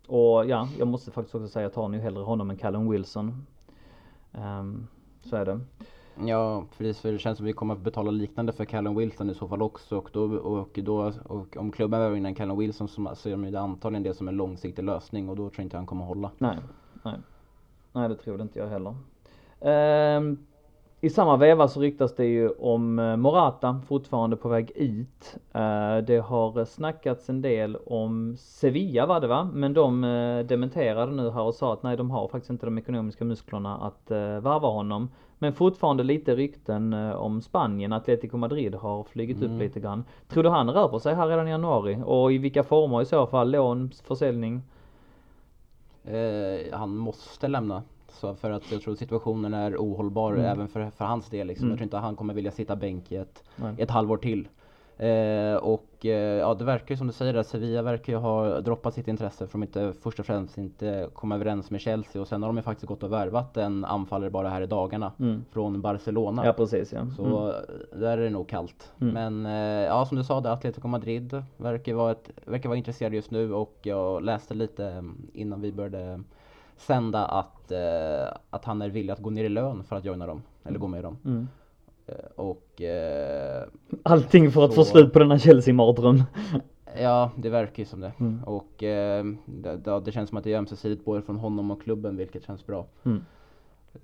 Och 0.06 0.46
ja, 0.46 0.68
jag 0.78 0.88
måste 0.88 1.10
faktiskt 1.10 1.34
också 1.34 1.48
säga 1.48 1.66
att 1.66 1.70
jag 1.76 1.82
tar 1.82 1.88
nog 1.88 2.00
hellre 2.00 2.22
honom 2.22 2.50
än 2.50 2.56
Callum 2.56 2.90
Wilson. 2.90 3.46
Um, 4.32 4.86
så 5.22 5.36
är 5.36 5.44
det. 5.44 5.60
Ja, 6.18 6.64
precis. 6.78 7.00
För 7.00 7.12
det 7.12 7.18
känns 7.18 7.38
som 7.38 7.46
att 7.46 7.48
vi 7.48 7.52
kommer 7.52 7.74
att 7.74 7.80
betala 7.80 8.10
liknande 8.10 8.52
för 8.52 8.64
Callum 8.64 8.96
Wilson 8.96 9.30
i 9.30 9.34
så 9.34 9.48
fall 9.48 9.62
också. 9.62 9.98
Och, 9.98 10.10
då, 10.12 10.22
och, 10.36 10.78
då, 10.82 11.12
och 11.24 11.56
om 11.56 11.72
klubben 11.72 12.00
behöver 12.00 12.16
in 12.16 12.26
en 12.26 12.34
Callum 12.34 12.58
Wilson 12.58 12.88
så 12.88 13.14
ser 13.14 13.30
de 13.30 13.50
det 13.50 13.60
antagligen 13.60 14.02
det 14.02 14.14
som 14.14 14.28
en 14.28 14.36
långsiktig 14.36 14.84
lösning 14.84 15.28
och 15.28 15.36
då 15.36 15.42
tror 15.42 15.54
jag 15.56 15.64
inte 15.64 15.76
han 15.76 15.86
kommer 15.86 16.02
att 16.02 16.08
hålla. 16.08 16.30
Nej, 16.38 16.58
nej. 17.02 17.14
Nej, 17.92 18.08
det 18.08 18.16
tror 18.16 18.40
inte 18.40 18.58
jag 18.58 18.68
heller. 18.68 18.94
Ehm, 19.60 20.38
i 21.04 21.10
samma 21.10 21.36
veva 21.36 21.68
så 21.68 21.80
ryktas 21.80 22.14
det 22.14 22.24
ju 22.24 22.48
om 22.48 22.98
eh, 22.98 23.16
Morata 23.16 23.80
fortfarande 23.88 24.36
på 24.36 24.48
väg 24.48 24.72
ut. 24.74 25.36
Eh, 25.52 25.96
det 25.96 26.22
har 26.24 26.64
snackats 26.64 27.28
en 27.28 27.42
del 27.42 27.76
om 27.76 28.36
Sevilla 28.38 29.06
var 29.06 29.20
det 29.20 29.26
va? 29.26 29.50
Men 29.52 29.74
de 29.74 30.04
eh, 30.04 30.38
dementerade 30.46 31.12
nu 31.12 31.30
här 31.30 31.42
och 31.42 31.54
sa 31.54 31.72
att 31.72 31.82
nej 31.82 31.96
de 31.96 32.10
har 32.10 32.28
faktiskt 32.28 32.50
inte 32.50 32.66
de 32.66 32.78
ekonomiska 32.78 33.24
musklerna 33.24 33.76
att 33.76 34.10
varva 34.42 34.68
honom. 34.68 35.08
Men 35.38 35.52
fortfarande 35.52 36.02
lite 36.02 36.36
rykten 36.36 36.92
om 36.94 37.42
Spanien. 37.42 37.92
Atletico 37.92 38.36
Madrid 38.36 38.74
har 38.74 39.04
flugit 39.04 39.36
mm. 39.36 39.52
upp 39.52 39.60
lite 39.60 39.80
grann. 39.80 40.04
Tror 40.28 40.42
du 40.42 40.48
han 40.48 40.70
rör 40.70 40.88
på 40.88 41.00
sig 41.00 41.14
här 41.14 41.28
redan 41.28 41.48
i 41.48 41.50
januari? 41.50 42.02
Och 42.04 42.32
i 42.32 42.38
vilka 42.38 42.62
former 42.62 43.02
i 43.02 43.04
så 43.04 43.26
fall? 43.26 43.50
Lån, 43.50 43.90
försäljning? 44.04 44.62
Eh, 46.04 46.78
han 46.78 46.96
måste 46.96 47.48
lämna. 47.48 47.82
Så 48.14 48.34
för 48.34 48.50
att 48.50 48.72
jag 48.72 48.82
tror 48.82 48.94
situationen 48.94 49.54
är 49.54 49.76
ohållbar 49.76 50.32
mm. 50.32 50.44
även 50.44 50.68
för, 50.68 50.90
för 50.90 51.04
hans 51.04 51.28
del. 51.28 51.46
Liksom. 51.46 51.64
Mm. 51.64 51.70
Jag 51.70 51.78
tror 51.78 51.84
inte 51.84 51.96
han 51.96 52.16
kommer 52.16 52.34
vilja 52.34 52.50
sitta 52.50 52.76
bänk 52.76 53.12
i 53.12 53.16
ett, 53.16 53.44
ett 53.78 53.90
halvår 53.90 54.16
till. 54.16 54.48
Eh, 54.96 55.56
och 55.56 56.06
eh, 56.06 56.38
ja, 56.38 56.54
det 56.54 56.64
verkar 56.64 56.94
ju 56.94 56.96
som 56.96 57.06
du 57.06 57.12
säger 57.12 57.34
att 57.34 57.46
Sevilla 57.46 57.82
verkar 57.82 58.12
ju 58.12 58.18
ha 58.18 58.60
droppat 58.60 58.94
sitt 58.94 59.08
intresse 59.08 59.46
för 59.46 59.52
de 59.52 59.62
inte 59.62 59.92
först 59.92 60.20
och 60.20 60.26
främst 60.26 60.58
inte 60.58 61.08
kom 61.12 61.32
överens 61.32 61.70
med 61.70 61.80
Chelsea 61.80 62.22
och 62.22 62.28
sen 62.28 62.42
har 62.42 62.48
de 62.48 62.56
ju 62.56 62.62
faktiskt 62.62 62.86
gått 62.86 63.02
och 63.02 63.12
värvat 63.12 63.56
en 63.56 63.84
anfallare 63.84 64.30
bara 64.30 64.48
här 64.48 64.62
i 64.62 64.66
dagarna 64.66 65.12
mm. 65.18 65.44
från 65.50 65.80
Barcelona. 65.80 66.46
Ja 66.46 66.52
precis 66.52 66.92
ja. 66.92 67.06
Så 67.16 67.24
mm. 67.24 68.00
där 68.00 68.18
är 68.18 68.22
det 68.22 68.30
nog 68.30 68.48
kallt. 68.48 68.92
Mm. 69.00 69.14
Men 69.14 69.46
eh, 69.46 69.86
ja 69.86 70.06
som 70.06 70.16
du 70.16 70.24
sa, 70.24 70.40
det 70.40 70.52
Atletico 70.52 70.88
Madrid 70.88 71.42
verkar 71.56 71.94
vara, 71.94 72.12
ett, 72.12 72.30
verkar 72.44 72.68
vara 72.68 72.78
intresserade 72.78 73.16
just 73.16 73.30
nu 73.30 73.54
och 73.54 73.78
jag 73.82 74.22
läste 74.22 74.54
lite 74.54 74.86
mm, 74.86 75.30
innan 75.32 75.60
vi 75.60 75.72
började 75.72 76.20
sända 76.76 77.24
att, 77.24 77.72
eh, 77.72 78.36
att 78.50 78.64
han 78.64 78.82
är 78.82 78.88
villig 78.88 79.12
att 79.12 79.22
gå 79.22 79.30
ner 79.30 79.44
i 79.44 79.48
lön 79.48 79.84
för 79.84 79.96
att 79.96 80.04
joina 80.04 80.26
dem, 80.26 80.42
eller 80.64 80.78
gå 80.78 80.86
med 80.86 81.04
dem. 81.04 81.16
Mm. 81.24 81.48
Eh, 82.06 82.14
och... 82.36 82.82
Eh, 82.82 83.64
Allting 84.02 84.50
för 84.50 84.64
att 84.64 84.72
så, 84.72 84.74
få 84.74 84.84
slut 84.84 85.12
på 85.12 85.18
denna 85.18 85.38
Chelsea-mardröm. 85.38 86.22
Ja, 86.96 87.30
det 87.36 87.50
verkar 87.50 87.78
ju 87.78 87.84
som 87.84 88.00
det. 88.00 88.12
Mm. 88.20 88.44
Och 88.44 88.82
eh, 88.82 89.24
det, 89.46 90.00
det, 90.04 90.12
känns 90.12 90.28
som 90.28 90.38
att 90.38 90.44
det 90.44 90.52
är 90.52 90.58
ömsesidigt 90.58 91.04
både 91.04 91.22
från 91.22 91.36
honom 91.36 91.70
och 91.70 91.82
klubben, 91.82 92.16
vilket 92.16 92.44
känns 92.44 92.66
bra. 92.66 92.86
Mm. 93.04 93.24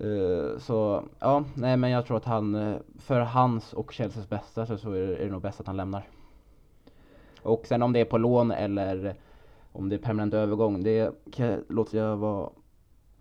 Uh, 0.01 0.57
så 0.57 1.03
ja, 1.19 1.43
nej 1.53 1.77
men 1.77 1.89
jag 1.89 2.05
tror 2.05 2.17
att 2.17 2.25
han, 2.25 2.75
för 2.99 3.19
hans 3.19 3.73
och 3.73 3.93
Chelseas 3.93 4.29
bästa 4.29 4.65
så, 4.65 4.77
så 4.77 4.91
är, 4.91 5.07
det, 5.07 5.15
är 5.15 5.25
det 5.25 5.31
nog 5.31 5.41
bäst 5.41 5.59
att 5.59 5.67
han 5.67 5.77
lämnar. 5.77 6.03
Och 7.41 7.65
sen 7.67 7.81
om 7.83 7.93
det 7.93 7.99
är 7.99 8.05
på 8.05 8.17
lån 8.17 8.51
eller 8.51 9.15
om 9.71 9.89
det 9.89 9.95
är 9.95 9.99
permanent 9.99 10.33
övergång, 10.33 10.83
det 10.83 11.11
låter 11.69 11.97
jag 11.97 12.17
vara 12.17 12.49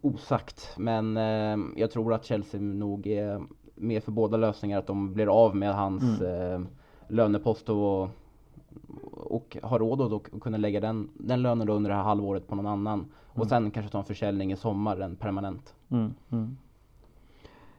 osagt. 0.00 0.74
Men 0.76 1.16
eh, 1.16 1.58
jag 1.76 1.90
tror 1.90 2.14
att 2.14 2.24
Chelsea 2.24 2.60
nog 2.60 3.06
är 3.06 3.42
med 3.74 4.04
för 4.04 4.12
båda 4.12 4.36
lösningar. 4.36 4.78
Att 4.78 4.86
de 4.86 5.14
blir 5.14 5.44
av 5.44 5.56
med 5.56 5.74
hans 5.74 6.20
mm. 6.20 6.62
eh, 6.62 6.68
lönepost 7.08 7.68
och, 7.68 8.08
och 9.12 9.56
har 9.62 9.78
råd 9.78 10.12
att 10.12 10.40
kunna 10.40 10.56
lägga 10.56 10.80
den, 10.80 11.08
den 11.14 11.42
lönen 11.42 11.68
under 11.68 11.90
det 11.90 11.96
här 11.96 12.02
halvåret 12.02 12.48
på 12.48 12.54
någon 12.54 12.66
annan. 12.66 12.98
Mm. 12.98 13.10
Och 13.34 13.46
sen 13.46 13.70
kanske 13.70 13.92
ta 13.92 13.98
en 13.98 14.04
försäljning 14.04 14.52
i 14.52 14.56
sommar, 14.56 15.00
en 15.00 15.16
permanent. 15.16 15.74
Mm, 15.88 16.14
mm. 16.30 16.56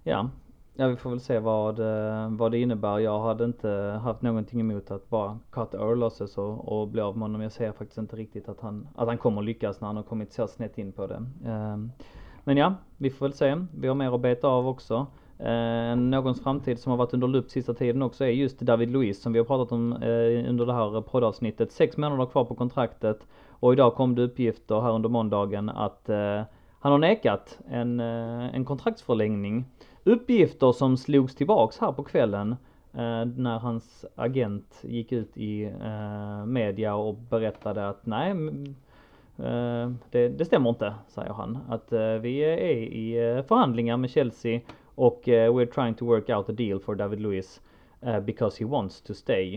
Ja, 0.03 0.29
Ja 0.73 0.87
vi 0.87 0.95
får 0.95 1.09
väl 1.09 1.19
se 1.19 1.39
vad, 1.39 1.79
eh, 1.79 2.29
vad 2.29 2.51
det 2.51 2.59
innebär. 2.59 2.99
Jag 2.99 3.19
hade 3.19 3.43
inte 3.43 3.99
haft 4.03 4.21
någonting 4.21 4.59
emot 4.59 4.91
att 4.91 5.09
bara 5.09 5.39
cut 5.51 5.73
our 5.73 5.95
losses 5.95 6.37
och, 6.37 6.81
och 6.81 6.87
bli 6.87 7.01
av 7.01 7.17
med 7.17 7.21
honom. 7.21 7.41
Jag 7.41 7.51
ser 7.51 7.71
faktiskt 7.71 7.97
inte 7.97 8.15
riktigt 8.15 8.49
att 8.49 8.61
han, 8.61 8.87
att 8.95 9.07
han 9.07 9.17
kommer 9.17 9.41
lyckas 9.41 9.81
när 9.81 9.87
han 9.87 9.95
har 9.95 10.03
kommit 10.03 10.33
så 10.33 10.47
snett 10.47 10.77
in 10.77 10.91
på 10.91 11.07
det. 11.07 11.23
Ehm, 11.45 11.91
men 12.43 12.57
ja, 12.57 12.73
vi 12.97 13.09
får 13.09 13.25
väl 13.25 13.33
se. 13.33 13.65
Vi 13.75 13.87
har 13.87 13.95
mer 13.95 14.15
att 14.15 14.21
beta 14.21 14.47
av 14.47 14.67
också. 14.67 15.07
Eh, 15.39 15.95
någons 15.95 16.43
framtid 16.43 16.79
som 16.79 16.89
har 16.89 16.97
varit 16.97 17.13
under 17.13 17.27
lupp 17.27 17.49
sista 17.49 17.73
tiden 17.73 18.01
också 18.01 18.25
är 18.25 18.29
just 18.29 18.59
David 18.59 18.91
Luiz 18.91 19.21
som 19.21 19.33
vi 19.33 19.39
har 19.39 19.45
pratat 19.45 19.71
om 19.71 19.93
eh, 19.93 20.49
under 20.49 20.65
det 20.65 20.73
här 20.73 21.01
poddavsnittet. 21.01 21.71
Sex 21.71 21.97
månader 21.97 22.25
kvar 22.25 22.45
på 22.45 22.55
kontraktet 22.55 23.27
och 23.49 23.73
idag 23.73 23.95
kom 23.95 24.15
det 24.15 24.21
uppgifter 24.21 24.81
här 24.81 24.91
under 24.91 25.09
måndagen 25.09 25.69
att 25.69 26.09
eh, 26.09 26.41
han 26.79 26.91
har 26.91 26.99
nekat 26.99 27.59
en, 27.69 27.99
eh, 27.99 28.55
en 28.55 28.65
kontraktsförlängning. 28.65 29.65
Uppgifter 30.03 30.71
som 30.71 30.97
slogs 30.97 31.35
tillbaks 31.35 31.77
här 31.77 31.91
på 31.91 32.03
kvällen 32.03 32.51
eh, 32.93 33.25
när 33.25 33.59
hans 33.59 34.05
agent 34.15 34.79
gick 34.81 35.11
ut 35.11 35.37
i 35.37 35.63
eh, 35.63 36.45
media 36.45 36.95
och 36.95 37.15
berättade 37.15 37.89
att 37.89 38.05
nej 38.05 38.33
Eh, 39.41 39.91
det, 40.11 40.29
det 40.29 40.45
stämmer 40.45 40.69
inte, 40.69 40.93
säger 41.07 41.33
han. 41.33 41.59
Att 41.69 41.93
eh, 41.93 42.13
vi 42.13 42.39
är 42.39 42.67
i 42.71 43.29
eh, 43.29 43.43
förhandlingar 43.43 43.97
med 43.97 44.09
Chelsea 44.09 44.61
och 44.95 45.29
eh, 45.29 45.53
we're 45.53 45.65
trying 45.73 45.93
to 45.93 46.05
work 46.05 46.29
out 46.29 46.49
a 46.49 46.53
deal 46.53 46.79
for 46.79 46.95
David 46.95 47.19
Luiz 47.19 47.61
uh, 48.07 48.19
because 48.19 48.59
he 48.59 48.65
wants 48.65 49.01
to 49.01 49.13
stay. 49.13 49.55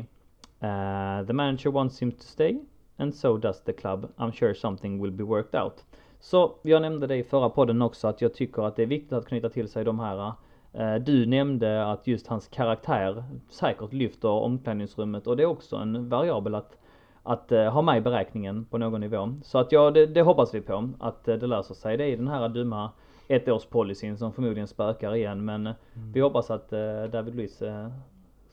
Uh, 0.63 1.27
the 1.27 1.33
manager 1.33 1.71
wants 1.71 2.03
him 2.03 2.13
to 2.13 2.23
stay 2.23 2.59
and 2.97 3.15
so 3.15 3.39
does 3.39 3.63
the 3.65 3.73
club. 3.73 4.11
I'm 4.19 4.33
sure 4.33 4.55
something 4.55 4.99
will 5.01 5.11
be 5.11 5.25
worked 5.25 5.55
out. 5.55 5.85
Så 6.25 6.55
jag 6.63 6.83
nämnde 6.83 7.07
det 7.07 7.17
i 7.17 7.25
förra 7.25 7.51
podden 7.51 7.83
också 7.83 8.09
att 8.09 8.23
jag 8.23 8.35
tycker 8.35 8.63
att 8.63 8.77
det 8.77 8.83
är 8.83 8.87
viktigt 8.87 9.13
att 9.13 9.27
knyta 9.27 9.49
till 9.49 9.69
sig 9.69 9.85
de 9.85 10.01
här 10.01 10.27
uh, 10.27 11.05
du 11.05 11.27
nämnde 11.27 11.87
att 11.87 12.07
just 12.07 12.27
hans 12.27 12.49
karaktär 12.49 13.25
säkert 13.51 13.93
lyfter 13.93 14.29
omklädningsrummet 14.29 15.27
och 15.27 15.37
det 15.37 15.43
är 15.43 15.47
också 15.47 15.77
en 15.77 16.09
variabel 16.09 16.55
att 16.55 16.79
att 17.23 17.53
uh, 17.53 17.65
ha 17.65 17.83
med 17.83 17.99
i 17.99 18.01
beräkningen 18.01 18.65
på 18.65 18.79
någon 18.79 19.01
nivå. 19.01 19.35
Så 19.43 19.59
att 19.59 19.73
ja, 19.73 19.91
det, 19.91 20.07
det 20.07 20.23
hoppas 20.23 20.55
vi 20.55 20.61
på 20.61 20.91
att 20.99 21.29
uh, 21.29 21.35
det 21.35 21.47
löser 21.47 21.75
sig. 21.75 21.97
Det 21.97 22.05
är 22.05 22.17
den 22.17 22.29
här 22.29 22.49
dumma 22.49 22.91
ettårspolicyn 23.29 24.19
som 24.19 24.33
förmodligen 24.33 24.69
spökar 24.69 25.15
igen 25.15 25.45
men 25.45 25.67
mm. 25.67 26.13
vi 26.13 26.21
hoppas 26.21 26.51
att 26.51 26.71
David 27.13 27.35
Luiz 27.35 27.63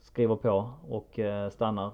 skriver 0.02 0.36
på 0.36 0.70
och 0.90 1.20
stannar. 1.52 1.92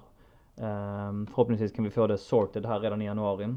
Ehm, 0.60 1.26
förhoppningsvis 1.26 1.72
kan 1.72 1.84
vi 1.84 1.90
få 1.90 2.06
det 2.06 2.18
sorted 2.18 2.66
här 2.66 2.80
redan 2.80 3.02
i 3.02 3.04
januari. 3.04 3.56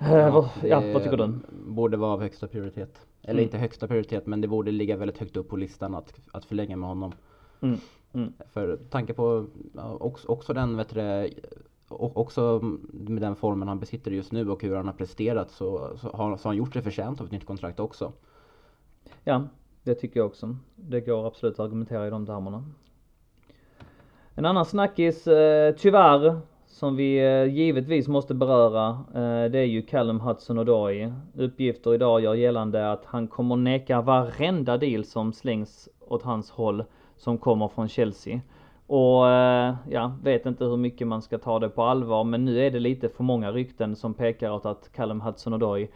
Ja, 0.00 0.30
vad, 0.30 0.48
ja, 0.62 0.80
vad 0.92 1.02
tycker 1.02 1.16
du? 1.16 1.38
Borde 1.50 1.96
vara 1.96 2.12
av 2.12 2.20
högsta 2.20 2.48
prioritet. 2.48 3.06
Eller 3.22 3.32
mm. 3.32 3.44
inte 3.44 3.58
högsta 3.58 3.88
prioritet 3.88 4.26
men 4.26 4.40
det 4.40 4.48
borde 4.48 4.70
ligga 4.70 4.96
väldigt 4.96 5.18
högt 5.18 5.36
upp 5.36 5.48
på 5.48 5.56
listan 5.56 5.94
att, 5.94 6.14
att 6.32 6.44
förlänga 6.44 6.76
med 6.76 6.88
honom. 6.88 7.12
Mm. 7.60 7.78
Mm. 8.12 8.32
För 8.52 8.76
tanke 8.90 9.14
på 9.14 9.46
också, 9.98 10.28
också 10.28 10.52
den, 10.52 10.76
vet 10.76 10.94
du, 10.94 11.30
också 11.88 12.60
med 12.90 13.22
den 13.22 13.36
formen 13.36 13.68
han 13.68 13.78
besitter 13.78 14.10
just 14.10 14.32
nu 14.32 14.50
och 14.50 14.62
hur 14.62 14.76
han 14.76 14.86
har 14.86 14.94
presterat 14.94 15.50
så, 15.50 15.96
så, 15.96 16.08
har, 16.08 16.36
så 16.36 16.48
har 16.48 16.50
han 16.50 16.56
gjort 16.56 16.72
sig 16.72 16.82
förtjänt 16.82 17.20
av 17.20 17.26
ett 17.26 17.32
nytt 17.32 17.46
kontrakt 17.46 17.80
också. 17.80 18.12
Ja, 19.24 19.48
det 19.82 19.94
tycker 19.94 20.20
jag 20.20 20.26
också. 20.26 20.56
Det 20.76 21.00
går 21.00 21.26
absolut 21.26 21.54
att 21.54 21.60
argumentera 21.60 22.06
i 22.06 22.10
de 22.10 22.26
termerna. 22.26 22.64
En 24.34 24.46
annan 24.46 24.64
snackis, 24.64 25.26
eh, 25.26 25.74
tyvärr, 25.74 26.40
som 26.70 26.96
vi 26.96 27.18
eh, 27.18 27.44
givetvis 27.44 28.08
måste 28.08 28.34
beröra, 28.34 28.88
eh, 28.90 29.50
det 29.50 29.58
är 29.58 29.64
ju 29.64 29.82
Callum 29.82 30.20
Hudson-Odoi. 30.20 31.12
Uppgifter 31.34 31.94
idag 31.94 32.20
gör 32.20 32.34
gällande 32.34 32.92
att 32.92 33.04
han 33.04 33.28
kommer 33.28 33.56
neka 33.56 34.00
varenda 34.00 34.78
deal 34.78 35.04
som 35.04 35.32
slängs 35.32 35.88
åt 36.00 36.22
hans 36.22 36.50
håll 36.50 36.84
som 37.16 37.38
kommer 37.38 37.68
från 37.68 37.88
Chelsea. 37.88 38.40
Och 38.86 39.28
eh, 39.28 39.74
ja, 39.88 40.12
vet 40.22 40.46
inte 40.46 40.64
hur 40.64 40.76
mycket 40.76 41.06
man 41.06 41.22
ska 41.22 41.38
ta 41.38 41.58
det 41.58 41.68
på 41.68 41.82
allvar 41.82 42.24
men 42.24 42.44
nu 42.44 42.66
är 42.66 42.70
det 42.70 42.80
lite 42.80 43.08
för 43.08 43.24
många 43.24 43.52
rykten 43.52 43.96
som 43.96 44.14
pekar 44.14 44.50
åt 44.50 44.66
att 44.66 44.92
Callum 44.92 45.22
Hudson-Odoi 45.22 45.88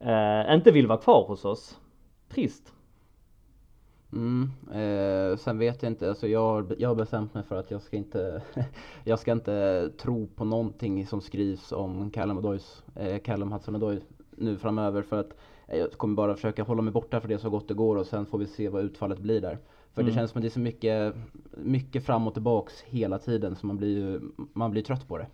eh, 0.00 0.54
inte 0.54 0.70
vill 0.70 0.86
vara 0.86 0.98
kvar 0.98 1.24
hos 1.26 1.44
oss. 1.44 1.78
Trist. 2.28 2.72
Mm, 4.12 4.50
eh, 4.72 5.36
sen 5.36 5.58
vet 5.58 5.82
jag 5.82 5.92
inte, 5.92 6.08
alltså 6.08 6.28
jag, 6.28 6.74
jag 6.78 6.88
har 6.88 6.94
bestämt 6.94 7.34
mig 7.34 7.42
för 7.42 7.56
att 7.56 7.70
jag 7.70 7.82
ska 7.82 7.96
inte 7.96 8.42
Jag 9.04 9.18
ska 9.18 9.32
inte 9.32 9.88
tro 9.98 10.26
på 10.26 10.44
någonting 10.44 11.06
som 11.06 11.20
skrivs 11.20 11.72
om 11.72 12.10
Callum, 12.10 12.38
Odoys, 12.38 12.82
eh, 12.94 13.18
Callum 13.18 13.52
Hudson-Odoi 13.52 14.00
nu 14.30 14.56
framöver 14.56 15.02
för 15.02 15.20
att 15.20 15.34
jag 15.66 15.92
kommer 15.92 16.14
bara 16.14 16.34
försöka 16.34 16.62
hålla 16.62 16.82
mig 16.82 16.92
borta 16.92 17.20
för 17.20 17.28
det 17.28 17.38
så 17.38 17.50
gott 17.50 17.68
det 17.68 17.74
går 17.74 17.96
och 17.96 18.06
sen 18.06 18.26
får 18.26 18.38
vi 18.38 18.46
se 18.46 18.68
vad 18.68 18.84
utfallet 18.84 19.18
blir 19.18 19.40
där. 19.40 19.58
För 19.94 20.02
mm. 20.02 20.12
det 20.12 20.18
känns 20.18 20.30
som 20.30 20.38
att 20.38 20.42
det 20.42 20.48
är 20.48 20.50
så 20.50 20.60
mycket, 20.60 21.14
mycket 21.56 22.04
fram 22.06 22.26
och 22.26 22.34
tillbaks 22.34 22.82
hela 22.82 23.18
tiden 23.18 23.56
så 23.56 23.66
man 23.66 23.76
blir 23.76 23.88
ju, 23.88 24.20
man 24.52 24.70
blir 24.70 24.82
trött 24.82 25.08
på 25.08 25.18
det. 25.18 25.26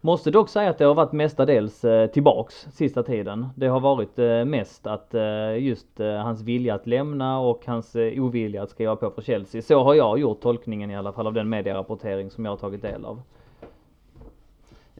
Måste 0.00 0.30
dock 0.30 0.48
säga 0.48 0.70
att 0.70 0.78
det 0.78 0.84
har 0.84 0.94
varit 0.94 1.12
mestadels 1.12 1.84
eh, 1.84 2.06
tillbaks 2.06 2.68
sista 2.72 3.02
tiden. 3.02 3.48
Det 3.54 3.66
har 3.66 3.80
varit 3.80 4.18
eh, 4.18 4.44
mest 4.44 4.86
att 4.86 5.14
eh, 5.14 5.58
just 5.58 5.98
hans 5.98 6.42
vilja 6.42 6.74
att 6.74 6.86
lämna 6.86 7.40
och 7.40 7.66
hans 7.66 7.96
ovilja 7.96 8.62
att 8.62 8.70
skriva 8.70 8.96
på 8.96 9.10
för 9.10 9.22
Chelsea. 9.22 9.62
Så 9.62 9.82
har 9.84 9.94
jag 9.94 10.18
gjort 10.18 10.40
tolkningen 10.40 10.90
i 10.90 10.96
alla 10.96 11.12
fall 11.12 11.26
av 11.26 11.32
den 11.32 11.48
medierapportering 11.48 12.30
som 12.30 12.44
jag 12.44 12.52
har 12.52 12.56
tagit 12.56 12.82
del 12.82 13.04
av. 13.04 13.20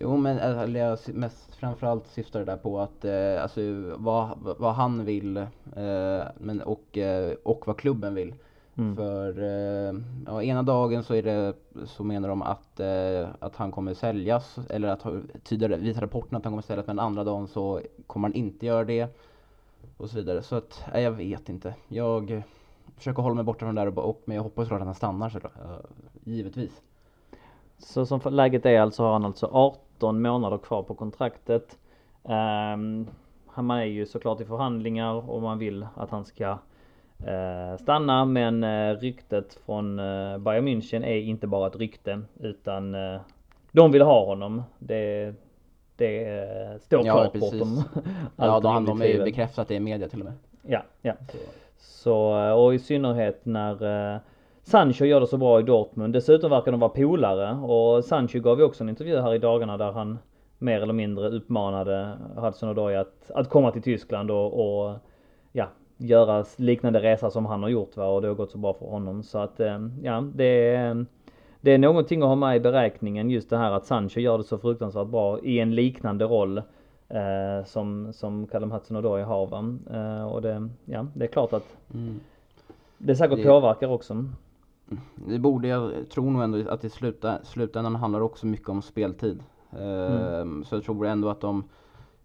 Jo 0.00 0.16
men 0.16 0.36
jag 0.74 0.98
mest 1.06 1.54
framförallt 1.54 2.06
syftar 2.06 2.38
det 2.38 2.46
där 2.46 2.56
på 2.56 2.80
att 2.80 3.04
alltså 3.42 3.60
vad, 3.96 4.28
vad 4.58 4.74
han 4.74 5.04
vill 5.04 5.46
men, 6.38 6.62
och, 6.64 6.98
och 7.42 7.66
vad 7.66 7.76
klubben 7.76 8.14
vill. 8.14 8.34
Mm. 8.78 8.96
För 8.96 9.42
eh, 9.42 9.94
ja, 10.26 10.42
ena 10.42 10.62
dagen 10.62 11.04
så 11.04 11.14
är 11.14 11.22
det 11.22 11.54
så 11.84 12.04
menar 12.04 12.28
de 12.28 12.42
att, 12.42 12.80
eh, 12.80 13.28
att 13.38 13.56
han 13.56 13.72
kommer 13.72 13.94
säljas 13.94 14.58
eller 14.68 14.88
att 14.88 15.06
tyder, 15.44 15.68
visar 15.68 16.00
rapporten 16.00 16.36
att 16.36 16.44
han 16.44 16.52
kommer 16.52 16.62
säljas 16.62 16.86
men 16.86 16.98
andra 16.98 17.24
dagen 17.24 17.46
så 17.46 17.80
kommer 18.06 18.28
han 18.28 18.34
inte 18.34 18.66
göra 18.66 18.84
det. 18.84 19.08
Och 19.96 20.10
så 20.10 20.16
vidare. 20.16 20.42
Så 20.42 20.56
att, 20.56 20.84
nej, 20.92 21.02
jag 21.02 21.10
vet 21.10 21.48
inte. 21.48 21.74
Jag 21.88 22.42
försöker 22.96 23.22
hålla 23.22 23.34
mig 23.34 23.44
borta 23.44 23.58
från 23.58 23.74
det 23.74 23.80
där 23.80 23.98
och, 23.98 24.22
men 24.24 24.36
jag 24.36 24.42
hoppas 24.42 24.64
såklart 24.64 24.80
att 24.80 24.86
han 24.86 24.94
stannar 24.94 25.28
såklart. 25.28 25.52
givetvis. 26.24 26.82
Så 27.78 28.06
som 28.06 28.20
läget 28.24 28.66
är 28.66 28.80
alltså 28.80 29.02
har 29.02 29.12
han 29.12 29.24
alltså 29.24 29.46
18 29.52 30.22
månader 30.22 30.58
kvar 30.58 30.82
på 30.82 30.94
kontraktet. 30.94 31.78
Um, 32.22 33.08
han 33.46 33.70
är 33.70 33.84
ju 33.84 34.06
såklart 34.06 34.40
i 34.40 34.44
förhandlingar 34.44 35.30
och 35.30 35.42
man 35.42 35.58
vill 35.58 35.86
att 35.94 36.10
han 36.10 36.24
ska 36.24 36.58
stanna 37.80 38.24
men 38.24 38.64
eh, 38.64 38.96
ryktet 38.96 39.58
från 39.66 39.98
eh, 39.98 40.38
Bayern 40.38 40.68
München 40.68 41.04
är 41.04 41.16
inte 41.16 41.46
bara 41.46 41.66
ett 41.66 41.76
rykte 41.76 42.20
utan 42.40 42.94
eh, 42.94 43.20
de 43.72 43.92
vill 43.92 44.02
ha 44.02 44.24
honom. 44.24 44.62
Det, 44.78 45.34
det 45.96 46.38
eh, 46.38 46.78
står 46.80 47.06
ja, 47.06 47.12
klart 47.12 47.32
bortom 47.32 47.82
Ja, 48.36 48.60
de, 48.60 48.84
de 48.84 49.00
har 49.00 49.06
ju 49.06 49.24
bekräftat 49.24 49.68
det 49.68 49.74
i 49.74 49.80
media 49.80 50.08
till 50.08 50.20
och 50.20 50.24
med. 50.24 50.34
Ja, 50.62 50.82
ja. 51.02 51.12
Så, 51.78 52.44
eh, 52.44 52.52
och 52.52 52.74
i 52.74 52.78
synnerhet 52.78 53.40
när 53.44 54.12
eh, 54.14 54.20
Sancho 54.62 55.04
gör 55.04 55.20
det 55.20 55.26
så 55.26 55.36
bra 55.36 55.60
i 55.60 55.62
Dortmund. 55.62 56.12
Dessutom 56.12 56.50
verkar 56.50 56.70
de 56.70 56.80
vara 56.80 56.90
polare 56.90 57.50
och 57.50 58.04
Sancho 58.04 58.40
gav 58.40 58.58
ju 58.58 58.64
också 58.64 58.84
en 58.84 58.88
intervju 58.88 59.20
här 59.20 59.34
i 59.34 59.38
dagarna 59.38 59.76
där 59.76 59.92
han 59.92 60.18
mer 60.58 60.80
eller 60.80 60.92
mindre 60.92 61.28
uppmanade 61.28 62.18
Hudson 62.36 62.68
Odoi 62.68 62.96
att, 62.96 63.30
att 63.30 63.48
komma 63.48 63.70
till 63.70 63.82
Tyskland 63.82 64.30
och, 64.30 64.52
och 64.52 64.96
ja, 65.52 65.68
göra 65.98 66.44
liknande 66.56 67.02
resa 67.02 67.30
som 67.30 67.46
han 67.46 67.62
har 67.62 67.70
gjort 67.70 67.96
va 67.96 68.06
och 68.06 68.22
det 68.22 68.28
har 68.28 68.34
gått 68.34 68.50
så 68.50 68.58
bra 68.58 68.74
för 68.74 68.86
honom 68.86 69.22
så 69.22 69.38
att 69.38 69.60
eh, 69.60 69.78
ja 70.02 70.24
det 70.34 70.74
är 70.74 71.06
det 71.60 71.70
är 71.70 71.78
någonting 71.78 72.22
att 72.22 72.28
ha 72.28 72.34
med 72.34 72.56
i 72.56 72.60
beräkningen 72.60 73.30
just 73.30 73.50
det 73.50 73.56
här 73.56 73.72
att 73.72 73.86
Sancho 73.86 74.20
gör 74.20 74.38
det 74.38 74.44
så 74.44 74.58
fruktansvärt 74.58 75.08
bra 75.08 75.40
i 75.40 75.58
en 75.58 75.74
liknande 75.74 76.24
roll 76.24 76.58
eh, 77.08 77.64
som, 77.66 78.12
som 78.12 78.46
Callum 78.46 78.72
Hudson-Odoi 78.72 79.22
har 79.22 79.46
va. 79.46 79.78
Eh, 79.90 80.28
och 80.28 80.42
det, 80.42 80.68
ja 80.84 81.06
det 81.14 81.24
är 81.24 81.28
klart 81.28 81.52
att 81.52 81.76
mm. 81.94 82.20
det 82.98 83.16
säkert 83.16 83.38
det, 83.38 83.44
påverkar 83.44 83.88
också. 83.88 84.24
Det 85.14 85.38
borde, 85.38 85.68
jag 85.68 85.92
tror 86.10 86.30
nog 86.30 86.42
ändå 86.42 86.70
att 86.70 86.84
i 86.84 86.90
sluta, 86.90 87.44
slutändan 87.44 87.96
handlar 87.96 88.20
också 88.20 88.46
mycket 88.46 88.68
om 88.68 88.82
speltid. 88.82 89.42
Eh, 89.72 90.40
mm. 90.40 90.64
Så 90.64 90.76
jag 90.76 90.84
tror 90.84 91.06
ändå 91.06 91.28
att 91.28 91.40
de, 91.40 91.68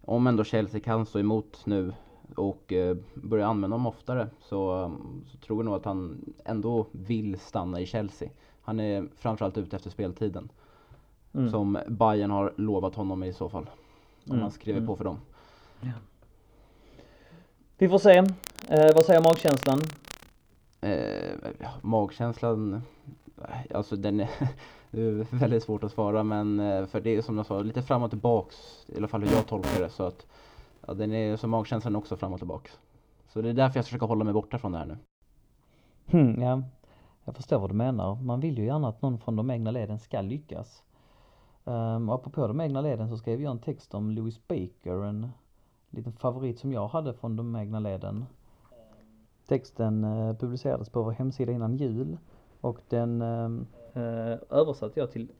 om 0.04 0.26
ändå 0.26 0.44
Chelsea 0.44 0.80
kan 0.80 1.06
stå 1.06 1.18
emot 1.18 1.62
nu 1.64 1.92
och 2.38 2.72
eh, 2.72 2.96
börjar 3.14 3.46
använda 3.46 3.74
dem 3.74 3.86
oftare 3.86 4.28
så, 4.40 4.92
så 5.26 5.38
tror 5.38 5.58
jag 5.58 5.64
nog 5.64 5.74
att 5.74 5.84
han 5.84 6.24
ändå 6.44 6.86
vill 6.92 7.38
stanna 7.38 7.80
i 7.80 7.86
Chelsea. 7.86 8.28
Han 8.62 8.80
är 8.80 9.08
framförallt 9.16 9.58
ute 9.58 9.76
efter 9.76 9.90
speltiden. 9.90 10.48
Mm. 11.34 11.50
Som 11.50 11.78
Bayern 11.88 12.30
har 12.30 12.52
lovat 12.56 12.94
honom 12.94 13.22
i 13.22 13.32
så 13.32 13.48
fall. 13.48 13.70
Om 14.24 14.30
mm. 14.30 14.42
han 14.42 14.50
skriver 14.50 14.78
mm. 14.78 14.86
på 14.86 14.96
för 14.96 15.04
dem. 15.04 15.18
Ja. 15.80 15.90
Vi 17.78 17.88
får 17.88 17.98
se. 17.98 18.18
Eh, 18.68 18.94
vad 18.94 19.04
säger 19.04 19.22
magkänslan? 19.22 19.80
Eh, 20.80 21.52
magkänslan, 21.82 22.82
alltså 23.74 23.96
den 23.96 24.20
är 24.20 24.28
väldigt 25.40 25.62
svårt 25.62 25.84
att 25.84 25.92
svara 25.92 26.22
men 26.22 26.60
eh, 26.60 26.86
för 26.86 27.00
det 27.00 27.16
är 27.16 27.22
som 27.22 27.36
jag 27.36 27.46
sa 27.46 27.60
lite 27.60 27.82
fram 27.82 28.02
och 28.02 28.10
tillbaks 28.10 28.84
i 28.86 28.96
alla 28.96 29.08
fall 29.08 29.22
hur 29.22 29.36
jag 29.36 29.46
tolkar 29.46 29.80
det 29.80 29.90
så 29.90 30.02
att 30.02 30.26
Ja, 30.86 30.94
den 30.94 31.12
är 31.12 31.36
som 31.36 31.50
magkänslan 31.50 31.96
också 31.96 32.16
fram 32.16 32.32
och 32.32 32.38
tillbaks. 32.38 32.78
Så 33.28 33.40
det 33.42 33.48
är 33.48 33.54
därför 33.54 33.78
jag 33.78 33.84
försöker 33.84 34.06
hålla 34.06 34.24
mig 34.24 34.34
borta 34.34 34.58
från 34.58 34.72
det 34.72 34.78
här 34.78 34.86
nu. 34.86 34.96
Hmm, 36.06 36.42
ja, 36.42 36.62
jag 37.24 37.36
förstår 37.36 37.58
vad 37.58 37.70
du 37.70 37.74
menar. 37.74 38.14
Man 38.14 38.40
vill 38.40 38.58
ju 38.58 38.64
gärna 38.64 38.88
att 38.88 39.02
någon 39.02 39.18
från 39.18 39.36
de 39.36 39.50
egna 39.50 39.70
leden 39.70 39.98
ska 39.98 40.20
lyckas. 40.20 40.82
Um, 41.64 42.10
apropå 42.10 42.46
de 42.46 42.60
egna 42.60 42.80
leden 42.80 43.08
så 43.08 43.16
skrev 43.16 43.42
jag 43.42 43.50
en 43.50 43.58
text 43.58 43.94
om 43.94 44.10
Louis 44.10 44.48
Baker, 44.48 45.04
en 45.04 45.28
liten 45.90 46.12
favorit 46.12 46.58
som 46.58 46.72
jag 46.72 46.88
hade 46.88 47.14
från 47.14 47.36
de 47.36 47.56
egna 47.56 47.80
leden. 47.80 48.24
Texten 49.46 50.04
uh, 50.04 50.36
publicerades 50.36 50.88
på 50.88 51.02
vår 51.02 51.12
hemsida 51.12 51.52
innan 51.52 51.76
jul 51.76 52.18
och 52.60 52.80
den 52.88 53.22
uh, 53.22 53.62
översatte 54.50 55.00
jag 55.00 55.10
till 55.10 55.32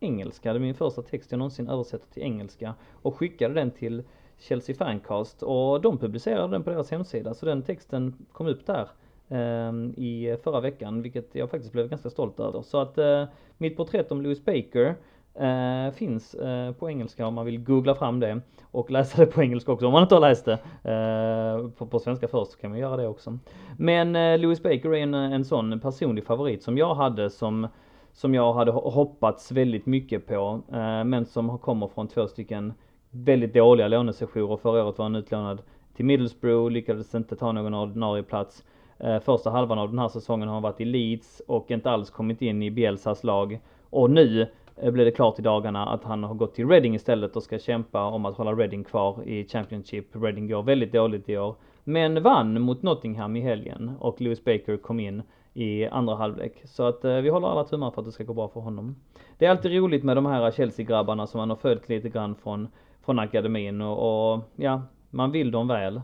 engelska. 0.00 0.52
Det 0.52 0.58
är 0.58 0.60
min 0.60 0.74
första 0.74 1.02
text 1.02 1.30
jag 1.30 1.38
någonsin 1.38 1.68
översätter 1.68 2.06
till 2.12 2.22
engelska 2.22 2.74
och 2.90 3.16
skickade 3.16 3.54
den 3.54 3.70
till 3.70 4.04
Chelsea 4.38 4.76
Fancast 4.76 5.42
och 5.42 5.80
de 5.80 5.98
publicerade 5.98 6.52
den 6.52 6.62
på 6.62 6.70
deras 6.70 6.90
hemsida 6.90 7.34
så 7.34 7.46
den 7.46 7.62
texten 7.62 8.14
kom 8.32 8.46
upp 8.46 8.66
där 8.66 8.88
ehm, 9.28 9.94
i 9.96 10.36
förra 10.44 10.60
veckan 10.60 11.02
vilket 11.02 11.34
jag 11.34 11.50
faktiskt 11.50 11.72
blev 11.72 11.88
ganska 11.88 12.10
stolt 12.10 12.40
över. 12.40 12.62
Så 12.62 12.78
att 12.78 12.98
eh, 12.98 13.24
mitt 13.58 13.76
porträtt 13.76 14.12
om 14.12 14.22
Louis 14.22 14.44
Baker 14.44 14.96
Eh, 15.34 15.92
finns 15.92 16.34
eh, 16.34 16.72
på 16.72 16.90
engelska 16.90 17.26
om 17.26 17.34
man 17.34 17.46
vill 17.46 17.58
googla 17.58 17.94
fram 17.94 18.20
det 18.20 18.40
och 18.70 18.90
läsa 18.90 19.24
det 19.24 19.26
på 19.26 19.42
engelska 19.42 19.72
också 19.72 19.86
om 19.86 19.92
man 19.92 20.02
inte 20.02 20.14
har 20.14 20.20
läst 20.20 20.44
det. 20.44 20.52
Eh, 20.90 21.68
på, 21.70 21.86
på, 21.86 21.98
svenska 21.98 22.28
först 22.28 22.60
kan 22.60 22.70
man 22.70 22.78
göra 22.78 22.96
det 22.96 23.08
också. 23.08 23.38
Men 23.78 24.16
eh, 24.16 24.38
Louis 24.38 24.62
Baker 24.62 24.94
är 24.94 25.02
en, 25.02 25.14
en 25.14 25.44
sån 25.44 25.80
personlig 25.80 26.24
favorit 26.24 26.62
som 26.62 26.78
jag 26.78 26.94
hade 26.94 27.30
som 27.30 27.68
som 28.14 28.34
jag 28.34 28.52
hade 28.52 28.72
hoppats 28.72 29.52
väldigt 29.52 29.86
mycket 29.86 30.26
på 30.26 30.60
eh, 30.72 31.04
men 31.04 31.24
som 31.26 31.58
kommer 31.58 31.88
från 31.88 32.08
två 32.08 32.28
stycken 32.28 32.72
väldigt 33.12 33.54
dåliga 33.54 33.88
lånesessioner. 33.88 34.56
Förra 34.56 34.84
året 34.84 34.98
var 34.98 35.04
han 35.04 35.16
utlånad 35.16 35.62
till 35.96 36.04
Middlesbrough, 36.04 36.70
lyckades 36.70 37.14
inte 37.14 37.36
ta 37.36 37.52
någon 37.52 37.74
ordinarie 37.74 38.22
plats. 38.22 38.64
Eh, 38.98 39.20
första 39.20 39.50
halvan 39.50 39.78
av 39.78 39.88
den 39.88 39.98
här 39.98 40.08
säsongen 40.08 40.48
har 40.48 40.54
han 40.54 40.62
varit 40.62 40.80
i 40.80 40.84
Leeds 40.84 41.42
och 41.46 41.70
inte 41.70 41.90
alls 41.90 42.10
kommit 42.10 42.42
in 42.42 42.62
i 42.62 42.70
Bielsas 42.70 43.24
lag. 43.24 43.60
Och 43.90 44.10
nu 44.10 44.46
eh, 44.76 44.90
blev 44.90 45.06
det 45.06 45.12
klart 45.12 45.38
i 45.38 45.42
dagarna 45.42 45.86
att 45.86 46.04
han 46.04 46.24
har 46.24 46.34
gått 46.34 46.54
till 46.54 46.68
Reading 46.68 46.94
istället 46.94 47.36
och 47.36 47.42
ska 47.42 47.58
kämpa 47.58 48.04
om 48.04 48.26
att 48.26 48.36
hålla 48.36 48.52
Reading 48.52 48.84
kvar 48.84 49.22
i 49.24 49.48
Championship. 49.48 50.06
Reading 50.12 50.48
går 50.48 50.62
väldigt 50.62 50.92
dåligt 50.92 51.28
i 51.28 51.38
år. 51.38 51.54
Men 51.84 52.22
vann 52.22 52.60
mot 52.60 52.82
Nottingham 52.82 53.36
i 53.36 53.40
helgen 53.40 53.92
och 54.00 54.20
Lewis 54.20 54.44
Baker 54.44 54.76
kom 54.76 55.00
in 55.00 55.22
i 55.54 55.86
andra 55.86 56.14
halvlek. 56.14 56.62
Så 56.64 56.82
att 56.82 57.04
eh, 57.04 57.16
vi 57.16 57.28
håller 57.28 57.48
alla 57.48 57.64
tummar 57.64 57.90
för 57.90 58.00
att 58.00 58.06
det 58.06 58.12
ska 58.12 58.24
gå 58.24 58.34
bra 58.34 58.48
för 58.48 58.60
honom. 58.60 58.96
Det 59.38 59.46
är 59.46 59.50
alltid 59.50 59.72
roligt 59.72 60.04
med 60.04 60.16
de 60.16 60.26
här 60.26 60.50
Chelsea-grabbarna 60.50 61.26
som 61.26 61.38
man 61.38 61.50
har 61.50 61.56
följt 61.56 61.88
lite 61.88 62.08
grann 62.08 62.34
från, 62.34 62.68
från 63.04 63.18
akademin 63.18 63.80
och, 63.80 64.32
och 64.32 64.40
ja, 64.56 64.82
man 65.10 65.30
vill 65.30 65.50
dem 65.50 65.68
väl. 65.68 66.00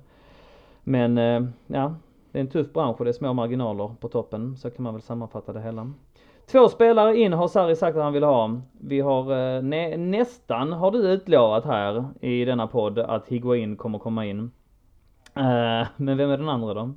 Men 0.84 1.18
eh, 1.18 1.42
ja, 1.66 1.94
det 2.32 2.38
är 2.38 2.40
en 2.40 2.50
tuff 2.50 2.72
bransch 2.72 2.98
och 2.98 3.04
det 3.04 3.10
är 3.10 3.12
små 3.12 3.32
marginaler 3.32 3.94
på 4.00 4.08
toppen. 4.08 4.56
Så 4.56 4.70
kan 4.70 4.82
man 4.82 4.94
väl 4.94 5.02
sammanfatta 5.02 5.52
det 5.52 5.60
hela. 5.60 5.92
Två 6.46 6.68
spelare 6.68 7.16
in 7.16 7.32
har 7.32 7.48
Sarri 7.48 7.76
sagt 7.76 7.96
att 7.96 8.02
han 8.02 8.12
vill 8.12 8.22
ha. 8.22 8.60
Vi 8.80 9.00
har 9.00 9.56
eh, 9.56 9.62
nä 9.62 9.96
nästan 9.96 10.72
har 10.72 10.90
du 10.90 10.98
utlovat 10.98 11.64
här 11.64 12.04
i 12.20 12.44
denna 12.44 12.66
podd 12.66 12.98
att 12.98 13.28
Higuain 13.28 13.76
kommer 13.76 13.98
komma 13.98 14.26
in. 14.26 14.50
Eh, 15.34 15.86
men 15.96 16.16
vem 16.16 16.30
är 16.30 16.38
den 16.38 16.48
andra 16.48 16.74
då? 16.74 16.90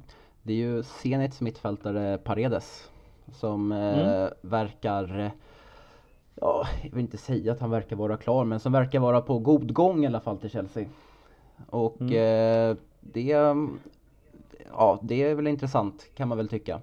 Det 0.43 0.53
är 0.53 0.57
ju 0.57 0.83
Zenits 0.83 1.41
mittfältare 1.41 2.17
Paredes 2.17 2.91
som 3.31 3.71
eh, 3.71 3.99
mm. 3.99 4.29
verkar 4.41 5.31
Ja, 6.41 6.67
jag 6.83 6.91
vill 6.91 7.01
inte 7.01 7.17
säga 7.17 7.51
att 7.51 7.59
han 7.59 7.69
verkar 7.69 7.95
vara 7.95 8.17
klar 8.17 8.45
men 8.45 8.59
som 8.59 8.71
verkar 8.71 8.99
vara 8.99 9.21
på 9.21 9.39
god 9.39 9.73
gång 9.73 10.03
i 10.03 10.07
alla 10.07 10.19
fall 10.19 10.37
till 10.37 10.49
Chelsea. 10.49 10.85
Och 11.69 12.01
mm. 12.01 12.71
eh, 12.71 12.77
det 12.99 13.33
Ja, 14.73 14.99
det 15.01 15.23
är 15.23 15.35
väl 15.35 15.47
intressant 15.47 16.09
kan 16.15 16.27
man 16.27 16.37
väl 16.37 16.47
tycka. 16.47 16.81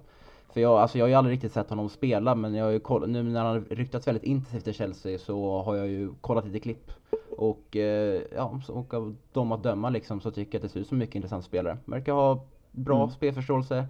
För 0.53 0.61
jag, 0.61 0.79
alltså 0.79 0.97
jag 0.97 1.05
har 1.05 1.09
ju 1.09 1.15
aldrig 1.15 1.35
riktigt 1.35 1.51
sett 1.51 1.69
honom 1.69 1.89
spela 1.89 2.35
men 2.35 2.53
jag 2.53 2.65
har 2.65 2.71
ju 2.71 2.79
kollat, 2.79 3.09
nu 3.09 3.23
när 3.23 3.43
han 3.43 3.49
har 3.49 3.75
ryktats 3.75 4.07
väldigt 4.07 4.23
intensivt 4.23 4.67
i 4.67 4.73
Chelsea 4.73 5.19
så 5.19 5.61
har 5.61 5.75
jag 5.75 5.87
ju 5.87 6.13
kollat 6.21 6.45
lite 6.45 6.59
klipp. 6.59 6.91
Och 7.37 7.75
eh, 7.75 8.21
ja, 8.35 8.61
och 8.69 8.93
av 8.93 9.15
dem 9.31 9.51
att 9.51 9.63
döma 9.63 9.89
liksom 9.89 10.21
så 10.21 10.31
tycker 10.31 10.53
jag 10.53 10.59
att 10.59 10.63
det 10.63 10.69
ser 10.69 10.79
ut 10.79 10.87
som 10.87 10.95
en 10.95 10.99
mycket 10.99 11.15
intressant 11.15 11.45
spelare. 11.45 11.77
Verkar 11.85 12.13
ha 12.13 12.43
bra 12.71 12.97
mm. 12.97 13.09
spelförståelse, 13.09 13.87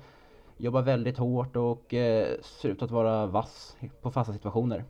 jobbar 0.58 0.82
väldigt 0.82 1.18
hårt 1.18 1.56
och 1.56 1.94
eh, 1.94 2.28
ser 2.42 2.70
ut 2.70 2.82
att 2.82 2.92
vara 2.92 3.26
vass 3.26 3.78
på 4.02 4.12
fasta 4.12 4.34
situationer. 4.34 4.86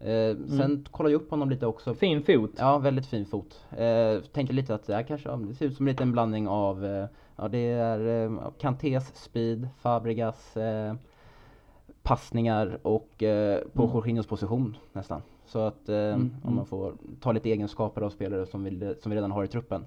Eh, 0.00 0.10
mm. 0.10 0.48
Sen 0.48 0.86
kollade 0.90 1.12
jag 1.12 1.22
upp 1.22 1.30
honom 1.30 1.50
lite 1.50 1.66
också. 1.66 1.94
Fin 1.94 2.22
fot. 2.22 2.50
Ja, 2.56 2.78
väldigt 2.78 3.06
fin 3.06 3.26
fot. 3.26 3.64
Eh, 3.70 4.20
tänkte 4.32 4.54
lite 4.54 4.74
att 4.74 4.86
det 4.86 4.94
här 4.94 5.02
kanske 5.02 5.36
det 5.36 5.54
ser 5.54 5.66
ut 5.66 5.76
som 5.76 5.86
en 5.86 5.92
liten 5.92 6.12
blandning 6.12 6.48
av 6.48 6.84
eh, 6.84 7.06
Ja, 7.36 7.48
det 7.48 7.58
är 7.58 8.40
Kantés 8.58 9.14
speed, 9.14 9.68
Fabregas 9.78 10.56
passningar 12.08 12.78
och 12.82 13.22
eh, 13.22 13.60
på 13.72 13.82
mm. 13.82 13.94
Jorginhos 13.94 14.26
position 14.26 14.76
nästan. 14.92 15.22
Så 15.46 15.58
att 15.58 15.88
eh, 15.88 15.96
mm. 15.96 16.20
om 16.20 16.30
man 16.42 16.52
mm. 16.52 16.66
får 16.66 16.94
ta 17.20 17.32
lite 17.32 17.50
egenskaper 17.50 18.02
av 18.02 18.10
spelare 18.10 18.46
som 18.46 18.64
vi, 18.64 18.94
som 19.00 19.10
vi 19.10 19.16
redan 19.16 19.30
har 19.30 19.44
i 19.44 19.48
truppen. 19.48 19.86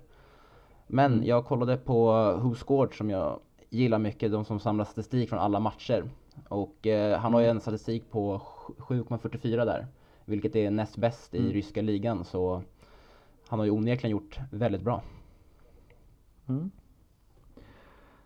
Men 0.88 1.14
mm. 1.14 1.26
jag 1.26 1.46
kollade 1.46 1.78
på 1.78 2.56
Scored 2.58 2.94
som 2.94 3.10
jag 3.10 3.40
gillar 3.70 4.00
mycket, 4.00 4.32
de 4.32 4.46
som 4.46 4.60
samlar 4.60 4.86
statistik 4.86 5.30
från 5.30 5.40
alla 5.40 5.60
matcher. 5.60 6.04
Och 6.48 6.88
eh, 6.88 7.20
han 7.20 7.34
har 7.34 7.40
ju 7.40 7.46
mm. 7.46 7.58
en 7.58 7.62
statistik 7.62 8.12
på 8.12 8.42
7,44 8.78 9.66
där. 9.66 9.88
Vilket 10.32 10.56
är 10.56 10.72
näst 10.72 10.98
bäst 10.98 11.36
i 11.36 11.40
mm. 11.40 11.52
ryska 11.52 11.82
ligan 11.82 12.26
så 12.26 12.62
han 13.48 13.60
har 13.60 13.66
ju 13.66 13.72
onekligen 13.72 14.12
gjort 14.12 14.40
väldigt 14.52 14.82
bra. 14.82 15.04
Mm. 16.48 16.72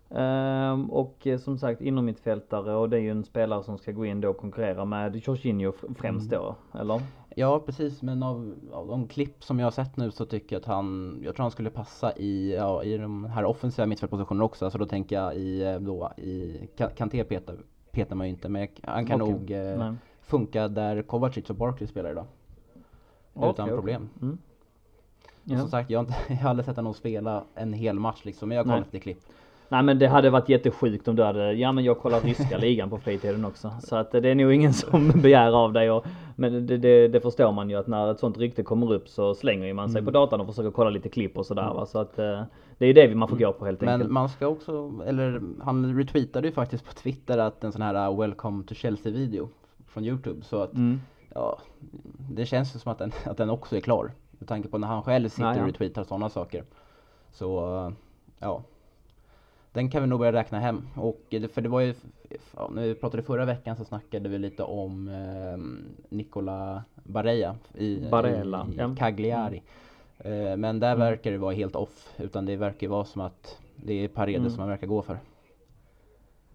Um, 0.10 0.91
och 0.91 1.28
eh, 1.28 1.38
som 1.39 1.58
sagt 1.58 1.82
inom 1.82 2.06
mittfältare 2.06 2.76
och 2.76 2.89
det 2.89 2.97
är 2.97 3.01
ju 3.01 3.12
en 3.12 3.24
spelare 3.24 3.64
som 3.64 3.78
ska 3.78 3.91
gå 3.91 4.06
in 4.06 4.22
då 4.22 4.30
och 4.30 4.38
konkurrera 4.38 4.86
med 4.86 5.16
Jorginho 5.16 5.74
främst 5.97 6.32
mm. 6.32 6.43
då, 6.43 6.56
eller? 6.80 7.01
Ja 7.36 7.60
precis, 7.60 8.01
men 8.01 8.24
av, 8.24 8.56
av 8.72 8.88
de 8.88 9.08
klipp 9.08 9.43
som 9.43 9.60
jag 9.60 9.66
har 9.66 9.72
sett 9.72 9.97
nu 9.97 10.12
så 10.12 10.26
tycker 10.26 10.56
jag 10.56 10.60
att 10.60 10.66
han, 10.66 11.20
jag 11.24 11.36
tror 11.36 11.43
han 11.43 11.51
skulle 11.51 11.70
passa 11.70 12.18
i, 12.18 12.56
ja, 12.56 12.84
i 12.84 12.97
de 12.97 13.26
här 13.26 13.45
offensiva 13.45 13.86
mittfältpositionerna 13.86 14.43
också. 14.43 14.72
Så 14.72 14.78
då 14.78 14.86
tänker 14.86 15.16
jag 15.16 15.36
i, 15.36 15.64
eh, 15.64 15.80
då, 15.80 16.12
i 16.18 16.60
Kanté 16.95 17.24
petar, 17.24 17.58
petar 17.91 18.16
man 18.16 18.28
ju 18.28 18.34
inte, 18.34 18.49
men 18.49 18.68
han 18.84 19.06
kan 19.06 19.22
okay. 19.22 19.34
nog 19.34 19.51
eh, 19.51 19.93
funka 20.26 20.67
där 20.67 21.01
Kovacic 21.01 21.49
och 21.49 21.55
Barkley 21.55 21.88
spelar 21.88 22.11
idag. 22.11 22.26
Okay, 23.34 23.49
Utan 23.49 23.69
problem. 23.69 24.09
Okay. 24.15 24.28
Mm. 24.28 24.38
Ja. 25.43 25.59
Som 25.59 25.69
sagt, 25.69 25.89
jag 25.89 25.99
har, 25.99 26.03
inte, 26.03 26.15
jag 26.34 26.36
har 26.36 26.49
aldrig 26.49 26.65
sett 26.65 26.76
honom 26.76 26.93
spela 26.93 27.43
en 27.55 27.73
hel 27.73 27.99
match 27.99 28.19
liksom, 28.23 28.49
men 28.49 28.57
jag 28.57 28.63
har 28.63 28.71
kollat 28.71 28.93
lite 28.93 29.03
klipp. 29.03 29.19
Nej 29.69 29.84
men 29.84 29.99
det 29.99 30.07
hade 30.07 30.30
varit 30.30 30.49
jättesjukt 30.49 31.07
om 31.07 31.15
du 31.15 31.23
hade, 31.23 31.53
ja 31.53 31.71
men 31.71 31.84
jag 31.84 31.99
kollar 31.99 32.21
ryska 32.21 32.57
ligan 32.61 32.89
på 32.89 32.97
fritiden 32.97 33.45
också. 33.45 33.71
Så 33.80 33.95
att 33.95 34.11
det 34.11 34.30
är 34.30 34.36
nog 34.36 34.53
ingen 34.53 34.73
som 34.84 35.07
begär 35.09 35.51
av 35.51 35.73
dig 35.73 35.91
och, 35.91 36.05
Men 36.36 36.67
det, 36.67 36.78
det, 36.78 37.07
det, 37.07 37.21
förstår 37.21 37.51
man 37.51 37.69
ju 37.69 37.76
att 37.76 37.88
när 37.88 38.11
ett 38.11 38.19
sånt 38.19 38.38
rykte 38.38 38.63
kommer 38.63 38.93
upp 38.93 39.09
så 39.09 39.36
slänger 39.36 39.73
man 39.73 39.89
sig 39.89 39.99
mm. 39.99 40.05
på 40.05 40.11
datan 40.11 40.41
och 40.41 40.47
försöker 40.47 40.71
kolla 40.71 40.89
lite 40.89 41.09
klipp 41.09 41.38
och 41.38 41.45
sådär 41.45 41.63
mm. 41.63 41.76
va. 41.76 41.86
Så 41.86 41.99
att 41.99 42.19
eh, 42.19 42.41
det 42.78 42.86
är 42.86 42.88
ju 42.88 42.93
det 42.93 43.15
man 43.15 43.28
får 43.28 43.38
gå 43.38 43.53
på 43.53 43.65
helt 43.65 43.82
men 43.82 43.89
enkelt. 43.89 44.07
Men 44.07 44.13
man 44.13 44.30
ska 44.30 44.47
också, 44.47 44.91
eller 45.05 45.41
han 45.63 45.97
retweetade 45.97 46.47
ju 46.47 46.53
faktiskt 46.53 46.86
på 46.86 46.93
Twitter 46.93 47.38
att 47.38 47.63
en 47.63 47.71
sån 47.71 47.82
här 47.82 48.17
Welcome 48.17 48.63
to 48.63 48.73
Chelsea 48.73 49.11
video 49.11 49.49
från 49.95 50.05
Youtube. 50.05 50.45
Så 50.45 50.61
att 50.61 50.73
mm. 50.73 51.01
ja, 51.33 51.59
det 52.31 52.45
känns 52.45 52.75
ju 52.75 52.79
som 52.79 52.91
att 52.91 52.97
den, 52.97 53.11
att 53.25 53.37
den 53.37 53.49
också 53.49 53.77
är 53.77 53.81
klar. 53.81 54.11
Med 54.31 54.47
tanke 54.47 54.69
på 54.69 54.77
när 54.77 54.87
han 54.87 55.03
själv 55.03 55.29
sitter 55.29 55.43
ja, 55.43 55.55
ja. 55.55 55.61
och 55.61 55.67
retweetar 55.67 56.03
sådana 56.03 56.29
saker. 56.29 56.63
Så 57.31 57.93
ja, 58.39 58.63
den 59.71 59.89
kan 59.89 60.01
vi 60.01 60.07
nog 60.07 60.19
börja 60.19 60.33
räkna 60.33 60.59
hem. 60.59 60.87
Och 60.95 61.21
för 61.53 61.61
det 61.61 61.69
var 61.69 61.81
ju, 61.81 61.93
ja, 62.55 62.69
när 62.73 62.81
vi 62.81 62.95
pratade 62.95 63.23
förra 63.23 63.45
veckan 63.45 63.75
så 63.75 63.85
snackade 63.85 64.29
vi 64.29 64.37
lite 64.37 64.63
om 64.63 65.07
eh, 65.07 65.87
Nicola 66.09 66.83
Barella 67.03 67.55
i, 67.73 68.09
Barella, 68.11 68.67
i, 68.71 68.93
i 68.93 68.95
Cagliari. 68.97 69.61
Mm. 70.19 70.47
Eh, 70.47 70.57
men 70.57 70.79
där 70.79 70.95
mm. 70.95 70.99
verkar 70.99 71.31
det 71.31 71.37
vara 71.37 71.53
helt 71.53 71.75
off. 71.75 72.13
Utan 72.17 72.45
det 72.45 72.55
verkar 72.55 72.87
vara 72.87 73.05
som 73.05 73.21
att 73.21 73.57
det 73.75 73.93
är 73.93 74.07
Paredes 74.07 74.39
mm. 74.39 74.51
som 74.51 74.59
man 74.59 74.69
verkar 74.69 74.87
gå 74.87 75.01
för. 75.01 75.17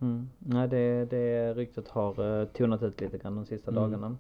Mm. 0.01 0.29
Nej 0.39 0.69
det, 0.69 1.05
det 1.05 1.55
ryktet 1.55 1.89
har 1.89 2.21
uh, 2.21 2.45
tonat 2.45 2.83
ut 2.83 3.01
lite 3.01 3.19
grann 3.19 3.37
de 3.37 3.47
sista 3.47 3.71
mm. 3.71 3.83
dagarna. 3.83 4.17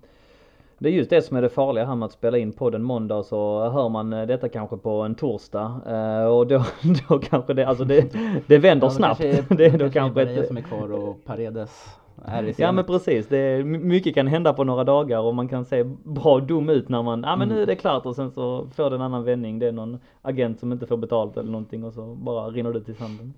Det 0.82 0.88
är 0.88 0.92
just 0.92 1.10
det 1.10 1.22
som 1.22 1.36
är 1.36 1.42
det 1.42 1.48
farliga 1.48 1.84
här 1.84 1.94
med 1.94 2.06
att 2.06 2.12
spela 2.12 2.38
in 2.38 2.52
podden 2.52 2.82
måndag 2.82 3.22
så 3.22 3.70
hör 3.70 3.88
man 3.88 4.12
eh, 4.12 4.26
detta 4.26 4.48
kanske 4.48 4.76
på 4.76 4.90
en 4.90 5.14
torsdag 5.14 5.80
eh, 5.86 6.24
och 6.24 6.46
då, 6.46 6.64
då 7.08 7.18
kanske 7.18 7.54
det, 7.54 7.64
alltså 7.64 7.84
det, 7.84 8.14
det 8.46 8.58
vänder 8.58 8.86
ja, 8.86 8.90
snabbt. 8.90 9.20
Kanske, 9.20 9.54
det 9.54 9.66
är 9.66 9.78
då 9.78 9.90
kanske 9.90 10.22
ett, 10.22 10.46
som 10.46 10.56
är 10.56 10.60
kvar 10.60 10.92
och 10.92 11.24
Paredes 11.24 11.96
är 12.24 12.42
i 12.42 12.54
Ja 12.58 12.72
men 12.72 12.84
precis, 12.84 13.28
det 13.28 13.38
är, 13.38 13.64
mycket 13.64 14.14
kan 14.14 14.26
hända 14.26 14.52
på 14.52 14.64
några 14.64 14.84
dagar 14.84 15.18
och 15.18 15.34
man 15.34 15.48
kan 15.48 15.64
se 15.64 15.84
bra 16.04 16.40
dum 16.40 16.68
ut 16.68 16.88
när 16.88 17.02
man, 17.02 17.22
ja 17.22 17.36
men 17.36 17.48
nu 17.48 17.62
är 17.62 17.66
det 17.66 17.76
klart 17.76 18.06
och 18.06 18.16
sen 18.16 18.30
så 18.30 18.66
får 18.74 18.90
det 18.90 18.96
en 18.96 19.02
annan 19.02 19.24
vändning. 19.24 19.58
Det 19.58 19.66
är 19.66 19.72
någon 19.72 19.98
agent 20.22 20.60
som 20.60 20.72
inte 20.72 20.86
får 20.86 20.96
betalt 20.96 21.36
eller 21.36 21.50
någonting 21.50 21.84
och 21.84 21.92
så 21.92 22.14
bara 22.14 22.48
rinner 22.48 22.72
det 22.72 22.78
ut 22.78 22.88
i 22.88 22.94
sanden. 22.94 23.34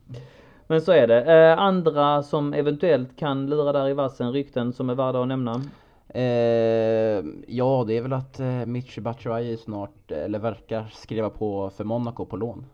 Men 0.72 0.80
så 0.80 0.92
är 0.92 1.06
det. 1.06 1.22
Eh, 1.22 1.58
andra 1.58 2.22
som 2.22 2.54
eventuellt 2.54 3.16
kan 3.16 3.46
lura 3.46 3.72
där 3.72 3.88
i 3.88 3.92
vassen, 3.92 4.32
rykten 4.32 4.72
som 4.72 4.90
är 4.90 4.94
värda 4.94 5.22
att 5.22 5.28
nämna. 5.28 5.62
Eh, 6.08 7.24
ja, 7.46 7.84
det 7.86 7.96
är 7.96 8.02
väl 8.02 8.12
att 8.12 8.40
eh, 8.40 8.66
Mitch 8.66 8.98
Batshuayi 8.98 9.56
snart, 9.56 10.10
eller 10.10 10.38
verkar 10.38 10.90
skriva 10.92 11.30
på 11.30 11.70
för 11.70 11.84
Monaco 11.84 12.26
på 12.26 12.36
lån 12.36 12.64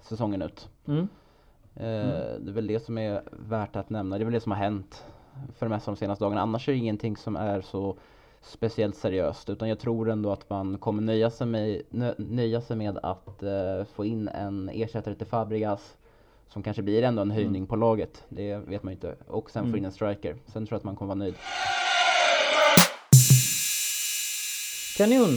säsongen 0.00 0.42
ut. 0.42 0.68
Mm. 0.86 1.08
Eh, 1.76 1.86
mm. 1.86 2.44
Det 2.44 2.50
är 2.50 2.54
väl 2.54 2.66
det 2.66 2.80
som 2.80 2.98
är 2.98 3.22
värt 3.30 3.76
att 3.76 3.90
nämna. 3.90 4.18
Det 4.18 4.22
är 4.22 4.24
väl 4.24 4.34
det 4.34 4.40
som 4.40 4.52
har 4.52 4.58
hänt 4.58 5.04
för 5.58 5.66
det 5.66 5.70
mesta 5.70 5.90
de 5.90 5.96
senaste 5.96 6.24
dagarna. 6.24 6.42
Annars 6.42 6.68
är 6.68 6.72
det 6.72 6.78
ingenting 6.78 7.16
som 7.16 7.36
är 7.36 7.60
så 7.60 7.96
speciellt 8.40 8.96
seriöst 8.96 9.50
utan 9.50 9.68
jag 9.68 9.78
tror 9.78 10.10
ändå 10.10 10.32
att 10.32 10.50
man 10.50 10.78
kommer 10.78 11.02
nöja 11.02 11.30
sig 11.30 11.46
med, 11.46 11.82
nöja 12.16 12.60
sig 12.60 12.76
med 12.76 12.98
att 13.02 13.42
uh, 13.42 13.84
få 13.84 14.04
in 14.04 14.28
en 14.28 14.70
ersättare 14.72 15.14
till 15.14 15.26
Fabregas 15.26 15.96
som 16.48 16.62
kanske 16.62 16.82
blir 16.82 17.02
ändå 17.02 17.22
en 17.22 17.30
höjning 17.30 17.56
mm. 17.56 17.66
på 17.66 17.76
laget. 17.76 18.24
Det 18.28 18.56
vet 18.56 18.82
man 18.82 18.92
ju 18.92 18.94
inte. 18.94 19.16
Och 19.26 19.50
sen 19.50 19.60
mm. 19.60 19.72
få 19.72 19.78
in 19.78 19.84
en 19.84 19.92
striker. 19.92 20.36
Sen 20.46 20.66
tror 20.66 20.74
jag 20.74 20.78
att 20.78 20.84
man 20.84 20.96
kommer 20.96 21.08
vara 21.08 21.18
nöjd. 21.18 21.34
Kanon! 24.96 25.30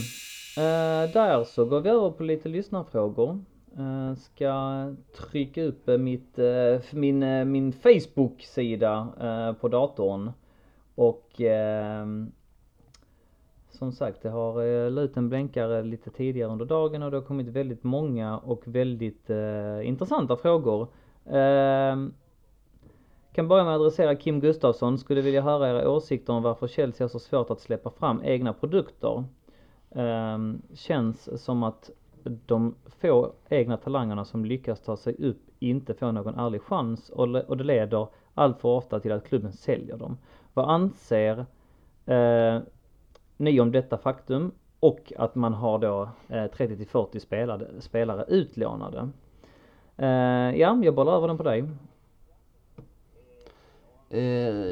Uh, 0.58 1.12
där 1.12 1.44
så 1.44 1.64
går 1.64 1.80
vi 1.80 1.90
över 1.90 2.10
på 2.10 2.22
lite 2.22 2.48
lyssnarfrågor. 2.48 3.44
Uh, 3.78 4.14
ska 4.14 4.94
trycka 5.30 5.62
upp 5.62 5.86
mitt, 5.86 6.38
uh, 6.38 6.80
min, 6.92 7.22
uh, 7.22 7.44
min 7.44 7.72
Facebook-sida 7.72 9.56
på 9.60 9.68
datorn. 9.68 10.32
Och 10.94 11.40
som 13.80 13.92
sagt, 13.92 14.22
det 14.22 14.30
har 14.30 14.62
eh, 14.62 14.90
lut 14.90 15.16
en 15.16 15.28
blänkare 15.28 15.82
lite 15.82 16.10
tidigare 16.10 16.52
under 16.52 16.64
dagen 16.64 17.02
och 17.02 17.10
det 17.10 17.16
har 17.16 17.24
kommit 17.24 17.48
väldigt 17.48 17.84
många 17.84 18.38
och 18.38 18.62
väldigt 18.66 19.30
eh, 19.30 19.88
intressanta 19.88 20.36
frågor. 20.36 20.88
Ehm, 21.26 22.14
kan 23.32 23.48
börja 23.48 23.64
med 23.64 23.74
att 23.74 23.80
adressera 23.80 24.16
Kim 24.16 24.40
Gustafsson. 24.40 24.98
Skulle 24.98 25.20
vilja 25.20 25.42
höra 25.42 25.70
era 25.70 25.90
åsikter 25.90 26.32
om 26.32 26.42
varför 26.42 26.66
Chelsea 26.66 27.04
har 27.04 27.08
så 27.08 27.18
svårt 27.18 27.50
att 27.50 27.60
släppa 27.60 27.90
fram 27.90 28.22
egna 28.24 28.52
produkter. 28.52 29.24
Ehm, 29.90 30.62
känns 30.74 31.44
som 31.44 31.62
att 31.62 31.90
de 32.46 32.74
få 33.00 33.32
egna 33.48 33.76
talangerna 33.76 34.24
som 34.24 34.44
lyckas 34.44 34.80
ta 34.80 34.96
sig 34.96 35.14
upp 35.18 35.50
inte 35.58 35.94
får 35.94 36.12
någon 36.12 36.34
ärlig 36.34 36.62
chans 36.62 37.10
och, 37.10 37.34
och 37.36 37.56
det 37.56 37.64
leder 37.64 38.08
allt 38.34 38.60
för 38.60 38.68
ofta 38.68 39.00
till 39.00 39.12
att 39.12 39.24
klubben 39.24 39.52
säljer 39.52 39.96
dem. 39.96 40.18
Vad 40.54 40.70
anser 40.70 41.46
eh, 42.06 42.58
ni 43.36 43.60
om 43.60 43.72
detta 43.72 43.98
faktum 43.98 44.52
och 44.80 45.12
att 45.16 45.34
man 45.34 45.54
har 45.54 45.78
då 45.78 46.08
eh, 46.28 46.46
30 46.46 46.76
till 46.76 46.86
40 46.86 47.20
spelade, 47.20 47.80
spelare 47.80 48.24
utlånade? 48.28 49.08
Eh, 50.02 50.58
ja, 50.60 50.78
jag 50.82 50.94
bollar 50.94 51.12
över 51.16 51.28
den 51.28 51.36
på 51.36 51.42
dig. 51.42 51.64
Eh, 54.10 54.20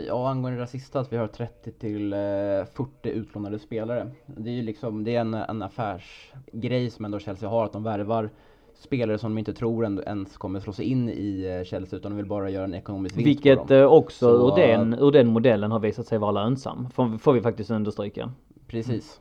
ja, 0.07 0.29
angående 0.31 0.61
det 0.61 0.67
sista 0.67 1.01
att 1.01 1.13
vi 1.13 1.17
har 1.17 1.27
30 1.27 1.73
till 1.73 2.13
eh, 2.13 2.19
40 2.19 3.09
utlånade 3.09 3.59
spelare. 3.59 4.11
Det 4.27 4.51
är 4.51 4.55
ju 4.55 4.63
liksom, 4.63 5.05
det 5.05 5.17
är 5.17 5.21
en, 5.21 5.35
en 5.35 5.63
affärsgrej 5.63 6.91
som 6.91 7.05
ändå 7.05 7.19
Chelsea 7.19 7.49
har, 7.49 7.65
att 7.65 7.73
de 7.73 7.83
värvar 7.83 8.31
spelare 8.75 9.19
som 9.19 9.35
de 9.35 9.39
inte 9.39 9.53
tror 9.55 9.85
ens 9.85 10.37
kommer 10.37 10.61
slå 10.61 10.73
sig 10.73 10.85
in 10.85 11.09
i 11.09 11.57
eh, 11.61 11.65
Chelsea 11.65 11.99
utan 11.99 12.11
de 12.13 12.17
vill 12.17 12.27
bara 12.27 12.51
göra 12.51 12.65
en 12.65 12.75
ekonomisk 12.75 13.17
vinst 13.17 13.27
Vilket 13.27 13.59
på 13.59 13.65
dem. 13.67 13.79
eh, 13.79 13.85
också 13.93 14.27
Så, 14.27 14.49
ur, 14.53 14.57
den, 14.57 14.95
ur 14.95 15.11
den 15.11 15.27
modellen 15.27 15.73
har 15.73 15.79
visat 15.79 16.07
sig 16.07 16.19
vara 16.19 16.31
lönsam. 16.33 16.91
Får, 16.91 17.19
får 17.19 17.33
vi 17.33 17.41
faktiskt 17.41 17.71
understryka. 17.71 18.33
Precis. 18.67 19.21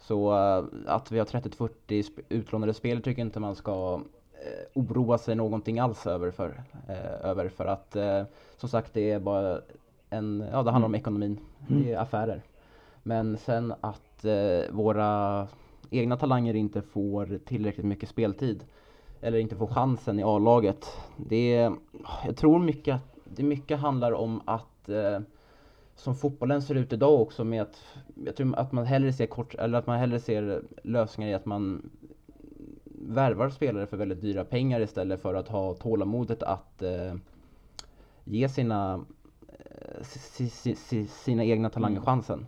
Så 0.00 0.32
eh, 0.32 0.64
att 0.86 1.12
vi 1.12 1.18
har 1.18 1.26
30-40 1.26 1.68
sp- 1.88 2.20
utlånade 2.28 2.74
spelare 2.74 3.02
tycker 3.02 3.22
inte 3.22 3.40
man 3.40 3.54
ska 3.56 3.94
eh, 3.94 4.00
oroa 4.74 5.18
sig 5.18 5.34
någonting 5.34 5.78
alls 5.78 6.06
över 6.06 6.30
för, 6.30 6.62
eh, 6.88 7.30
över 7.30 7.48
för 7.48 7.66
att 7.66 7.96
eh, 7.96 8.22
som 8.56 8.68
sagt 8.68 8.94
det 8.94 9.10
är 9.10 9.20
bara 9.20 9.60
en, 10.10 10.44
ja 10.52 10.62
det 10.62 10.70
handlar 10.70 10.86
om 10.86 10.94
ekonomin, 10.94 11.40
det 11.68 11.92
är 11.92 11.98
affärer. 11.98 12.42
Men 13.02 13.38
sen 13.38 13.74
att 13.80 14.24
eh, 14.24 14.70
våra 14.70 15.48
egna 15.90 16.16
talanger 16.16 16.54
inte 16.54 16.82
får 16.82 17.38
tillräckligt 17.44 17.86
mycket 17.86 18.08
speltid 18.08 18.64
eller 19.20 19.38
inte 19.38 19.56
får 19.56 19.66
chansen 19.66 20.18
i 20.18 20.22
A-laget. 20.22 20.86
Det 21.16 21.54
är, 21.54 21.72
jag 22.26 22.36
tror 22.36 22.58
mycket 22.58 22.94
att 22.94 23.16
det 23.24 23.42
mycket 23.42 23.78
handlar 23.78 24.12
om 24.12 24.40
att 24.44 24.88
eh, 24.88 25.20
som 25.94 26.14
fotbollen 26.14 26.62
ser 26.62 26.74
ut 26.74 26.92
idag 26.92 27.20
också 27.20 27.44
med 27.44 27.62
att 27.62 27.82
jag 28.24 28.36
tror 28.36 28.58
att 28.58 28.72
man 28.72 28.86
hellre 28.86 29.12
ser 29.12 29.26
kort 29.26 29.54
eller 29.54 29.78
att 29.78 29.86
man 29.86 29.98
hellre 29.98 30.20
ser 30.20 30.62
lösningar 30.82 31.30
i 31.30 31.34
att 31.34 31.46
man 31.46 31.90
värvar 33.02 33.50
spelare 33.50 33.86
för 33.86 33.96
väldigt 33.96 34.20
dyra 34.20 34.44
pengar 34.44 34.80
istället 34.80 35.20
för 35.20 35.34
att 35.34 35.48
ha 35.48 35.74
tålamodet 35.74 36.42
att 36.42 36.82
eh, 36.82 37.14
ge 38.24 38.48
sina 38.48 39.04
eh, 39.48 40.02
si, 40.02 40.48
si, 40.48 40.74
si, 40.74 41.06
sina 41.06 41.44
egna 41.44 41.70
talanger 41.70 41.96
Mm. 41.96 42.04
chansen. 42.04 42.46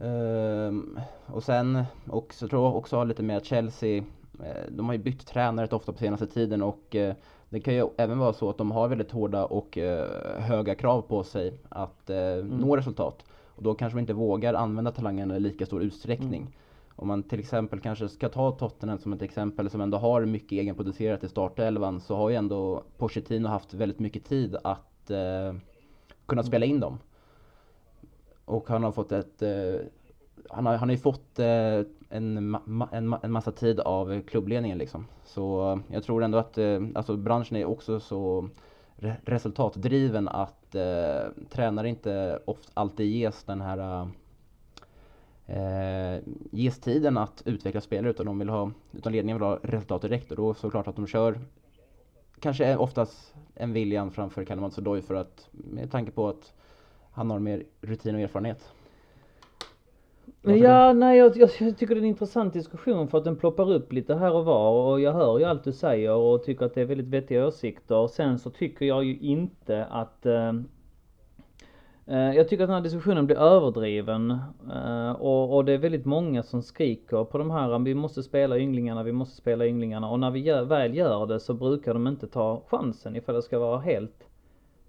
Ehm, 0.00 0.98
och 1.26 1.42
sen 1.42 1.84
också, 2.10 2.48
tror 2.48 2.64
jag 2.64 2.76
också 2.76 2.96
har 2.96 3.04
lite 3.04 3.22
med 3.22 3.36
att 3.36 3.44
Chelsea, 3.44 3.96
eh, 4.44 4.64
de 4.70 4.86
har 4.86 4.92
ju 4.92 4.98
bytt 4.98 5.26
tränare 5.26 5.64
rätt 5.66 5.72
ofta 5.72 5.92
på 5.92 5.98
senaste 5.98 6.26
tiden 6.26 6.62
och 6.62 6.96
eh, 6.96 7.14
det 7.48 7.60
kan 7.60 7.74
ju 7.74 7.88
även 7.96 8.18
vara 8.18 8.32
så 8.32 8.50
att 8.50 8.58
de 8.58 8.70
har 8.70 8.88
väldigt 8.88 9.10
hårda 9.10 9.44
och 9.44 9.78
eh, 9.78 10.40
höga 10.40 10.74
krav 10.74 11.02
på 11.02 11.24
sig 11.24 11.54
att 11.68 12.10
eh, 12.10 12.36
nå 12.44 12.76
resultat. 12.76 13.24
Och 13.46 13.62
då 13.62 13.74
kanske 13.74 13.96
de 13.96 14.00
inte 14.00 14.12
vågar 14.12 14.54
använda 14.54 14.90
talangerna 14.92 15.36
i 15.36 15.40
lika 15.40 15.66
stor 15.66 15.82
utsträckning. 15.82 16.56
Om 17.00 17.08
man 17.08 17.22
till 17.22 17.40
exempel 17.40 17.80
kanske 17.80 18.08
ska 18.08 18.28
ta 18.28 18.50
Tottenham 18.50 18.98
som 18.98 19.12
ett 19.12 19.22
exempel 19.22 19.70
som 19.70 19.80
ändå 19.80 19.98
har 19.98 20.24
mycket 20.24 20.52
egenproducerat 20.52 21.24
i 21.24 21.28
startelvan 21.28 22.00
så 22.00 22.16
har 22.16 22.30
ju 22.30 22.36
ändå 22.36 22.82
Pochettino 22.98 23.48
haft 23.48 23.74
väldigt 23.74 23.98
mycket 23.98 24.24
tid 24.24 24.56
att 24.64 25.10
eh, 25.10 25.54
kunna 26.26 26.42
spela 26.42 26.66
in 26.66 26.80
dem. 26.80 26.98
Och 28.44 28.68
han 28.68 28.84
har 28.84 28.92
fått 28.92 29.12
ett 29.12 29.42
eh, 29.42 29.74
han 30.50 30.66
har, 30.66 30.76
han 30.76 30.88
har 30.88 30.94
ju 30.94 30.98
fått 31.02 31.38
eh, 31.38 31.46
en, 32.08 32.56
ma- 32.56 32.88
en, 32.92 33.14
ma- 33.14 33.18
en 33.22 33.32
massa 33.32 33.52
tid 33.52 33.80
av 33.80 34.22
klubbledningen 34.22 34.78
liksom. 34.78 35.06
Så 35.24 35.72
eh, 35.72 35.94
jag 35.94 36.04
tror 36.04 36.22
ändå 36.22 36.38
att 36.38 36.58
eh, 36.58 36.80
alltså 36.94 37.16
branschen 37.16 37.56
är 37.56 37.64
också 37.64 38.00
så 38.00 38.48
re- 38.96 39.16
resultatdriven 39.24 40.28
att 40.28 40.74
eh, 40.74 41.32
tränare 41.50 41.88
inte 41.88 42.38
oft 42.44 42.70
alltid 42.74 43.06
ges 43.10 43.44
den 43.44 43.60
här 43.60 43.78
eh, 43.78 44.08
eh, 45.50 46.22
ges 46.50 46.80
tiden 46.80 47.16
att 47.16 47.42
utveckla 47.44 47.80
spelare 47.80 48.10
utan 48.10 48.26
de 48.26 48.38
vill 48.38 48.48
ha, 48.48 48.70
utan 48.92 49.12
ledningen 49.12 49.36
vill 49.36 49.46
ha 49.46 49.58
resultat 49.62 50.02
direkt 50.02 50.30
och 50.30 50.36
då 50.36 50.54
såklart 50.54 50.88
att 50.88 50.96
de 50.96 51.06
kör 51.06 51.38
kanske 52.40 52.76
oftast 52.76 53.34
en 53.54 53.72
viljan 53.72 54.10
framför 54.10 54.44
Callum 54.44 54.64
Hudson-Odoi 54.64 55.02
för 55.02 55.14
att 55.14 55.48
med 55.52 55.90
tanke 55.90 56.10
på 56.10 56.28
att 56.28 56.52
han 57.12 57.30
har 57.30 57.38
mer 57.38 57.64
rutin 57.80 58.14
och 58.14 58.20
erfarenhet. 58.20 58.72
Varför 60.42 60.58
Ja, 60.58 60.92
nej 60.92 61.18
jag, 61.18 61.36
jag, 61.36 61.50
jag 61.58 61.78
tycker 61.78 61.94
det 61.94 61.98
är 61.98 62.02
en 62.02 62.08
intressant 62.08 62.52
diskussion 62.52 63.08
för 63.08 63.18
att 63.18 63.24
den 63.24 63.36
ploppar 63.36 63.72
upp 63.72 63.92
lite 63.92 64.14
här 64.14 64.32
och 64.32 64.44
var 64.44 64.92
och 64.92 65.00
jag 65.00 65.12
hör 65.12 65.38
ju 65.38 65.44
allt 65.44 65.64
du 65.64 65.72
säger 65.72 66.14
och 66.14 66.44
tycker 66.44 66.66
att 66.66 66.74
det 66.74 66.80
är 66.80 66.84
väldigt 66.84 67.06
vettiga 67.06 67.46
åsikter. 67.46 68.08
Sen 68.08 68.38
så 68.38 68.50
tycker 68.50 68.86
jag 68.86 69.04
ju 69.04 69.18
inte 69.18 69.84
att 69.84 70.26
eh, 70.26 70.52
Eh, 72.10 72.36
jag 72.36 72.48
tycker 72.48 72.64
att 72.64 72.68
den 72.68 72.74
här 72.74 72.82
diskussionen 72.82 73.26
blir 73.26 73.38
överdriven 73.38 74.30
eh, 74.74 75.12
och, 75.12 75.56
och 75.56 75.64
det 75.64 75.72
är 75.72 75.78
väldigt 75.78 76.04
många 76.04 76.42
som 76.42 76.62
skriker 76.62 77.24
på 77.24 77.38
de 77.38 77.50
här, 77.50 77.78
vi 77.78 77.94
måste 77.94 78.22
spela 78.22 78.58
ynglingarna, 78.58 79.02
vi 79.02 79.12
måste 79.12 79.36
spela 79.36 79.66
ynglingarna 79.66 80.10
och 80.10 80.20
när 80.20 80.30
vi 80.30 80.40
gör, 80.40 80.64
väl 80.64 80.96
gör 80.96 81.26
det 81.26 81.40
så 81.40 81.54
brukar 81.54 81.94
de 81.94 82.06
inte 82.06 82.26
ta 82.26 82.62
chansen 82.66 83.16
ifall 83.16 83.34
det 83.34 83.42
ska 83.42 83.58
vara 83.58 83.78
helt 83.78 84.26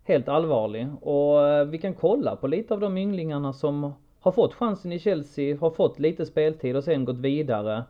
helt 0.03 0.28
allvarlig. 0.28 0.88
Och 1.01 1.47
eh, 1.47 1.65
vi 1.65 1.78
kan 1.78 1.93
kolla 1.93 2.36
på 2.36 2.47
lite 2.47 2.74
av 2.74 2.80
de 2.80 2.97
ynglingarna 2.97 3.53
som 3.53 3.93
har 4.19 4.32
fått 4.32 4.53
chansen 4.53 4.91
i 4.91 4.99
Chelsea, 4.99 5.57
har 5.57 5.72
fått 5.72 5.99
lite 5.99 6.26
speltid 6.26 6.76
och 6.76 6.84
sen 6.84 7.05
gått 7.05 7.19
vidare. 7.19 7.84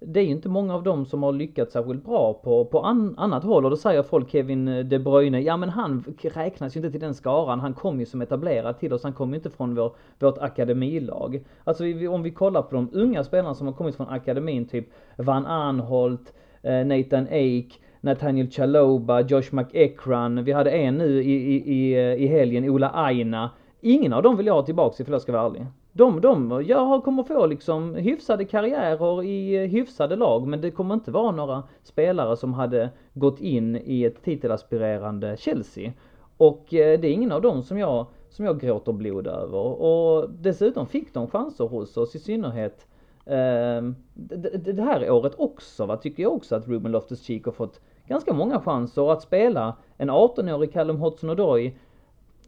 Det 0.00 0.20
är 0.20 0.24
ju 0.24 0.30
inte 0.30 0.48
många 0.48 0.74
av 0.74 0.82
dem 0.82 1.06
som 1.06 1.22
har 1.22 1.32
lyckats 1.32 1.72
särskilt 1.72 2.04
bra 2.04 2.34
på, 2.34 2.64
på 2.64 2.80
an, 2.80 3.14
annat 3.18 3.44
håll 3.44 3.64
och 3.64 3.70
då 3.70 3.76
säger 3.76 4.02
folk 4.02 4.30
Kevin 4.30 4.88
De 4.88 4.98
Bruyne, 4.98 5.40
ja 5.40 5.56
men 5.56 5.68
han 5.68 6.04
räknas 6.22 6.76
ju 6.76 6.78
inte 6.78 6.90
till 6.90 7.00
den 7.00 7.14
skaran, 7.14 7.60
han 7.60 7.74
kom 7.74 8.00
ju 8.00 8.06
som 8.06 8.22
etablerad 8.22 8.78
till 8.78 8.92
oss, 8.92 9.02
han 9.02 9.12
kom 9.12 9.30
ju 9.30 9.36
inte 9.36 9.50
från 9.50 9.74
vår, 9.74 9.92
vårt 10.18 10.38
akademilag. 10.38 11.44
Alltså 11.64 11.84
vi, 11.84 12.08
om 12.08 12.22
vi 12.22 12.30
kollar 12.30 12.62
på 12.62 12.74
de 12.74 12.90
unga 12.92 13.24
spelarna 13.24 13.54
som 13.54 13.66
har 13.66 13.74
kommit 13.74 13.96
från 13.96 14.08
akademin, 14.08 14.68
typ 14.68 14.86
Van 15.16 15.46
Anholt, 15.46 16.34
eh, 16.62 16.86
Nathan 16.86 17.26
Ake, 17.26 17.72
Nathaniel 18.00 18.50
Chaloba, 18.50 19.20
Josh 19.20 19.54
McEachran, 19.54 20.44
vi 20.44 20.52
hade 20.52 20.70
en 20.70 20.94
nu 20.94 21.22
i, 21.22 21.32
i, 21.32 21.72
i, 21.74 21.92
eh, 21.92 22.24
i 22.24 22.26
helgen, 22.26 22.70
Ola 22.70 22.90
Aina. 22.90 23.50
Ingen 23.80 24.12
av 24.12 24.22
dem 24.22 24.36
vill 24.36 24.46
jag 24.46 24.54
ha 24.54 24.62
tillbaks 24.62 25.00
ifall 25.00 25.12
jag 25.12 25.22
ska 25.22 25.32
vara 25.32 25.46
ärlig. 25.46 25.66
De, 25.96 26.20
de 26.20 26.62
jag 26.66 27.04
kommer 27.04 27.22
få 27.22 27.46
liksom 27.46 27.94
hyfsade 27.94 28.44
karriärer 28.44 29.22
i 29.22 29.54
eh, 29.64 29.70
hyfsade 29.70 30.16
lag 30.16 30.46
men 30.46 30.60
det 30.60 30.70
kommer 30.70 30.94
inte 30.94 31.10
vara 31.10 31.30
några 31.32 31.62
spelare 31.82 32.36
som 32.36 32.54
hade 32.54 32.90
gått 33.14 33.40
in 33.40 33.76
i 33.84 34.04
ett 34.04 34.22
titelaspirerande 34.22 35.36
Chelsea. 35.38 35.92
Och 36.36 36.74
eh, 36.74 37.00
det 37.00 37.08
är 37.08 37.12
ingen 37.12 37.32
av 37.32 37.42
dem 37.42 37.62
som 37.62 37.78
jag, 37.78 38.06
som 38.28 38.44
jag 38.44 38.60
gråter 38.60 38.92
blod 38.92 39.26
över. 39.26 39.82
Och 39.82 40.30
dessutom 40.30 40.86
fick 40.86 41.14
de 41.14 41.26
chanser 41.28 41.64
hos 41.64 41.96
oss 41.96 42.14
i 42.14 42.18
synnerhet 42.18 42.86
eh, 43.24 43.82
det, 44.14 44.36
det- 44.64 44.72
det 44.72 44.82
här 44.82 45.10
året 45.10 45.32
också 45.38 45.86
va, 45.86 45.96
tycker 45.96 46.22
jag 46.22 46.32
också 46.32 46.54
att 46.56 46.68
Ruben 46.68 46.92
Loftus-Cheek 46.92 47.44
har 47.44 47.52
fått 47.52 47.80
ganska 48.08 48.32
många 48.34 48.60
chanser 48.60 49.12
att 49.12 49.22
spela 49.22 49.76
en 49.96 50.10
18-årig 50.10 50.72
Callum 50.72 50.96
Hudson-Odoi 50.96 51.72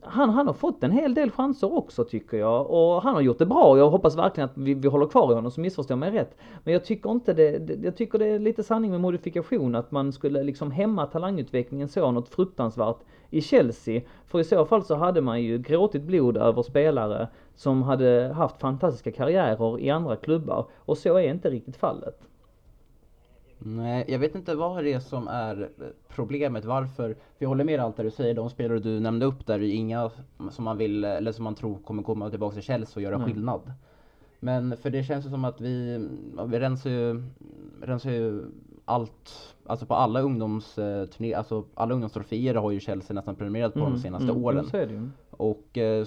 han, 0.01 0.31
han 0.31 0.47
har 0.47 0.55
fått 0.55 0.85
en 0.85 0.91
hel 0.91 1.15
del 1.15 1.31
chanser 1.31 1.77
också 1.77 2.05
tycker 2.05 2.37
jag 2.37 2.71
och 2.71 3.03
han 3.03 3.15
har 3.15 3.21
gjort 3.21 3.39
det 3.39 3.47
bra. 3.47 3.79
Jag 3.79 3.91
hoppas 3.91 4.17
verkligen 4.17 4.49
att 4.51 4.59
vi, 4.59 4.75
vi 4.75 4.89
håller 4.89 5.07
kvar 5.07 5.33
i 5.33 5.35
honom 5.35 5.51
så 5.51 5.61
missförstå 5.61 5.97
mig 5.97 6.11
rätt. 6.11 6.37
Men 6.65 6.73
jag 6.73 6.85
tycker 6.85 7.11
inte 7.11 7.33
det, 7.33 7.59
det, 7.59 7.85
jag 7.85 7.97
tycker 7.97 8.19
det 8.19 8.27
är 8.27 8.39
lite 8.39 8.63
sanning 8.63 8.91
med 8.91 9.01
modifikation 9.01 9.75
att 9.75 9.91
man 9.91 10.13
skulle 10.13 10.43
liksom 10.43 10.71
hämma 10.71 11.07
talangutvecklingen 11.07 11.89
så 11.89 12.11
något 12.11 12.29
fruktansvärt 12.29 12.99
i 13.31 13.41
Chelsea. 13.41 14.03
För 14.27 14.41
i 14.41 14.45
så 14.45 14.65
fall 14.65 14.85
så 14.85 14.95
hade 14.95 15.21
man 15.21 15.43
ju 15.43 15.59
gråtit 15.59 16.03
blod 16.03 16.37
över 16.37 16.63
spelare 16.63 17.29
som 17.55 17.83
hade 17.83 18.33
haft 18.37 18.61
fantastiska 18.61 19.13
karriärer 19.13 19.81
i 19.81 19.91
andra 19.91 20.17
klubbar 20.17 20.67
och 20.79 20.99
så 20.99 21.19
är 21.19 21.31
inte 21.31 21.51
riktigt 21.51 21.77
fallet. 21.77 22.29
Nej, 23.59 24.05
jag 24.09 24.19
vet 24.19 24.35
inte 24.35 24.55
vad 24.55 24.85
det 24.85 24.93
är 24.93 25.01
som 25.01 25.29
är 25.29 25.63
eh, 25.63 25.87
problemet, 26.09 26.65
varför. 26.65 27.15
För 27.15 27.17
jag 27.39 27.49
håller 27.49 27.65
med 27.65 27.81
allt 27.81 27.97
det 27.97 28.03
du 28.03 28.11
säger, 28.11 28.35
de 28.35 28.51
spelare 28.51 28.79
du 28.79 29.01
nämnde 29.01 29.27
upp 29.27 29.47
där 29.47 29.55
är 29.59 29.75
inga 29.75 30.11
som 30.51 30.65
man 30.65 30.77
vill, 30.77 31.05
eller 31.05 31.33
som 31.33 31.45
man 31.45 31.55
tror 31.55 31.79
kommer 31.79 32.03
komma 32.03 32.31
tillbaka 32.31 32.55
till 32.55 32.63
Chelsea 32.63 32.95
och 32.95 33.03
göra 33.03 33.19
Nej. 33.19 33.27
skillnad. 33.27 33.73
Men 34.41 34.77
för 34.77 34.91
det 34.91 35.05
känns 35.05 35.27
ju 35.27 35.31
som 35.31 35.45
att 35.45 35.61
vi, 35.61 36.07
vi 36.47 36.61
rensar 36.61 36.91
ju, 36.91 37.23
rensar 37.83 38.11
ju 38.11 38.45
allt, 38.85 39.55
alltså 39.67 39.87
på 39.87 39.95
alla 39.95 40.21
ungdomsturnéer, 40.21 41.37
alltså 41.37 41.65
alla 41.75 41.95
ungdomstroféer 41.95 42.55
har 42.55 42.71
ju 42.71 42.81
Chelsea 42.81 43.15
nästan 43.15 43.37
prenumererat 43.37 43.75
på 43.75 43.81
de 43.81 43.99
senaste 43.99 44.31
mm, 44.31 44.45
åren. 44.45 44.71
mm. 44.73 45.13
Och 45.31 45.79
eh, 45.79 46.07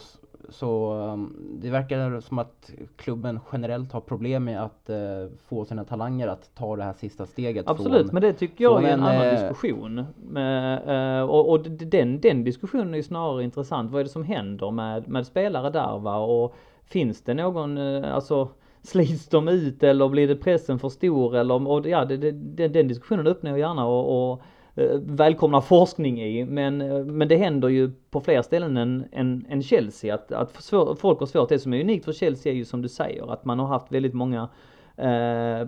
så 0.52 0.94
um, 0.94 1.36
det 1.62 1.70
verkar 1.70 2.20
som 2.20 2.40
att 2.40 2.72
klubben 2.96 3.40
generellt 3.52 3.92
har 3.92 4.02
problem 4.02 4.44
med 4.44 4.64
att 4.64 4.90
uh, 4.90 5.30
få 5.48 5.66
sina 5.66 5.84
talanger 5.84 6.28
att 6.28 6.56
ta 6.56 6.76
det 6.76 6.84
här 6.84 6.94
sista 6.94 7.26
steget. 7.26 7.68
Absolut, 7.68 8.02
från, 8.02 8.14
men 8.14 8.22
det 8.22 8.34
tycker 8.34 8.64
jag 8.64 8.84
är 8.84 8.88
en, 8.88 9.00
en 9.00 9.06
annan 9.06 9.26
uh, 9.26 9.32
diskussion. 9.32 10.06
Med, 10.16 11.22
uh, 11.22 11.30
och, 11.30 11.50
och 11.50 11.62
den, 11.70 12.20
den 12.20 12.44
diskussionen 12.44 12.96
är 12.96 13.02
snarare 13.02 13.44
intressant. 13.44 13.92
Vad 13.92 14.00
är 14.00 14.04
det 14.04 14.10
som 14.10 14.24
händer 14.24 14.72
med, 14.72 15.08
med 15.08 15.28
spelare 15.28 15.70
där 15.70 15.98
va? 15.98 16.18
Och 16.18 16.56
finns 16.84 17.22
det 17.22 17.34
någon, 17.34 17.78
alltså 18.04 18.50
slits 18.84 19.28
de 19.28 19.48
ut 19.48 19.84
eller 19.84 20.10
blir 20.10 20.28
det 20.28 20.36
pressen 20.36 20.80
för 20.80 20.90
stor 20.90 21.36
eller, 21.36 21.68
och 21.68 21.88
ja, 21.88 22.06
det, 22.06 22.18
det, 22.32 22.68
den 22.68 22.88
diskussionen 22.88 23.28
öppnar 23.28 23.52
jag 23.52 23.60
gärna 23.60 23.86
och, 23.86 24.32
och 24.32 24.42
Eh, 24.44 24.51
Eh, 24.76 25.00
välkomnar 25.02 25.62
forskning 25.62 26.22
i. 26.22 26.46
Men, 26.46 26.82
eh, 26.82 27.06
men 27.06 27.28
det 27.28 27.36
händer 27.36 27.68
ju 27.68 27.92
på 28.10 28.22
fler 28.22 28.42
ställen 28.42 28.78
än, 28.78 29.06
än, 29.12 29.46
än 29.50 29.64
Chelsea 29.64 30.16
att, 30.16 30.32
att 30.32 30.64
svår, 30.64 30.96
folk 30.96 31.20
har 31.20 31.26
svårt. 31.26 31.50
Det 31.50 31.60
som 31.60 31.74
är 31.74 31.82
unikt 31.82 32.06
för 32.06 32.14
Chelsea 32.14 32.52
är 32.52 32.56
ju 32.56 32.66
som 32.66 32.82
du 32.82 32.90
säger 32.90 33.34
att 33.34 33.46
man 33.46 33.60
har 33.60 33.68
haft 33.68 33.92
väldigt 33.92 34.14
många 34.14 34.50
eh, 34.98 35.68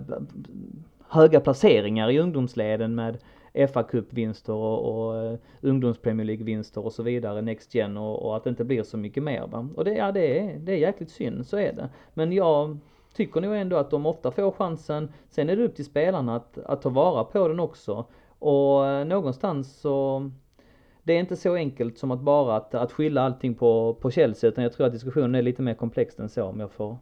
höga 1.08 1.40
placeringar 1.40 2.10
i 2.10 2.18
ungdomsleden 2.18 2.94
med 2.94 3.18
fa 3.72 3.82
Cup-vinster 3.82 4.52
och, 4.52 5.06
och 5.06 5.16
eh, 5.16 5.38
ungdoms-Premier 5.60 6.26
League-vinster 6.26 6.84
och 6.84 6.92
så 6.92 7.02
vidare, 7.02 7.42
Next 7.42 7.74
Gen 7.74 7.96
och, 7.96 8.26
och, 8.26 8.36
att 8.36 8.44
det 8.44 8.50
inte 8.50 8.64
blir 8.64 8.82
så 8.82 8.96
mycket 8.96 9.22
mer 9.22 9.46
va. 9.46 9.68
Och 9.76 9.84
det, 9.84 9.94
ja, 9.94 10.12
det, 10.12 10.38
är, 10.38 10.58
det 10.58 10.72
är 10.72 10.76
jäkligt 10.76 11.10
synd, 11.10 11.46
så 11.46 11.56
är 11.56 11.72
det. 11.72 11.88
Men 12.14 12.32
jag 12.32 12.78
tycker 13.14 13.40
nog 13.40 13.54
ändå 13.54 13.76
att 13.76 13.90
de 13.90 14.06
ofta 14.06 14.30
får 14.30 14.50
chansen. 14.50 15.12
Sen 15.30 15.48
är 15.48 15.56
det 15.56 15.64
upp 15.64 15.76
till 15.76 15.84
spelarna 15.84 16.36
att, 16.36 16.58
att 16.58 16.82
ta 16.82 16.88
vara 16.88 17.24
på 17.24 17.48
den 17.48 17.60
också. 17.60 18.04
Och 18.44 18.86
eh, 18.86 19.04
någonstans 19.04 19.80
så 19.80 20.30
det 21.02 21.12
är 21.12 21.20
inte 21.20 21.36
så 21.36 21.54
enkelt 21.54 21.98
som 21.98 22.10
att 22.10 22.20
bara 22.20 22.56
att, 22.56 22.74
att 22.74 22.92
skylla 22.92 23.22
allting 23.22 23.54
på, 23.54 23.94
på 24.00 24.10
Chelsea 24.10 24.50
utan 24.50 24.64
jag 24.64 24.72
tror 24.72 24.86
att 24.86 24.92
diskussionen 24.92 25.34
är 25.34 25.42
lite 25.42 25.62
mer 25.62 25.74
komplex 25.74 26.18
än 26.18 26.28
så 26.28 26.44
om 26.44 26.60
jag 26.60 26.70
får 26.70 26.96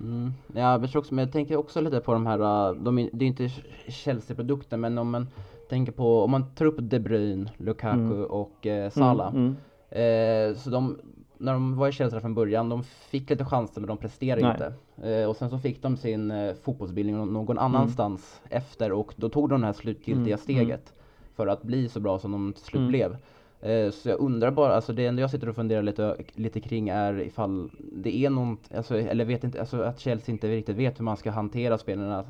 Mm. 0.00 0.32
Ja, 0.54 0.80
jag, 0.80 0.96
också, 0.96 1.14
men 1.14 1.24
jag 1.24 1.32
tänker 1.32 1.56
också 1.56 1.80
lite 1.80 2.00
på 2.00 2.12
de 2.12 2.26
här, 2.26 2.68
äh, 2.68 2.74
de, 2.74 3.10
det 3.12 3.24
är 3.24 3.26
inte 3.26 3.48
Chelsea-produkter 3.88 4.76
men 4.76 4.98
om 4.98 5.10
man 5.10 5.26
tänker 5.68 5.92
på, 5.92 6.22
om 6.22 6.30
man 6.30 6.54
tar 6.54 6.64
upp 6.64 6.76
De 6.78 7.00
Bruyne, 7.00 7.50
Lukaku 7.56 7.98
mm. 7.98 8.24
och 8.24 8.66
eh, 8.66 8.90
Salah. 8.90 9.34
Mm, 9.34 9.56
mm. 9.90 10.50
eh, 10.50 10.56
så 10.56 10.70
de, 10.70 10.98
när 11.38 11.52
de 11.52 11.76
var 11.76 11.88
i 11.88 11.92
Chelsea 11.92 12.20
från 12.20 12.34
början, 12.34 12.68
de 12.68 12.82
fick 12.82 13.30
lite 13.30 13.44
chanser 13.44 13.80
men 13.80 13.88
de 13.88 13.96
presterade 13.96 14.42
Nej. 14.42 14.50
inte. 14.50 14.72
Eh, 15.10 15.28
och 15.28 15.36
sen 15.36 15.50
så 15.50 15.58
fick 15.58 15.82
de 15.82 15.96
sin 15.96 16.30
eh, 16.30 16.54
fotbollsbildning 16.54 17.32
någon 17.32 17.58
annanstans 17.58 18.40
mm. 18.44 18.58
efter 18.58 18.92
och 18.92 19.14
då 19.16 19.28
tog 19.28 19.48
de 19.48 19.60
det 19.60 19.66
här 19.66 19.72
slutgiltiga 19.72 20.34
mm. 20.34 20.38
steget 20.38 20.92
för 21.34 21.46
att 21.46 21.62
bli 21.62 21.88
så 21.88 22.00
bra 22.00 22.18
som 22.18 22.32
de 22.32 22.52
till 22.52 22.64
slut 22.64 22.78
mm. 22.78 22.88
blev. 22.88 23.16
Eh, 23.60 23.90
så 23.90 24.08
jag 24.08 24.20
undrar 24.20 24.50
bara, 24.50 24.74
alltså 24.74 24.92
det 24.92 25.06
enda 25.06 25.22
jag 25.22 25.30
sitter 25.30 25.48
och 25.48 25.56
funderar 25.56 25.82
lite, 25.82 26.16
lite 26.34 26.60
kring 26.60 26.88
är 26.88 27.20
ifall 27.20 27.70
det 27.92 28.16
är 28.16 28.30
något, 28.30 28.74
alltså, 28.74 28.98
eller 28.98 29.24
vet 29.24 29.44
inte, 29.44 29.60
alltså 29.60 29.82
att 29.82 30.00
Chelsea 30.00 30.32
inte 30.32 30.48
riktigt 30.48 30.76
vet 30.76 30.98
hur 30.98 31.04
man 31.04 31.16
ska 31.16 31.30
hantera 31.30 31.78
spelarna 31.78 32.24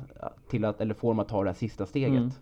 till 0.49 0.65
att, 0.65 0.81
eller 0.81 0.93
få 0.93 1.07
dem 1.07 1.19
att 1.19 1.27
ta 1.27 1.43
det 1.43 1.49
här 1.49 1.55
sista 1.55 1.85
steget. 1.85 2.39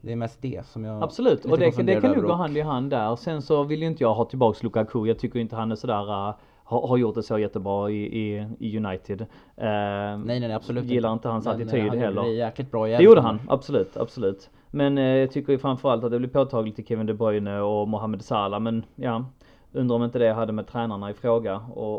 Det 0.00 0.12
är 0.12 0.16
mest 0.16 0.42
det 0.42 0.66
som 0.66 0.84
jag 0.84 1.02
Absolut, 1.02 1.44
och 1.44 1.58
det, 1.58 1.82
det 1.82 2.00
kan 2.00 2.12
nog 2.12 2.24
gå 2.24 2.32
hand 2.32 2.56
i 2.56 2.60
hand 2.60 2.90
där. 2.90 3.16
Sen 3.16 3.42
så 3.42 3.62
vill 3.62 3.80
ju 3.80 3.86
inte 3.86 4.02
jag 4.04 4.14
ha 4.14 4.24
tillbaks 4.24 4.62
Lukaku. 4.62 5.06
Jag 5.06 5.18
tycker 5.18 5.40
inte 5.40 5.56
han 5.56 5.72
är 5.72 5.76
sådär 5.76 6.28
uh, 6.28 6.34
har, 6.64 6.96
gjort 6.96 7.14
det 7.14 7.22
så 7.22 7.38
jättebra 7.38 7.90
i, 7.90 8.18
i, 8.18 8.46
i 8.58 8.76
United. 8.76 9.20
Uh, 9.20 9.26
nej 9.56 10.40
nej 10.40 10.52
absolut 10.52 10.84
Gillar 10.84 11.12
inte 11.12 11.28
hans 11.28 11.44
men, 11.44 11.54
attityd 11.54 11.88
han 11.88 11.98
heller. 11.98 12.22
Det 12.22 12.28
jäkligt 12.28 12.70
bra 12.70 12.86
Det 12.86 13.02
gjorde 13.02 13.20
han, 13.20 13.40
absolut, 13.48 13.96
absolut. 13.96 14.50
Men 14.70 14.98
uh, 14.98 15.04
jag 15.04 15.30
tycker 15.30 15.52
ju 15.52 15.58
framförallt 15.58 16.04
att 16.04 16.10
det 16.10 16.18
blir 16.18 16.28
påtagligt 16.28 16.76
till 16.76 16.86
Kevin 16.86 17.06
De 17.06 17.14
Bruyne 17.14 17.60
och 17.60 17.88
Mohamed 17.88 18.22
Salah. 18.22 18.60
Men 18.60 18.84
ja, 18.96 19.24
Undrar 19.72 19.96
om 19.96 20.04
inte 20.04 20.18
det 20.18 20.32
hade 20.32 20.52
med 20.52 20.66
tränarna 20.66 21.10
i 21.10 21.14
fråga 21.14 21.54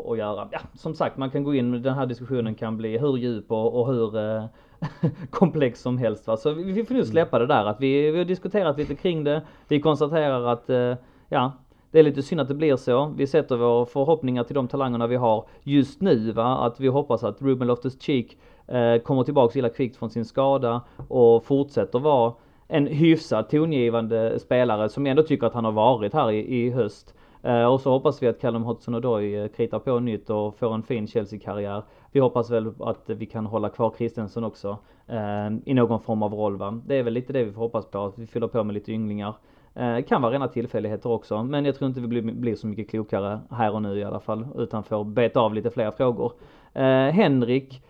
att 0.08 0.18
göra. 0.18 0.48
Ja, 0.52 0.60
som 0.74 0.94
sagt, 0.94 1.16
man 1.16 1.30
kan 1.30 1.44
gå 1.44 1.54
in, 1.54 1.82
den 1.82 1.94
här 1.94 2.06
diskussionen 2.06 2.54
kan 2.54 2.76
bli 2.76 2.98
hur 2.98 3.16
djup 3.16 3.52
och, 3.52 3.80
och 3.80 3.86
hur 3.86 4.18
eh, 4.18 4.44
komplex 5.30 5.80
som 5.80 5.98
helst. 5.98 6.26
Va? 6.26 6.36
Så 6.36 6.52
vi, 6.52 6.84
får 6.84 6.94
nu 6.94 7.04
släppa 7.04 7.38
det 7.38 7.46
där 7.46 7.64
att 7.64 7.80
vi, 7.80 8.10
vi 8.10 8.18
har 8.18 8.24
diskuterat 8.24 8.78
lite 8.78 8.94
kring 8.94 9.24
det. 9.24 9.42
Vi 9.68 9.80
konstaterar 9.80 10.46
att, 10.46 10.70
eh, 10.70 10.94
ja, 11.28 11.52
det 11.90 11.98
är 11.98 12.02
lite 12.02 12.22
synd 12.22 12.40
att 12.40 12.48
det 12.48 12.54
blir 12.54 12.76
så. 12.76 13.14
Vi 13.16 13.26
sätter 13.26 13.56
våra 13.56 13.86
förhoppningar 13.86 14.44
till 14.44 14.54
de 14.54 14.68
talangerna 14.68 15.06
vi 15.06 15.16
har 15.16 15.46
just 15.62 16.00
nu 16.00 16.32
va. 16.32 16.66
Att 16.66 16.80
vi 16.80 16.88
hoppas 16.88 17.24
att 17.24 17.42
Ruben 17.42 17.68
Loftus-Cheek 17.70 18.36
eh, 18.66 19.02
kommer 19.02 19.24
tillbaks 19.24 19.56
illa 19.56 19.68
kvickt 19.68 19.96
från 19.96 20.10
sin 20.10 20.24
skada 20.24 20.80
och 21.08 21.44
fortsätter 21.44 21.98
vara 21.98 22.32
en 22.68 22.86
hyfsat 22.86 23.50
tongivande 23.50 24.38
spelare 24.38 24.88
som 24.88 25.06
jag 25.06 25.10
ändå 25.10 25.22
tycker 25.22 25.46
att 25.46 25.54
han 25.54 25.64
har 25.64 25.72
varit 25.72 26.14
här 26.14 26.30
i, 26.30 26.64
i 26.64 26.70
höst. 26.70 27.14
Eh, 27.42 27.64
och 27.64 27.80
så 27.80 27.90
hoppas 27.90 28.22
vi 28.22 28.28
att 28.28 28.40
Callum 28.40 28.64
Hudson-Odoi 28.64 29.42
eh, 29.42 29.48
kritar 29.48 29.78
på 29.78 29.98
nytt 29.98 30.30
och 30.30 30.58
får 30.58 30.74
en 30.74 30.82
fin 30.82 31.06
Chelsea-karriär. 31.06 31.82
Vi 32.12 32.20
hoppas 32.20 32.50
väl 32.50 32.72
att 32.80 33.10
vi 33.10 33.26
kan 33.26 33.46
hålla 33.46 33.68
kvar 33.68 33.90
Kristensen 33.90 34.44
också 34.44 34.78
eh, 35.06 35.50
i 35.64 35.74
någon 35.74 36.00
form 36.00 36.22
av 36.22 36.34
roll 36.34 36.56
va. 36.56 36.80
Det 36.86 36.96
är 36.98 37.02
väl 37.02 37.12
lite 37.12 37.32
det 37.32 37.44
vi 37.44 37.52
får 37.52 37.60
hoppas 37.60 37.86
på, 37.86 38.04
att 38.04 38.18
vi 38.18 38.26
fyller 38.26 38.46
på 38.46 38.64
med 38.64 38.74
lite 38.74 38.92
ynglingar. 38.92 39.34
Eh, 39.74 40.02
kan 40.02 40.22
vara 40.22 40.32
rena 40.32 40.48
tillfälligheter 40.48 41.10
också, 41.10 41.42
men 41.42 41.64
jag 41.64 41.74
tror 41.74 41.88
inte 41.88 42.00
vi 42.00 42.06
blir, 42.06 42.22
blir, 42.22 42.54
så 42.54 42.66
mycket 42.66 42.90
klokare 42.90 43.40
här 43.50 43.74
och 43.74 43.82
nu 43.82 43.98
i 43.98 44.04
alla 44.04 44.20
fall, 44.20 44.46
utan 44.56 44.84
får 44.84 45.04
beta 45.04 45.40
av 45.40 45.54
lite 45.54 45.70
fler 45.70 45.90
frågor. 45.90 46.32
Eh, 46.72 46.84
Henrik 46.84 47.82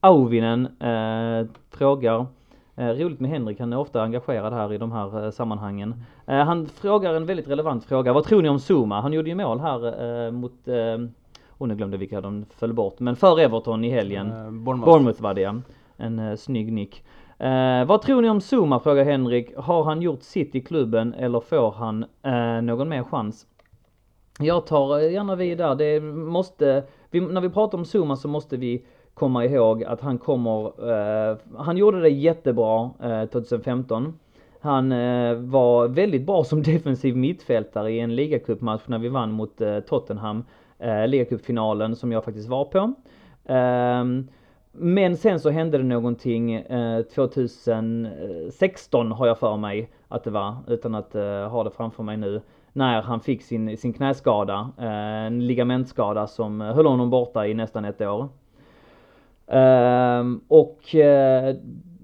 Auvinen 0.00 0.66
eh, 0.80 1.46
frågar 1.70 2.26
Eh, 2.76 2.88
roligt 2.88 3.20
med 3.20 3.30
Henrik, 3.30 3.60
han 3.60 3.72
är 3.72 3.78
ofta 3.78 4.02
engagerad 4.02 4.52
här 4.52 4.72
i 4.72 4.78
de 4.78 4.92
här 4.92 5.24
eh, 5.24 5.30
sammanhangen. 5.30 5.94
Eh, 6.26 6.44
han 6.44 6.66
frågar 6.66 7.14
en 7.14 7.26
väldigt 7.26 7.48
relevant 7.48 7.84
fråga. 7.84 8.12
Vad 8.12 8.24
tror 8.24 8.42
ni 8.42 8.48
om 8.48 8.58
Zuma? 8.58 9.00
Han 9.00 9.12
gjorde 9.12 9.28
ju 9.28 9.34
mål 9.34 9.60
här 9.60 10.30
mot, 10.30 10.68
oh 11.58 11.68
nu 11.68 11.74
glömde 11.74 11.96
vilka 11.96 12.20
de 12.20 12.44
föll 12.50 12.72
bort, 12.72 13.00
men 13.00 13.16
för 13.16 13.40
Everton 13.40 13.84
i 13.84 13.90
helgen. 13.90 14.28
Bournemouth. 14.64 14.84
Bournemouth 14.84 15.22
var 15.22 15.34
det 15.34 15.40
ja. 15.40 15.54
En 15.96 16.38
snygg 16.38 16.72
nick. 16.72 17.04
Eh, 17.38 17.84
vad 17.84 18.02
tror 18.02 18.22
ni 18.22 18.30
om 18.30 18.40
Zuma? 18.40 18.80
frågar 18.80 19.04
Henrik. 19.04 19.56
Har 19.56 19.84
han 19.84 20.02
gjort 20.02 20.22
sitt 20.22 20.54
i 20.54 20.60
klubben 20.60 21.14
eller 21.14 21.40
får 21.40 21.70
han 21.70 22.04
eh, 22.22 22.62
någon 22.62 22.88
mer 22.88 23.02
chans? 23.02 23.46
Jag 24.38 24.66
tar 24.66 24.98
gärna 24.98 25.36
vid 25.36 25.58
där. 25.58 25.74
Det 25.74 26.00
måste, 26.00 26.84
vi, 27.10 27.20
när 27.20 27.40
vi 27.40 27.50
pratar 27.50 27.78
om 27.78 27.84
Zuma 27.84 28.16
så 28.16 28.28
måste 28.28 28.56
vi 28.56 28.84
komma 29.14 29.44
ihåg 29.44 29.84
att 29.84 30.00
han 30.00 30.18
kommer, 30.18 30.90
eh, 31.30 31.36
han 31.56 31.76
gjorde 31.76 32.00
det 32.00 32.08
jättebra 32.08 32.90
eh, 33.02 33.24
2015. 33.24 34.18
Han 34.60 34.88
var 35.50 35.88
väldigt 35.88 36.26
bra 36.26 36.44
som 36.44 36.62
defensiv 36.72 37.16
mittfältare 37.16 37.92
i 37.92 38.00
en 38.00 38.14
ligacupmatch 38.14 38.82
när 38.86 38.98
vi 38.98 39.08
vann 39.08 39.32
mot 39.32 39.60
Tottenham. 39.88 40.44
Eh, 40.84 41.08
ligacupfinalen 41.08 41.96
som 41.96 42.12
jag 42.12 42.24
faktiskt 42.24 42.48
var 42.48 42.64
på. 42.64 42.92
Ehm, 43.44 44.28
men 44.72 45.16
sen 45.16 45.40
så 45.40 45.50
hände 45.50 45.78
det 45.78 45.84
någonting 45.84 46.54
eh, 46.54 47.02
2016 47.02 49.12
har 49.12 49.26
jag 49.26 49.38
för 49.38 49.56
mig 49.56 49.90
att 50.08 50.24
det 50.24 50.30
var, 50.30 50.56
utan 50.66 50.94
att 50.94 51.14
eh, 51.14 51.48
ha 51.48 51.64
det 51.64 51.70
framför 51.70 52.02
mig 52.02 52.16
nu. 52.16 52.40
När 52.72 53.02
han 53.02 53.20
fick 53.20 53.42
sin, 53.42 53.78
sin 53.78 53.92
knäskada, 53.92 54.70
eh, 54.78 55.26
en 55.26 55.46
ligamentskada 55.46 56.26
som 56.26 56.60
höll 56.60 56.86
honom 56.86 57.10
borta 57.10 57.46
i 57.46 57.54
nästan 57.54 57.84
ett 57.84 58.00
år. 58.00 58.28
Ehm, 59.46 60.40
och 60.48 60.94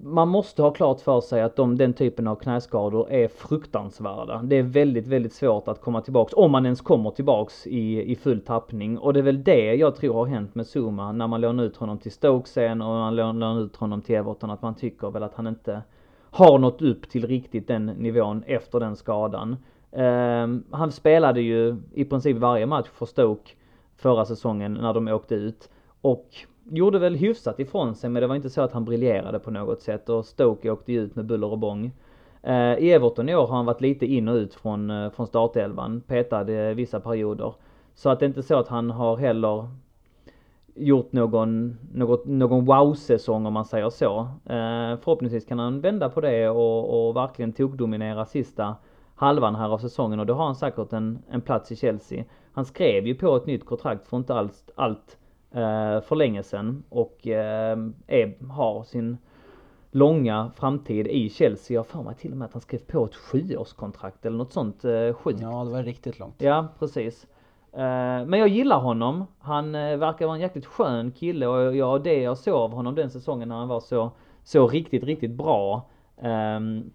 man 0.03 0.27
måste 0.27 0.61
ha 0.61 0.71
klart 0.71 1.01
för 1.01 1.21
sig 1.21 1.41
att 1.41 1.55
de, 1.55 1.77
den 1.77 1.93
typen 1.93 2.27
av 2.27 2.35
knäskador 2.35 3.11
är 3.11 3.27
fruktansvärda. 3.27 4.41
Det 4.43 4.55
är 4.55 4.63
väldigt, 4.63 5.07
väldigt 5.07 5.33
svårt 5.33 5.67
att 5.67 5.81
komma 5.81 6.01
tillbaks, 6.01 6.33
om 6.33 6.51
man 6.51 6.65
ens 6.65 6.81
kommer 6.81 7.11
tillbaks 7.11 7.67
i, 7.67 8.11
i 8.11 8.15
full 8.15 8.41
tappning. 8.41 8.97
Och 8.97 9.13
det 9.13 9.19
är 9.19 9.23
väl 9.23 9.43
det 9.43 9.75
jag 9.75 9.95
tror 9.95 10.13
har 10.13 10.25
hänt 10.25 10.55
med 10.55 10.65
Zuma 10.75 11.11
när 11.11 11.27
man 11.27 11.41
lånar 11.41 11.63
ut 11.63 11.77
honom 11.77 11.97
till 11.97 12.11
Stoke 12.11 12.49
sen 12.49 12.81
och 12.81 12.87
man 12.87 13.15
lånar 13.15 13.61
ut 13.61 13.75
honom 13.75 14.01
till 14.01 14.15
Everton. 14.15 14.49
Att 14.49 14.61
man 14.61 14.75
tycker 14.75 15.11
väl 15.11 15.23
att 15.23 15.35
han 15.35 15.47
inte 15.47 15.81
har 16.31 16.59
nått 16.59 16.81
upp 16.81 17.09
till 17.09 17.27
riktigt 17.27 17.67
den 17.67 17.85
nivån 17.85 18.43
efter 18.47 18.79
den 18.79 18.95
skadan. 18.95 19.57
Um, 19.91 20.63
han 20.71 20.91
spelade 20.91 21.41
ju 21.41 21.75
i 21.93 22.05
princip 22.05 22.37
varje 22.37 22.65
match 22.65 22.87
för 22.93 23.05
Stoke 23.05 23.51
förra 23.97 24.25
säsongen 24.25 24.73
när 24.73 24.93
de 24.93 25.07
åkte 25.07 25.35
ut. 25.35 25.69
Och 26.01 26.27
gjorde 26.69 26.99
väl 26.99 27.15
hyfsat 27.15 27.59
ifrån 27.59 27.95
sig 27.95 28.09
men 28.09 28.21
det 28.21 28.27
var 28.27 28.35
inte 28.35 28.49
så 28.49 28.61
att 28.61 28.71
han 28.71 28.85
briljerade 28.85 29.39
på 29.39 29.51
något 29.51 29.81
sätt 29.81 30.09
och 30.09 30.25
Stoke 30.25 30.69
åkte 30.69 30.91
ju 30.91 31.01
ut 31.01 31.15
med 31.15 31.25
buller 31.25 31.51
och 31.51 31.59
bång. 31.59 31.91
Eh, 32.43 32.73
I 32.77 32.91
Everton 32.91 33.29
i 33.29 33.35
år 33.35 33.47
har 33.47 33.55
han 33.55 33.65
varit 33.65 33.81
lite 33.81 34.05
in 34.05 34.27
och 34.27 34.35
ut 34.35 34.53
från, 34.53 34.89
eh, 34.89 35.09
från 35.09 35.27
startelvan, 35.27 36.01
petad 36.01 36.43
vissa 36.73 36.99
perioder. 36.99 37.53
Så 37.93 38.09
att 38.09 38.19
det 38.19 38.25
är 38.25 38.27
inte 38.27 38.43
så 38.43 38.55
att 38.55 38.67
han 38.67 38.89
har 38.89 39.17
heller 39.17 39.67
gjort 40.75 41.11
någon, 41.11 41.77
något, 41.93 42.25
någon 42.25 42.65
wow-säsong 42.65 43.45
om 43.45 43.53
man 43.53 43.65
säger 43.65 43.89
så. 43.89 44.19
Eh, 44.45 44.97
förhoppningsvis 45.01 45.45
kan 45.45 45.59
han 45.59 45.81
vända 45.81 46.09
på 46.09 46.21
det 46.21 46.49
och, 46.49 47.07
och 47.07 47.15
verkligen 47.15 47.53
tokdominera 47.53 48.25
sista 48.25 48.75
halvan 49.15 49.55
här 49.55 49.69
av 49.69 49.77
säsongen 49.77 50.19
och 50.19 50.25
då 50.25 50.33
har 50.33 50.45
han 50.45 50.55
säkert 50.55 50.93
en, 50.93 51.19
en 51.29 51.41
plats 51.41 51.71
i 51.71 51.75
Chelsea. 51.75 52.23
Han 52.53 52.65
skrev 52.65 53.07
ju 53.07 53.15
på 53.15 53.35
ett 53.35 53.45
nytt 53.45 53.65
kontrakt 53.65 54.07
för 54.07 54.17
inte 54.17 54.33
alls 54.33 54.65
allt 54.75 55.17
för 56.03 56.15
länge 56.15 56.43
sedan 56.43 56.83
och 56.89 57.27
eh, 57.27 57.77
är, 58.07 58.47
har 58.51 58.83
sin 58.83 59.17
långa 59.91 60.51
framtid 60.55 61.07
i 61.07 61.29
Chelsea. 61.29 61.75
Jag 61.75 61.87
för 61.87 62.03
mig 62.03 62.15
till 62.15 62.31
och 62.31 62.37
med 62.37 62.45
att 62.45 62.53
han 62.53 62.61
skrev 62.61 62.79
på 62.79 63.05
ett 63.05 63.15
sjuårskontrakt 63.15 64.25
eller 64.25 64.37
något 64.37 64.53
sånt 64.53 64.85
eh, 64.85 65.13
sjukt. 65.13 65.41
Ja, 65.41 65.63
det 65.63 65.71
var 65.71 65.83
riktigt 65.83 66.19
långt. 66.19 66.35
Ja, 66.37 66.67
precis. 66.79 67.27
Eh, 67.73 68.25
men 68.25 68.33
jag 68.33 68.47
gillar 68.47 68.79
honom. 68.79 69.25
Han 69.39 69.75
eh, 69.75 69.97
verkar 69.97 70.25
vara 70.25 70.35
en 70.35 70.41
jäkligt 70.41 70.65
skön 70.65 71.11
kille 71.11 71.47
och 71.47 71.75
jag, 71.75 72.03
det 72.03 72.21
jag 72.21 72.37
såg 72.37 72.53
av 72.53 72.71
honom 72.71 72.95
den 72.95 73.09
säsongen 73.09 73.49
när 73.49 73.55
han 73.55 73.67
var 73.67 73.79
så, 73.79 74.11
så 74.43 74.67
riktigt, 74.67 75.03
riktigt 75.03 75.31
bra. 75.31 75.89
Um, 76.21 76.91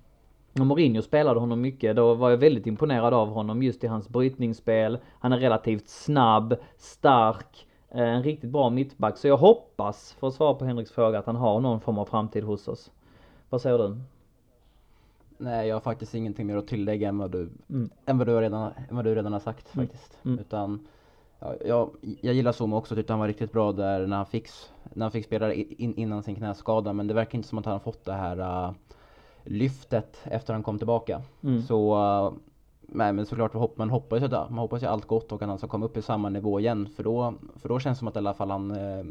och 0.61 0.67
Mourinho 0.67 1.03
spelade 1.03 1.41
honom 1.41 1.61
mycket, 1.61 1.97
då 1.97 2.15
var 2.15 2.31
jag 2.31 2.37
väldigt 2.37 2.67
imponerad 2.67 3.15
av 3.15 3.29
honom 3.29 3.63
just 3.63 3.85
i 3.85 3.87
hans 3.87 4.09
brytningsspel. 4.09 4.99
Han 5.19 5.33
är 5.33 5.39
relativt 5.39 5.89
snabb, 5.89 6.57
stark, 6.77 7.47
eh, 7.47 7.66
en 7.89 8.23
riktigt 8.23 8.51
bra 8.51 8.71
mittback. 8.71 9.19
Så 9.19 9.29
jag 9.29 9.37
hoppas, 9.37 10.13
för 10.13 10.29
att 10.29 10.35
svara 10.35 10.55
på 10.55 10.65
Henriks 10.65 10.91
fråga, 10.91 11.19
att 11.19 11.27
han 11.27 11.37
har 11.37 11.61
någon 11.61 11.81
form 11.81 11.99
av 11.99 12.05
framtid 12.05 12.45
hos 12.45 12.69
oss. 12.69 12.91
Vad 13.51 13.63
säger 13.63 13.79
du? 13.79 13.97
Nej, 15.39 15.69
jag 15.69 15.77
har 15.77 15.81
faktiskt 15.81 16.15
ingenting 16.15 16.47
mer 16.47 16.57
att 16.57 16.67
tillägga 16.67 17.09
än 17.09 17.19
vad 17.19 17.31
du, 17.31 17.51
mm. 17.71 17.91
än 18.07 18.19
vad 18.19 18.27
du, 18.27 18.41
redan, 18.41 18.73
vad 18.91 19.05
du 19.05 19.15
redan 19.15 19.33
har 19.33 19.41
sagt 19.41 19.75
mm. 19.75 19.87
faktiskt. 19.87 20.19
Mm. 20.25 20.39
Utan 20.39 20.87
ja, 21.39 21.55
jag, 21.67 21.91
jag 22.21 22.35
gillar 22.35 22.53
Zuma 22.53 22.77
också, 22.77 22.95
tyckte 22.95 23.13
han 23.13 23.21
var 23.21 23.29
riktigt 23.29 23.53
bra 23.53 23.73
där 23.73 24.07
när 24.07 24.17
han 24.17 24.27
fick, 24.27 24.49
när 24.93 25.05
han 25.05 25.13
fick 25.13 25.25
spela 25.25 25.53
in, 25.53 25.95
innan 25.95 26.23
sin 26.23 26.37
knäskada. 26.37 26.93
Men 26.93 27.07
det 27.07 27.15
verkar 27.15 27.37
inte 27.37 27.49
som 27.49 27.59
att 27.59 27.65
han 27.65 27.73
har 27.73 27.81
fått 27.81 28.05
det 28.05 28.13
här 28.13 28.41
uh, 28.41 28.73
lyftet 29.45 30.21
efter 30.25 30.53
han 30.53 30.63
kom 30.63 30.79
tillbaka. 30.79 31.23
Mm. 31.43 31.63
Så 31.63 31.95
uh, 31.95 32.33
Nej 32.87 33.13
men 33.13 33.27
såklart 33.27 33.77
man 33.77 33.91
hoppas 33.91 34.23
ju 34.23 34.29
man 34.29 34.59
hoppas 34.59 34.83
ju 34.83 34.87
allt 34.87 35.07
gott 35.07 35.33
och 35.33 35.43
att 35.43 35.49
han 35.49 35.59
ska 35.59 35.67
komma 35.67 35.87
upp 35.87 35.97
i 35.97 36.03
samma 36.03 36.29
nivå 36.29 36.61
igen 36.61 36.89
för 36.97 37.05
då, 37.05 37.35
för 37.57 37.69
då 37.69 37.79
känns 37.79 37.97
det 37.97 37.99
som 37.99 38.09
att 38.09 38.17
i 38.17 38.19
alla 38.19 38.35
fall 38.35 38.51
han 38.51 38.71
eh, 38.71 39.05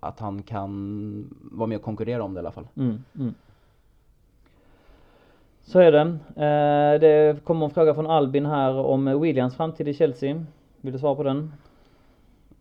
Att 0.00 0.20
han 0.20 0.42
kan 0.42 1.34
vara 1.52 1.66
med 1.66 1.76
och 1.78 1.84
konkurrera 1.84 2.22
om 2.22 2.34
det 2.34 2.38
i 2.38 2.42
alla 2.42 2.52
fall. 2.52 2.68
Mm, 2.76 3.04
mm. 3.14 3.34
Så 5.62 5.78
är 5.78 5.92
det. 5.92 6.00
Eh, 6.00 7.00
det 7.00 7.44
kommer 7.44 7.64
en 7.66 7.70
fråga 7.70 7.94
från 7.94 8.06
Albin 8.06 8.46
här 8.46 8.74
om 8.74 9.20
Williams 9.20 9.56
framtid 9.56 9.88
i 9.88 9.94
Chelsea. 9.94 10.44
Vill 10.80 10.92
du 10.92 10.98
svara 10.98 11.14
på 11.14 11.22
den? 11.22 11.52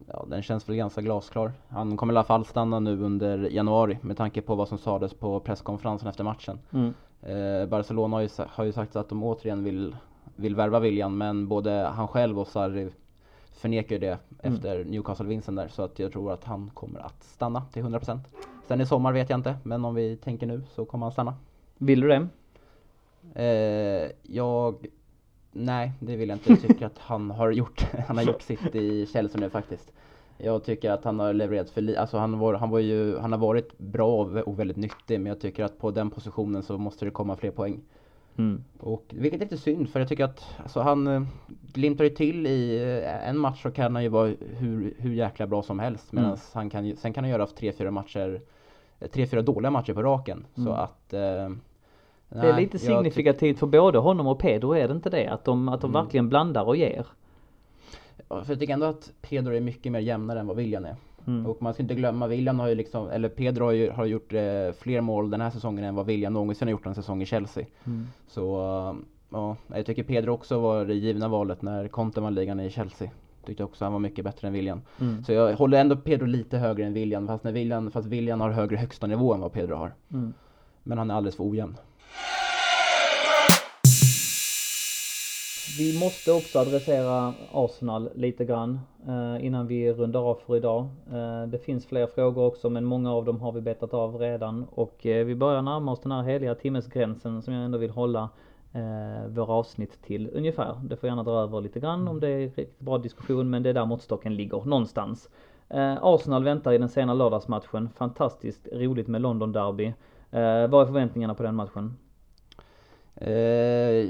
Ja, 0.07 0.25
den 0.29 0.41
känns 0.41 0.69
väl 0.69 0.75
ganska 0.75 1.01
glasklar. 1.01 1.51
Han 1.69 1.97
kommer 1.97 2.13
i 2.13 2.17
alla 2.17 2.23
fall 2.23 2.45
stanna 2.45 2.79
nu 2.79 3.03
under 3.03 3.37
januari 3.37 3.97
med 4.01 4.17
tanke 4.17 4.41
på 4.41 4.55
vad 4.55 4.67
som 4.67 4.77
sades 4.77 5.13
på 5.13 5.39
presskonferensen 5.39 6.09
efter 6.09 6.23
matchen. 6.23 6.59
Mm. 6.73 6.93
Eh, 7.25 7.65
Barcelona 7.65 8.15
har 8.15 8.21
ju, 8.21 8.29
har 8.47 8.63
ju, 8.63 8.71
sagt 8.71 8.95
att 8.95 9.09
de 9.09 9.23
återigen 9.23 9.63
vill, 9.63 9.95
vill 10.35 10.55
värva 10.55 10.79
William 10.79 11.17
men 11.17 11.47
både 11.47 11.71
han 11.71 12.07
själv 12.07 12.39
och 12.39 12.47
Sarri 12.47 12.89
förnekar 13.51 13.99
det 13.99 14.07
mm. 14.07 14.55
efter 14.55 14.85
Newcastle-vinsten 14.85 15.55
där 15.55 15.67
så 15.67 15.83
att 15.83 15.99
jag 15.99 16.11
tror 16.11 16.31
att 16.31 16.43
han 16.43 16.71
kommer 16.73 16.99
att 16.99 17.23
stanna 17.23 17.61
till 17.73 17.83
100%. 17.83 18.19
Sen 18.67 18.81
i 18.81 18.85
sommar 18.85 19.13
vet 19.13 19.29
jag 19.29 19.39
inte 19.39 19.55
men 19.63 19.85
om 19.85 19.95
vi 19.95 20.17
tänker 20.17 20.47
nu 20.47 20.61
så 20.75 20.85
kommer 20.85 21.05
han 21.05 21.11
stanna. 21.11 21.35
Vill 21.77 22.01
du 22.01 22.07
det? 22.07 22.27
Eh, 23.35 24.11
jag 24.23 24.87
Nej, 25.53 25.91
det 25.99 26.15
vill 26.15 26.29
jag 26.29 26.35
inte. 26.35 26.51
Jag 26.51 26.61
tycker 26.61 26.85
att 26.85 26.97
han 26.97 27.31
har 27.31 27.51
gjort, 27.51 27.87
han 28.07 28.17
har 28.17 28.23
gjort 28.23 28.41
sitt 28.41 28.75
i 28.75 29.05
Chelsea 29.05 29.41
nu 29.41 29.49
faktiskt. 29.49 29.91
Jag 30.37 30.63
tycker 30.63 30.91
att 30.91 31.03
han 31.03 31.19
har 31.19 31.33
levererat 31.33 31.69
för 31.69 31.81
lite, 31.81 31.99
alltså 31.99 32.17
han, 32.17 32.39
var, 32.39 32.53
han, 32.53 32.69
var 32.69 32.79
ju, 32.79 33.17
han 33.17 33.31
har 33.31 33.39
varit 33.39 33.77
bra 33.77 34.23
och 34.45 34.59
väldigt 34.59 34.77
nyttig 34.77 35.19
men 35.19 35.25
jag 35.25 35.39
tycker 35.39 35.63
att 35.63 35.79
på 35.79 35.91
den 35.91 36.09
positionen 36.09 36.63
så 36.63 36.77
måste 36.77 37.05
det 37.05 37.11
komma 37.11 37.35
fler 37.35 37.51
poäng. 37.51 37.81
Mm. 38.37 38.63
Och, 38.79 39.05
vilket 39.09 39.41
är 39.41 39.45
lite 39.45 39.57
synd 39.57 39.89
för 39.89 39.99
jag 39.99 40.09
tycker 40.09 40.23
att 40.23 40.45
alltså, 40.63 40.79
han 40.79 41.07
eh, 41.07 41.21
glimtar 41.73 42.03
ju 42.03 42.09
till 42.09 42.47
i 42.47 42.83
eh, 43.05 43.29
en 43.29 43.37
match 43.37 43.61
så 43.61 43.71
kan 43.71 43.95
han 43.95 44.03
ju 44.03 44.09
vara 44.09 44.31
hur, 44.57 44.93
hur 44.97 45.13
jäkla 45.13 45.47
bra 45.47 45.63
som 45.63 45.79
helst 45.79 46.11
medan 46.11 46.29
mm. 46.29 46.39
han 46.53 46.69
kan, 46.69 46.95
sen 46.95 47.13
kan 47.13 47.23
han 47.23 47.31
göra 47.31 47.47
tre, 47.47 47.71
fyra 47.71 47.91
matcher, 47.91 48.41
tre, 49.11 49.27
fyra 49.27 49.41
dåliga 49.41 49.71
matcher 49.71 49.93
på 49.93 50.03
raken. 50.03 50.45
Mm. 50.55 50.67
Så 50.67 50.73
att 50.73 51.13
eh, 51.13 51.49
det 52.29 52.49
är 52.49 52.57
lite 52.59 52.79
signifikativt 52.79 53.59
för 53.59 53.67
både 53.67 53.97
honom 53.97 54.27
och 54.27 54.39
Pedro, 54.39 54.75
är 54.75 54.87
det 54.87 54.93
inte 54.93 55.09
det? 55.09 55.27
Att 55.27 55.45
de, 55.45 55.69
att 55.69 55.81
de 55.81 55.91
mm. 55.91 56.03
verkligen 56.03 56.29
blandar 56.29 56.63
och 56.63 56.77
ger. 56.77 57.05
För 58.27 58.45
jag 58.47 58.59
tycker 58.59 58.73
ändå 58.73 58.85
att 58.85 59.11
Pedro 59.21 59.53
är 59.53 59.61
mycket 59.61 59.91
mer 59.91 59.99
jämnare 59.99 60.39
än 60.39 60.47
vad 60.47 60.57
William 60.57 60.85
är. 60.85 60.95
Mm. 61.27 61.45
Och 61.45 61.61
man 61.61 61.73
ska 61.73 61.83
inte 61.83 61.95
glömma, 61.95 62.27
William 62.27 62.59
har 62.59 62.67
ju 62.67 62.75
liksom, 62.75 63.09
eller 63.09 63.29
Pedro 63.29 63.65
har, 63.65 63.71
ju, 63.71 63.89
har 63.89 64.05
gjort 64.05 64.33
eh, 64.33 64.71
fler 64.79 65.01
mål 65.01 65.29
den 65.29 65.41
här 65.41 65.49
säsongen 65.49 65.83
än 65.83 65.95
vad 65.95 66.05
William 66.05 66.33
någonsin 66.33 66.67
har 66.67 66.71
gjort 66.71 66.85
en 66.85 66.95
säsong 66.95 67.21
i 67.21 67.25
Chelsea. 67.25 67.65
Mm. 67.83 68.07
Så 68.27 68.43
ja, 69.29 69.55
jag 69.67 69.85
tycker 69.85 70.03
Pedro 70.03 70.33
också 70.33 70.59
var 70.59 70.85
det 70.85 70.93
givna 70.93 71.27
valet 71.27 71.61
när 71.61 71.87
Conte 71.87 72.21
var 72.21 72.31
ligan 72.31 72.59
i 72.59 72.69
Chelsea. 72.69 73.09
Tyckte 73.45 73.63
också 73.63 73.85
han 73.85 73.93
var 73.93 73.99
mycket 73.99 74.25
bättre 74.25 74.47
än 74.47 74.53
William. 74.53 74.81
Mm. 75.01 75.23
Så 75.23 75.33
jag 75.33 75.55
håller 75.55 75.81
ändå 75.81 75.95
Pedro 75.95 76.25
lite 76.25 76.57
högre 76.57 76.85
än 76.85 76.93
William 76.93 77.27
fast, 77.27 77.43
när 77.43 77.51
William, 77.51 77.91
fast 77.91 78.07
William 78.07 78.41
har 78.41 78.49
högre 78.49 78.77
högsta 78.77 79.07
nivå 79.07 79.33
än 79.33 79.41
vad 79.41 79.51
Pedro 79.51 79.75
har. 79.75 79.93
Mm. 80.13 80.33
Men 80.83 80.97
han 80.97 81.11
är 81.11 81.15
alldeles 81.15 81.35
för 81.35 81.43
ojämn. 81.43 81.75
Vi 85.65 85.99
måste 85.99 86.31
också 86.31 86.59
adressera 86.59 87.33
Arsenal 87.51 88.09
lite 88.15 88.45
grann 88.45 88.79
eh, 89.07 89.45
innan 89.45 89.67
vi 89.67 89.93
rundar 89.93 90.19
av 90.19 90.35
för 90.35 90.57
idag. 90.57 90.87
Eh, 91.11 91.47
det 91.47 91.57
finns 91.57 91.85
fler 91.85 92.07
frågor 92.07 92.45
också 92.45 92.69
men 92.69 92.85
många 92.85 93.13
av 93.13 93.25
dem 93.25 93.41
har 93.41 93.51
vi 93.51 93.61
betat 93.61 93.93
av 93.93 94.15
redan 94.15 94.65
och 94.71 95.05
eh, 95.05 95.25
vi 95.25 95.35
börjar 95.35 95.61
närma 95.61 95.91
oss 95.91 95.99
den 95.99 96.11
här 96.11 96.23
heliga 96.23 96.55
timmesgränsen 96.55 97.41
som 97.41 97.53
jag 97.53 97.65
ändå 97.65 97.77
vill 97.77 97.89
hålla 97.89 98.29
eh, 98.73 99.27
våra 99.27 99.53
avsnitt 99.53 100.01
till 100.01 100.29
ungefär. 100.33 100.75
Det 100.83 100.95
får 100.95 101.09
gärna 101.09 101.23
dra 101.23 101.39
över 101.39 101.61
lite 101.61 101.79
grann 101.79 102.07
om 102.07 102.19
det 102.19 102.29
är 102.29 102.39
riktigt 102.39 102.79
bra 102.79 102.97
diskussion 102.97 103.49
men 103.49 103.63
det 103.63 103.69
är 103.69 103.73
där 103.73 103.85
måttstocken 103.85 104.35
ligger 104.35 104.65
någonstans. 104.65 105.29
Eh, 105.69 105.97
Arsenal 106.01 106.43
väntar 106.43 106.73
i 106.73 106.77
den 106.77 106.89
sena 106.89 107.13
lördagsmatchen. 107.13 107.89
Fantastiskt 107.95 108.67
roligt 108.71 109.07
med 109.07 109.21
London 109.21 109.51
Derby. 109.51 109.85
Eh, 110.31 110.67
vad 110.67 110.81
är 110.81 110.85
förväntningarna 110.85 111.35
på 111.35 111.43
den 111.43 111.55
matchen? 111.55 111.97
Eh, 113.15 114.09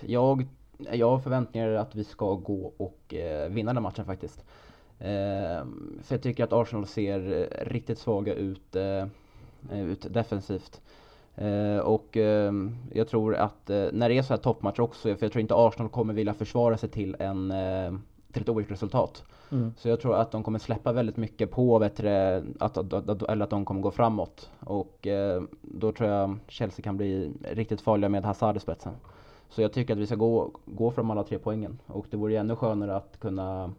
jag 0.00 0.46
jag 0.92 1.10
har 1.10 1.18
förväntningar 1.18 1.68
att 1.70 1.94
vi 1.94 2.04
ska 2.04 2.34
gå 2.34 2.72
och 2.76 3.14
eh, 3.14 3.48
vinna 3.48 3.74
den 3.74 3.82
matchen 3.82 4.04
faktiskt. 4.04 4.44
Eh, 4.98 5.64
för 6.02 6.14
jag 6.14 6.22
tycker 6.22 6.44
att 6.44 6.52
Arsenal 6.52 6.86
ser 6.86 7.32
eh, 7.32 7.66
riktigt 7.66 7.98
svaga 7.98 8.34
ut, 8.34 8.76
eh, 8.76 9.06
eh, 9.72 9.82
ut 9.82 10.14
defensivt. 10.14 10.80
Eh, 11.36 11.78
och 11.78 12.16
eh, 12.16 12.52
jag 12.92 13.08
tror 13.08 13.34
att 13.34 13.70
eh, 13.70 13.86
när 13.92 14.08
det 14.08 14.18
är 14.18 14.22
så 14.22 14.32
här 14.32 14.40
toppmatcher 14.40 14.80
också, 14.80 15.16
för 15.16 15.24
jag 15.26 15.32
tror 15.32 15.40
inte 15.40 15.54
Arsenal 15.54 15.88
kommer 15.88 16.14
vilja 16.14 16.34
försvara 16.34 16.76
sig 16.76 16.88
till 16.88 17.16
en 17.18 17.50
eh, 17.50 17.92
till 18.32 18.42
ett 18.42 18.48
oavgjort 18.48 18.70
resultat. 18.70 19.24
Mm. 19.52 19.72
Så 19.76 19.88
jag 19.88 20.00
tror 20.00 20.14
att 20.14 20.30
de 20.30 20.42
kommer 20.42 20.58
släppa 20.58 20.92
väldigt 20.92 21.16
mycket 21.16 21.50
på 21.50 21.78
bättre, 21.78 22.42
att, 22.60 22.78
att, 22.78 22.92
att, 22.92 23.22
eller 23.22 23.44
att 23.44 23.50
de 23.50 23.64
kommer 23.64 23.80
gå 23.80 23.90
framåt. 23.90 24.50
Och 24.60 25.06
då 25.62 25.92
tror 25.92 26.10
jag 26.10 26.38
Chelsea 26.48 26.82
kan 26.82 26.96
bli 26.96 27.32
riktigt 27.42 27.80
farliga 27.80 28.08
med 28.08 28.24
Hazard 28.24 28.56
i 28.56 28.60
spetsen. 28.60 28.92
Så 29.48 29.62
jag 29.62 29.72
tycker 29.72 29.92
att 29.92 30.00
vi 30.00 30.06
ska 30.06 30.14
gå, 30.14 30.50
gå 30.64 30.92
de 30.96 31.10
alla 31.10 31.24
tre 31.24 31.38
poängen. 31.38 31.78
Och 31.86 32.06
det 32.10 32.16
vore 32.16 32.36
ännu 32.36 32.56
skönare 32.56 32.96
att 32.96 33.20
kunna 33.20 33.72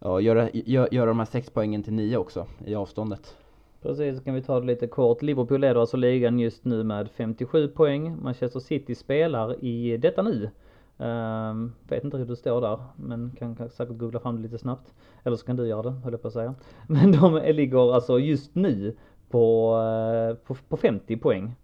ja, 0.00 0.20
göra, 0.20 0.50
gö, 0.50 0.88
göra 0.90 1.06
de 1.06 1.18
här 1.18 1.26
sex 1.26 1.50
poängen 1.50 1.82
till 1.82 1.92
nio 1.92 2.16
också 2.16 2.46
i 2.64 2.74
avståndet. 2.74 3.36
Precis, 3.82 4.20
kan 4.20 4.34
vi 4.34 4.42
ta 4.42 4.60
det 4.60 4.66
lite 4.66 4.86
kort. 4.86 5.22
Liverpool 5.22 5.60
leder 5.60 5.80
alltså 5.80 5.96
ligan 5.96 6.38
just 6.38 6.64
nu 6.64 6.84
med 6.84 7.10
57 7.10 7.68
poäng. 7.68 8.16
Manchester 8.22 8.60
City 8.60 8.94
spelar 8.94 9.64
i 9.64 9.96
detta 9.96 10.22
nu. 10.22 10.50
Um, 10.98 11.72
vet 11.88 12.04
inte 12.04 12.16
hur 12.16 12.24
det 12.24 12.36
står 12.36 12.60
där, 12.60 12.78
men 12.96 13.32
kan, 13.38 13.56
kan 13.56 13.70
säkert 13.70 13.98
googla 13.98 14.20
fram 14.20 14.36
det 14.36 14.42
lite 14.42 14.58
snabbt. 14.58 14.94
Eller 15.24 15.36
så 15.36 15.46
kan 15.46 15.56
du 15.56 15.66
göra 15.66 15.82
det, 15.82 15.90
höll 15.90 16.12
jag 16.12 16.22
på 16.22 16.28
att 16.28 16.34
säga. 16.34 16.54
Men 16.86 17.12
de 17.12 17.42
ligger 17.52 17.94
alltså 17.94 18.18
just 18.18 18.54
nu 18.54 18.96
på, 19.30 19.76
uh, 19.76 20.36
på, 20.46 20.54
på 20.68 20.76
50 20.76 21.16
poäng. 21.16 21.54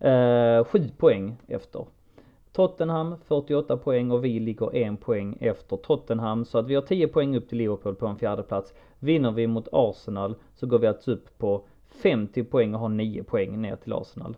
Eh, 0.00 0.58
uh, 0.58 0.64
7 0.64 0.88
poäng 0.96 1.36
efter. 1.46 1.84
Tottenham 2.52 3.14
48 3.24 3.76
poäng 3.76 4.10
och 4.10 4.24
vi 4.24 4.40
ligger 4.40 4.76
en 4.76 4.96
poäng 4.96 5.36
efter 5.40 5.76
Tottenham. 5.76 6.44
Så 6.44 6.58
att 6.58 6.66
vi 6.66 6.74
har 6.74 6.82
10 6.82 7.08
poäng 7.08 7.36
upp 7.36 7.48
till 7.48 7.58
Liverpool 7.58 7.94
på 7.94 8.06
en 8.06 8.16
fjärde 8.16 8.42
plats. 8.42 8.74
Vinner 8.98 9.30
vi 9.30 9.46
mot 9.46 9.68
Arsenal 9.72 10.34
så 10.54 10.66
går 10.66 10.78
vi 10.78 10.86
alltså 10.86 11.12
upp 11.12 11.38
på 11.38 11.62
50 11.88 12.44
poäng 12.44 12.74
och 12.74 12.80
har 12.80 12.88
9 12.88 13.22
poäng 13.22 13.62
ner 13.62 13.76
till 13.76 13.92
Arsenal. 13.92 14.36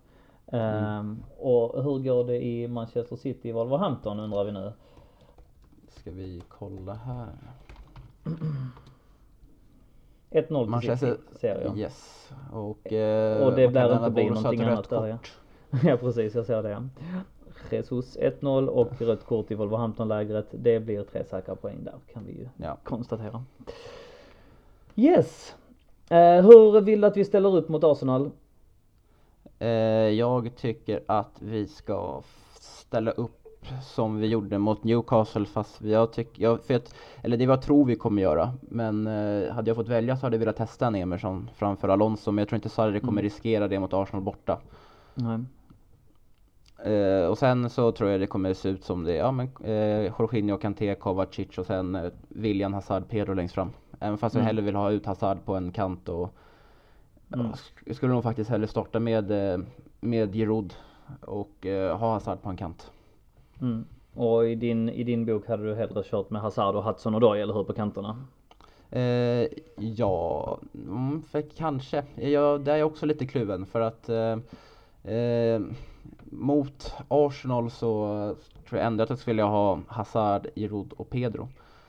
Mm. 0.53 0.99
Um, 0.99 1.25
och 1.39 1.83
hur 1.83 1.99
går 1.99 2.25
det 2.25 2.45
i 2.45 2.69
Manchester 2.69 3.17
City 3.17 3.53
Wolverhampton 3.53 4.21
undrar 4.21 4.45
vi 4.45 4.53
nu? 4.53 4.73
Ska 5.89 6.11
vi 6.11 6.43
kolla 6.49 6.95
här. 6.95 7.29
1-0 10.31 10.67
Manchester, 10.67 11.17
ser 11.33 11.61
jag. 11.61 11.79
Yes. 11.79 12.31
Och, 12.53 12.93
eh, 12.93 13.47
och 13.47 13.57
det 13.57 13.71
lär 13.71 13.97
inte 13.97 14.11
bli 14.11 14.31
någonting 14.31 14.61
annat 14.61 14.91
där 14.91 15.07
ja. 15.07 15.19
ja 15.85 15.97
precis, 15.97 16.35
jag 16.35 16.47
ser 16.47 16.63
det. 16.63 16.89
Jesus 17.71 18.17
1-0 18.19 18.67
och 18.67 19.01
rött 19.01 19.25
kort 19.25 19.51
i 19.51 19.55
Wolverhampton-lägret. 19.55 20.47
Det 20.51 20.81
blir 20.81 21.03
tre 21.03 21.25
säkra 21.25 21.55
poäng 21.55 21.85
där 21.85 21.95
kan 22.13 22.25
vi 22.25 22.33
ju 22.33 22.49
ja. 22.57 22.77
konstatera. 22.85 23.45
Yes! 24.97 25.57
Eh, 26.11 26.19
hur 26.19 26.81
vill 26.81 27.01
du 27.01 27.07
att 27.07 27.17
vi 27.17 27.25
ställer 27.25 27.57
upp 27.57 27.69
mot 27.69 27.85
Arsenal? 27.85 28.31
Eh, 29.59 29.69
jag 30.09 30.57
tycker 30.57 31.01
att 31.07 31.37
vi 31.39 31.67
ska 31.67 32.23
ställa 32.61 33.11
upp 33.11 33.35
som 33.83 34.19
vi 34.19 34.27
gjorde 34.27 34.59
mot 34.59 34.85
Newcastle 34.85 35.45
fast 35.45 35.83
jag 35.83 36.13
tycker, 36.13 36.43
jag, 36.43 36.73
att, 36.73 36.95
eller 37.23 37.37
det 37.37 37.45
jag 37.45 37.63
tror 37.63 37.85
vi 37.85 37.97
kommer 37.97 38.23
göra. 38.23 38.53
Men 38.61 39.07
eh, 39.07 39.53
hade 39.53 39.71
jag 39.71 39.77
fått 39.77 39.89
välja 39.89 40.17
så 40.17 40.27
hade 40.27 40.37
jag 40.37 40.41
velat 40.41 40.57
testa 40.57 40.87
en 40.87 40.95
Emerson 40.95 41.51
framför 41.55 41.89
Alonso 41.89 42.33
men 42.33 42.43
jag 42.43 42.49
tror 42.49 42.57
inte 42.57 42.69
Sarri 42.69 43.01
kommer 43.01 43.13
mm. 43.13 43.23
riskera 43.23 43.69
det 43.69 43.81
mot 43.81 43.93
Arsenal 43.93 44.23
borta. 44.23 44.59
Nej. 45.15 45.39
Eh, 46.93 47.27
och 47.27 47.39
sen 47.39 47.71
så 47.71 47.93
tror 47.93 48.11
jag 48.11 48.21
det 48.21 48.27
kommer 48.27 48.55
se 48.55 48.69
ut 48.69 48.85
som 48.85 49.05
det, 49.05 49.15
ja 49.15 49.33
men 49.33 49.51
eh, 49.65 50.13
Jorginho, 50.19 50.59
Kanté, 50.59 50.95
Kovacic 50.95 51.59
och 51.59 51.67
sen 51.67 51.95
eh, 51.95 52.11
William, 52.29 52.75
Hazard, 52.75 53.09
Pedro 53.09 53.35
längst 53.35 53.55
fram. 53.55 53.71
Även 54.01 54.19
fast 54.19 54.35
jag 54.35 54.41
Mm. 54.41 54.47
hellre 54.47 54.63
vill 54.63 54.75
ha 54.75 54.91
ut 54.91 55.07
Hazard 55.07 55.45
på 55.45 55.55
en 55.55 55.73
kant 55.73 56.09
och 56.09 56.35
Mm. 57.35 57.47
ja, 57.47 57.53
sk- 57.53 57.93
skulle 57.95 58.13
nog 58.13 58.23
faktiskt 58.23 58.51
hellre 58.51 58.67
starta 58.67 59.01
med, 59.01 59.31
eh, 59.31 59.61
med 60.01 60.35
Giroud 60.35 60.75
och 61.21 61.67
eh, 61.67 61.99
ha 61.99 62.13
Hazard 62.13 62.43
på 62.43 62.49
en 62.49 62.57
kant. 62.57 62.91
Mm. 63.61 63.85
Och 64.15 64.49
i 64.49 64.55
din, 64.55 64.89
i 64.89 65.05
din 65.05 65.27
bok 65.27 65.49
hade 65.49 65.65
du 65.65 65.75
hellre 65.75 66.03
kört 66.05 66.31
med 66.31 66.43
Hazard 66.43 66.75
och 66.75 66.85
Hudson 66.85 67.15
och 67.15 67.37
eller 67.37 67.55
hur 67.55 67.65
på 67.65 67.73
kanterna? 67.73 68.17
Eh, 68.91 69.47
ja, 69.77 70.59
mm, 70.75 71.23
för 71.23 71.43
kanske. 71.57 72.05
Jag, 72.15 72.61
där 72.61 72.73
är 72.73 72.77
jag 72.77 72.87
också 72.87 73.07
lite 73.07 73.27
kluven 73.27 73.67
för 73.67 73.81
att 73.81 74.09
eh, 74.09 74.39
eh, 75.15 75.61
mot 76.25 76.93
Arsenal 77.09 77.71
så 77.71 78.07
tror 78.69 78.79
jag 78.79 78.87
ändå 78.87 79.03
att 79.05 79.11
jag 79.11 79.19
skulle 79.19 79.33
vilja 79.33 79.47
ha 79.47 79.81
Hazard, 79.87 80.47
Giroud 80.55 80.93
och 80.93 81.11
Pedro. 81.11 81.49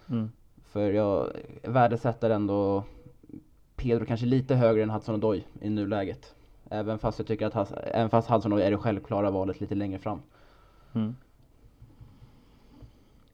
Mm. 0.10 0.32
För 0.72 0.92
jag 0.92 1.28
värdesätter 1.64 2.30
ändå 2.30 2.84
Pedro 3.80 4.06
kanske 4.06 4.26
lite 4.26 4.56
högre 4.56 4.84
än 4.84 4.90
Hudson 4.90 5.16
Odoi 5.16 5.44
i 5.62 5.70
nuläget. 5.70 6.36
Även 6.70 7.00
fast 7.00 7.20
jag 7.20 7.28
tycker 7.28 7.46
att 7.46 7.72
även 7.72 8.10
fast 8.10 8.30
Hudson 8.30 8.54
Odoi 8.54 8.66
är 8.66 8.72
det 8.72 8.78
självklara 8.78 9.32
valet 9.32 9.62
lite 9.62 9.76
längre 9.76 10.00
fram. 10.00 10.20
Mm. 10.94 11.16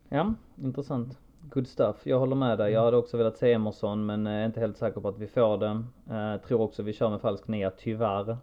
Ja, 0.10 0.34
intressant. 0.64 1.18
Good 1.50 1.68
stuff. 1.68 1.96
Jag 2.04 2.20
håller 2.20 2.36
med 2.36 2.58
dig. 2.58 2.74
Jag 2.74 2.84
hade 2.84 2.98
också 2.98 3.18
velat 3.18 3.38
se 3.38 3.54
Emerson 3.54 4.06
men 4.06 4.28
är 4.28 4.46
inte 4.46 4.60
helt 4.60 4.78
säker 4.78 5.02
på 5.02 5.08
att 5.08 5.18
vi 5.18 5.28
får 5.28 5.58
den. 5.58 5.88
Eh, 6.10 6.41
tror 6.48 6.62
också 6.62 6.84
vi 6.84 6.93
kör 6.93 7.10
med 7.10 7.22
falsk 7.22 7.48
nia, 7.48 7.72
tyvärr. 7.72 8.38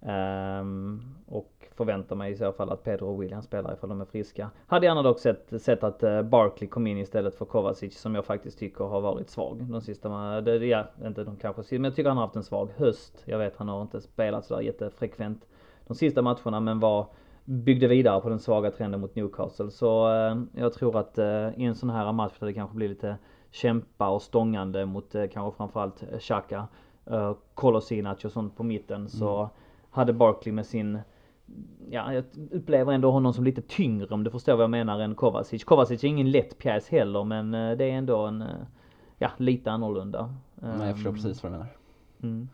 Um, 0.00 1.02
och 1.26 1.68
förväntar 1.74 2.16
mig 2.16 2.32
i 2.32 2.36
så 2.36 2.52
fall 2.52 2.70
att 2.70 2.84
Pedro 2.84 3.06
och 3.06 3.22
William 3.22 3.42
spelar 3.42 3.74
ifall 3.74 3.88
de 3.88 4.00
är 4.00 4.04
friska. 4.04 4.50
Hade 4.66 4.86
gärna 4.86 5.02
dock 5.02 5.18
sett, 5.18 5.62
sett 5.62 5.84
att 5.84 6.02
uh, 6.02 6.22
Barkley 6.22 6.68
kom 6.68 6.86
in 6.86 6.98
istället 6.98 7.34
för 7.34 7.44
Kovacic 7.44 8.00
som 8.00 8.14
jag 8.14 8.24
faktiskt 8.24 8.58
tycker 8.58 8.84
har 8.84 9.00
varit 9.00 9.30
svag 9.30 9.64
de 9.64 9.80
sista, 9.80 10.40
det, 10.40 10.56
ja, 10.56 10.86
inte 11.04 11.24
de 11.24 11.36
kanske, 11.36 11.62
men 11.78 11.84
jag 11.84 11.94
tycker 11.94 12.08
han 12.08 12.16
har 12.16 12.24
haft 12.24 12.36
en 12.36 12.42
svag 12.42 12.70
höst. 12.76 13.22
Jag 13.24 13.38
vet 13.38 13.56
han 13.56 13.68
har 13.68 13.82
inte 13.82 14.00
spelat 14.00 14.44
sådär 14.44 14.62
jättefrekvent 14.62 15.46
de 15.86 15.94
sista 15.94 16.22
matcherna 16.22 16.60
men 16.60 16.80
var 16.80 17.06
byggde 17.44 17.88
vidare 17.88 18.20
på 18.20 18.28
den 18.28 18.38
svaga 18.38 18.70
trenden 18.70 19.00
mot 19.00 19.14
Newcastle. 19.14 19.70
Så 19.70 20.08
uh, 20.08 20.42
jag 20.52 20.72
tror 20.72 20.98
att 20.98 21.18
uh, 21.18 21.60
i 21.60 21.64
en 21.64 21.74
sån 21.74 21.90
här 21.90 22.12
match 22.12 22.32
där 22.38 22.46
det 22.46 22.52
kanske 22.52 22.76
blir 22.76 22.88
lite 22.88 23.16
kämpa 23.50 24.08
och 24.08 24.22
stångande 24.22 24.86
mot 24.86 25.12
kanske 25.32 25.56
framförallt 25.56 26.04
Xhaka, 26.20 26.68
eh, 27.06 27.34
Kolasinac 27.54 28.24
och 28.24 28.32
sånt 28.32 28.56
på 28.56 28.62
mitten 28.62 29.08
så 29.08 29.38
mm 29.38 29.48
hade 29.96 30.12
Barkley 30.12 30.52
med 30.52 30.66
sin 30.66 30.98
Ja, 31.90 32.12
jag 32.12 32.24
upplever 32.52 32.92
ändå 32.92 33.10
honom 33.10 33.32
som 33.32 33.44
lite 33.44 33.62
tyngre 33.62 34.06
om 34.06 34.24
du 34.24 34.30
förstår 34.30 34.52
vad 34.52 34.62
jag 34.62 34.70
menar 34.70 35.00
än 35.00 35.14
Kovacic. 35.14 35.64
Kovacic 35.64 36.04
är 36.04 36.08
ingen 36.08 36.30
lätt 36.30 36.58
pjäs 36.58 36.88
heller 36.88 37.24
men 37.24 37.54
eh, 37.54 37.76
det 37.76 37.84
är 37.84 37.92
ändå 37.92 38.26
en, 38.26 38.42
eh, 38.42 38.48
ja 39.18 39.30
lite 39.36 39.70
annorlunda. 39.70 40.34
Nej, 40.54 40.86
jag 40.86 40.94
förstår 40.94 41.10
Ehm, 41.10 41.16
precis 41.16 41.42
vad 41.42 41.52
du 41.52 41.56
menar. 41.56 41.72
Mm. 42.22 42.48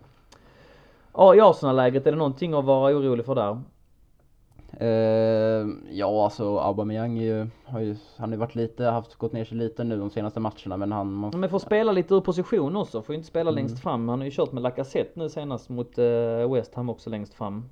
Ja, 1.14 1.34
i 1.34 1.40
Arsenal-läget, 1.40 2.06
är 2.06 2.10
det 2.10 2.18
någonting 2.18 2.54
att 2.54 2.64
vara 2.64 2.96
orolig 2.96 3.26
för 3.26 3.34
där? 3.34 3.60
Eh, 4.80 5.66
ja, 5.90 6.24
alltså 6.24 6.58
Aubameyang 6.58 7.18
är 7.18 7.22
ju, 7.22 7.46
har 7.64 7.80
ju, 7.80 7.96
han 8.16 8.28
har 8.28 8.36
ju 8.36 8.40
varit 8.40 8.54
lite, 8.54 8.84
haft, 8.84 9.14
gått 9.14 9.32
ner 9.32 9.44
sig 9.44 9.58
lite 9.58 9.84
nu 9.84 9.98
de 9.98 10.10
senaste 10.10 10.40
matcherna 10.40 10.76
men 10.76 10.92
han, 10.92 11.12
man, 11.12 11.32
Men 11.40 11.50
får 11.50 11.58
spela 11.58 11.92
lite 11.92 12.14
ur 12.14 12.20
position 12.20 12.76
också, 12.76 13.02
får 13.02 13.12
ju 13.12 13.16
inte 13.16 13.28
spela 13.28 13.50
Mm. 13.50 13.54
längst 13.54 13.82
fram. 13.82 14.08
Han 14.08 14.18
har 14.18 14.24
ju 14.24 14.30
kört 14.30 14.52
med 14.52 14.62
Lacazette 14.62 15.10
nu 15.20 15.28
senast 15.28 15.68
mot 15.68 15.98
eh, 15.98 16.52
West 16.52 16.74
Ham 16.74 16.90
också 16.90 17.10
längst 17.10 17.34
fram. 17.34 17.64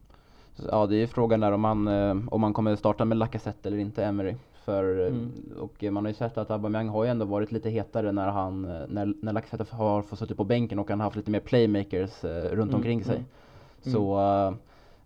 ja 0.70 0.86
det 0.86 0.94
är 0.96 0.98
ju 1.00 1.06
frågan 1.06 1.40
där 1.40 1.52
om 1.52 1.60
man, 1.60 1.88
eh, 1.88 2.16
om 2.30 2.40
man 2.40 2.52
kommer 2.52 2.76
starta 2.76 3.04
med 3.04 3.18
Lacazette 3.18 3.68
eller 3.68 3.78
inte, 3.78 4.04
Emery. 4.04 4.34
För, 4.64 5.00
eh, 5.00 5.06
Mm. 5.06 5.30
och 5.60 5.82
man 5.92 6.04
har 6.04 6.08
ju 6.10 6.14
sett 6.14 6.38
att 6.38 6.50
Aubameyang 6.50 6.88
har 6.88 7.04
ju 7.04 7.10
ändå 7.10 7.24
varit 7.24 7.52
lite 7.52 7.70
hetare 7.70 8.12
när 8.12 8.28
han, 8.28 8.64
eh, 8.64 8.80
när, 8.88 9.14
när 9.22 9.32
Lacazette 9.32 9.76
har 9.76 10.02
fått 10.02 10.18
sitta 10.18 10.34
på 10.34 10.44
bänken 10.44 10.78
och 10.78 10.90
han 10.90 11.00
har 11.00 11.04
haft 11.04 11.16
lite 11.16 11.30
mer 11.30 11.40
playmakers 11.40 12.24
eh, 12.24 12.42
runt 12.42 12.56
Mm, 12.70 12.74
omkring 12.74 13.04
sig. 13.04 13.16
mm. 13.16 13.26
Så, 13.94 14.18
eh, 14.18 14.22
ja, 14.24 14.54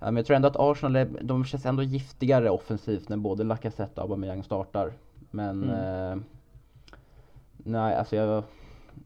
men 0.04 0.16
jag 0.16 0.26
tror 0.26 0.36
ändå 0.36 0.48
att 0.48 0.56
Arsenal, 0.58 0.96
är, 0.96 1.08
de 1.22 1.44
känns 1.44 1.66
ändå 1.66 1.82
giftigare 1.82 2.50
offensivt 2.50 3.08
när 3.08 3.16
både 3.16 3.44
Lacazette 3.44 4.00
och 4.00 4.02
Aubameyang 4.04 4.42
startar. 4.42 4.92
Men, 5.30 5.62
Mm. 5.64 6.18
eh, 6.18 6.24
nej 7.56 7.94
alltså 7.94 8.16
jag, 8.16 8.28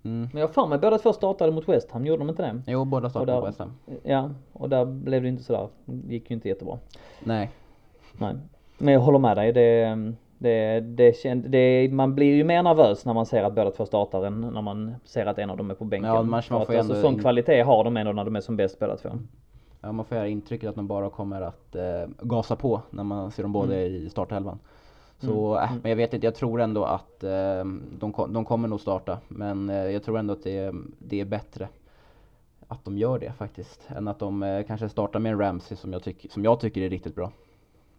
mm. 0.03 0.28
Men 0.32 0.40
jag 0.40 0.49
har 0.55 0.66
mig 0.66 0.78
båda 0.78 0.99
två 0.99 1.12
startade 1.12 1.53
mot 1.53 1.68
West 1.68 1.90
Ham, 1.90 2.07
gjorde 2.07 2.18
de 2.20 2.28
inte 2.28 2.42
det? 2.42 2.62
Jo, 2.66 2.84
båda 2.84 3.11
startar 3.11 3.26
där- 3.26 3.40
på 3.40 3.46
West 3.46 3.59
Ham. 3.59 3.72
Ja, 4.03 4.30
och 4.53 4.68
där 4.68 4.84
blev 4.84 5.22
det 5.22 5.28
inte 5.28 5.42
sådär, 5.42 5.68
det 5.84 6.14
gick 6.14 6.30
ju 6.30 6.34
inte 6.34 6.49
jättebra. 6.49 6.78
Nej. 7.24 7.51
Nej. 8.12 8.34
Men 8.78 8.94
jag 8.94 9.01
håller 9.01 9.18
med 9.18 9.36
dig, 9.36 9.53
det, 9.53 9.96
det, 10.38 10.80
det, 10.80 11.16
känd, 11.16 11.51
det 11.51 11.88
man 11.92 12.14
blir 12.14 12.34
ju 12.34 12.44
mer 12.44 12.62
nervös 12.62 13.05
när 13.05 13.14
man 13.14 13.26
ser 13.26 13.42
att 13.44 13.55
båda 13.55 13.70
två 13.70 13.86
startar 13.86 14.24
än 14.26 14.40
när 14.40 14.62
man 14.62 14.94
ser 15.05 15.26
att 15.26 15.38
en 15.38 15.51
av 15.51 15.57
dem 15.57 15.70
är 15.70 15.74
på 15.74 15.84
bänken. 15.84 16.09
Ja, 16.09 16.14
man- 16.14 16.26
man 16.26 16.38
att 16.38 16.66
får 16.66 16.72
ju 16.74 16.78
alltså, 16.78 16.94
ändå 16.94 17.09
sån 17.09 17.18
kvalitet 17.20 17.62
har 17.62 17.84
de 17.84 17.96
ändå 17.96 18.12
när 18.12 18.24
de 18.24 18.36
är 18.36 18.40
som 18.40 18.57
bäst 18.57 18.78
båda 18.78 18.96
två. 18.96 19.09
Ja, 19.81 19.93
man 19.93 20.05
får 20.05 20.16
göra 20.16 20.29
intrycket 20.29 20.68
att 20.68 20.74
de 20.76 20.87
bara 20.87 21.11
kommer 21.11 21.41
att 21.41 21.74
eh, 21.74 22.09
gasa 22.20 22.57
på 22.57 22.83
när 22.91 23.05
man 23.05 23.31
ser 23.31 23.43
dem 23.43 23.53
båda 23.53 23.74
Mm. 23.74 23.95
i 23.95 24.11
startelvan. 24.11 24.59
Så, 25.20 25.57
Mm, 25.57 25.64
äh, 25.64 25.76
men 25.83 25.91
jag 25.91 25.97
vet 25.97 26.14
inte, 26.14 26.26
jag 26.26 26.35
tror 26.35 26.61
ändå 26.61 26.85
att 26.85 27.24
eh, 27.24 27.64
de, 27.99 28.12
de 28.29 28.45
kommer 28.45 28.68
nog 28.68 28.81
starta. 28.81 29.18
Men 29.29 29.70
eh, 29.70 29.76
jag 29.76 30.03
tror 30.03 30.18
ändå 30.18 30.33
att 30.33 30.43
det, 30.43 30.74
det 30.99 31.20
är 31.20 31.24
bättre 31.24 31.68
att 32.68 32.85
de 32.85 32.99
gör 32.99 33.18
det 33.18 33.33
faktiskt. 33.33 33.81
Än 33.89 34.09
att 34.09 34.18
de 34.18 34.43
eh, 34.43 34.66
kanske 34.66 34.89
startar 34.89 35.20
med 35.20 35.33
en 35.33 35.39
Ramsey 35.39 35.76
som 35.76 35.93
jag, 35.93 36.03
tyck, 36.03 36.33
som 36.33 36.45
jag 36.45 36.61
tycker 36.61 36.81
är 36.81 36.91
riktigt 36.91 37.14
bra. 37.14 37.33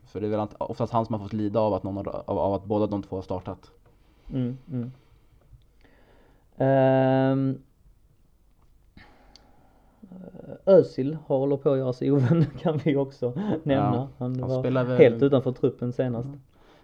För 0.05 0.21
det 0.21 0.27
är 0.27 0.32
väl 0.32 0.47
oftast 0.57 0.93
han 0.93 1.05
som 1.05 1.13
har 1.13 1.21
fått 1.21 1.34
lida 1.34 1.59
av 1.59 1.73
att, 1.73 1.84
någon 1.84 1.97
av, 1.97 2.07
av, 2.25 2.38
av 2.39 2.53
att 2.53 2.65
båda 2.65 2.88
de 2.88 3.03
två 3.03 3.15
har 3.15 3.23
startat. 3.23 3.71
Mm, 4.34 4.57
mm. 4.71 4.91
Ehm, 6.57 7.61
eh, 10.12 10.55
Özil 10.74 11.18
håller 11.26 11.57
på 11.57 11.72
att 11.72 11.78
göra 11.78 11.93
sig 11.93 12.12
ovän 12.12 12.45
kan 12.60 12.78
vi 12.78 12.95
också 12.95 13.34
nämna. 13.64 13.95
Ja, 13.95 14.07
han 14.18 14.39
han 14.39 14.49
var 14.49 14.60
spelar 14.60 14.84
väl- 14.84 14.97
helt 14.97 15.24
utanför 15.24 15.51
truppen 15.51 15.93
senast. 15.93 16.30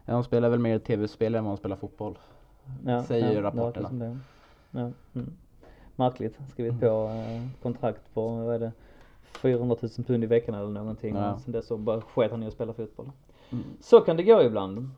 Ja, 0.06 0.14
de 0.14 0.24
spelar 0.24 0.50
väl 0.50 0.60
mer 0.60 0.80
tv-spel 0.80 1.36
än 1.36 1.44
vad 1.44 1.52
de 1.54 1.58
spelar 1.58 1.76
fotboll. 1.76 2.18
Ja, 2.86 3.04
Säger 3.04 3.34
ja, 3.36 3.42
rapporterna. 3.42 3.90
det. 3.90 4.18
Ja, 4.72 4.92
mm. 5.14 5.34
Märkligt. 5.96 6.38
Skrivit 6.52 6.80
på 6.80 6.86
eh, 6.86 7.48
kontrakt 7.62 8.14
på, 8.14 8.28
vad 8.28 8.56
är 8.56 8.60
det, 8.60 8.72
400 9.24 9.76
000 9.82 9.92
pund 9.92 10.24
i 10.24 10.28
veckan 10.28 10.56
eller 10.56 10.70
någonting. 10.70 11.16
Ja. 11.16 11.34
Och 11.34 11.42
sen 11.42 11.52
dess 11.52 11.68
så 11.68 11.78
bara 11.78 12.02
sket 12.02 12.32
han 12.32 12.44
i 12.44 12.48
att 12.48 12.54
spela 12.54 12.74
fotboll. 12.74 13.12
Mm. 13.52 13.64
Så 13.82 14.02
kan 14.02 14.18
det 14.18 14.24
gå 14.24 14.42
ibland. 14.44 14.90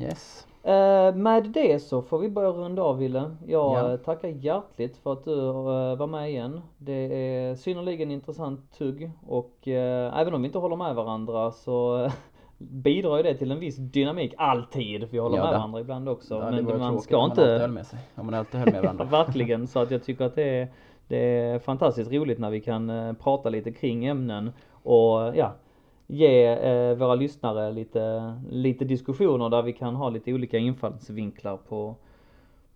Yes. 0.00 0.46
Eh, 0.62 1.14
med 1.14 1.44
det 1.54 1.82
så 1.82 2.02
får 2.02 2.18
vi 2.18 2.28
börja 2.28 2.48
runda 2.50 2.82
av 2.82 2.98
Ville. 2.98 3.36
Jag 3.46 3.74
Ja. 3.78 3.92
eh, 3.92 3.96
tackar 3.96 4.28
hjärtligt 4.28 4.96
för 4.96 5.12
att 5.12 5.24
du 5.24 5.48
eh, 5.48 5.96
var 5.96 6.06
med 6.06 6.30
igen. 6.30 6.60
Det 6.78 6.92
är 7.26 7.54
synnerligen 7.54 8.10
intressant 8.10 8.72
tugg 8.78 9.10
och 9.26 9.68
även 9.68 10.34
om 10.34 10.42
vi 10.42 10.46
inte 10.46 10.58
håller 10.58 10.76
med 10.76 10.94
varandra 10.94 11.50
så 11.50 12.08
bidrar 12.58 13.16
ju 13.16 13.22
det 13.22 13.34
till 13.34 13.50
en 13.50 13.60
viss 13.60 13.76
dynamik 13.76 14.34
alltid. 14.38 15.08
Vi 15.10 15.18
håller 15.18 15.36
Ja, 15.36 15.42
med 15.42 15.52
det- 15.52 15.56
varandra 15.58 15.80
ibland 15.80 16.08
också. 16.08 16.34
Ja, 16.34 16.50
men 16.50 16.78
man 16.78 17.00
ska 17.00 17.16
om 17.16 17.20
man 17.22 17.30
alltid 17.30 17.44
inte 17.44 17.60
höll 17.60 17.70
med 17.70 17.86
sig. 17.86 17.98
Om 18.14 18.26
man 18.26 18.34
alltid 18.34 18.60
höll 18.60 18.72
med 18.72 18.82
varandra. 18.82 19.04
Verkligen, 19.10 19.66
så 19.66 19.78
att 19.78 19.90
jag 19.90 20.02
tycker 20.04 20.24
att 20.24 20.34
det 20.34 20.58
är, 20.60 20.68
det 21.08 21.16
är 21.38 21.58
fantastiskt 21.58 22.12
roligt 22.12 22.38
när 22.38 22.50
vi 22.50 22.60
kan 22.60 23.14
prata 23.22 23.48
lite 23.50 23.72
kring 23.72 24.04
ämnen 24.06 24.52
och 24.82 25.36
ja, 25.36 25.52
ge 26.10 26.46
eh, 26.46 26.94
våra 26.94 27.14
lyssnare 27.14 27.72
lite, 27.72 28.34
lite 28.50 28.84
diskussioner 28.84 29.48
där 29.48 29.62
vi 29.62 29.72
kan 29.72 29.94
ha 29.94 30.10
lite 30.10 30.32
olika 30.32 30.58
infallsvinklar 30.58 31.56
på, 31.56 31.96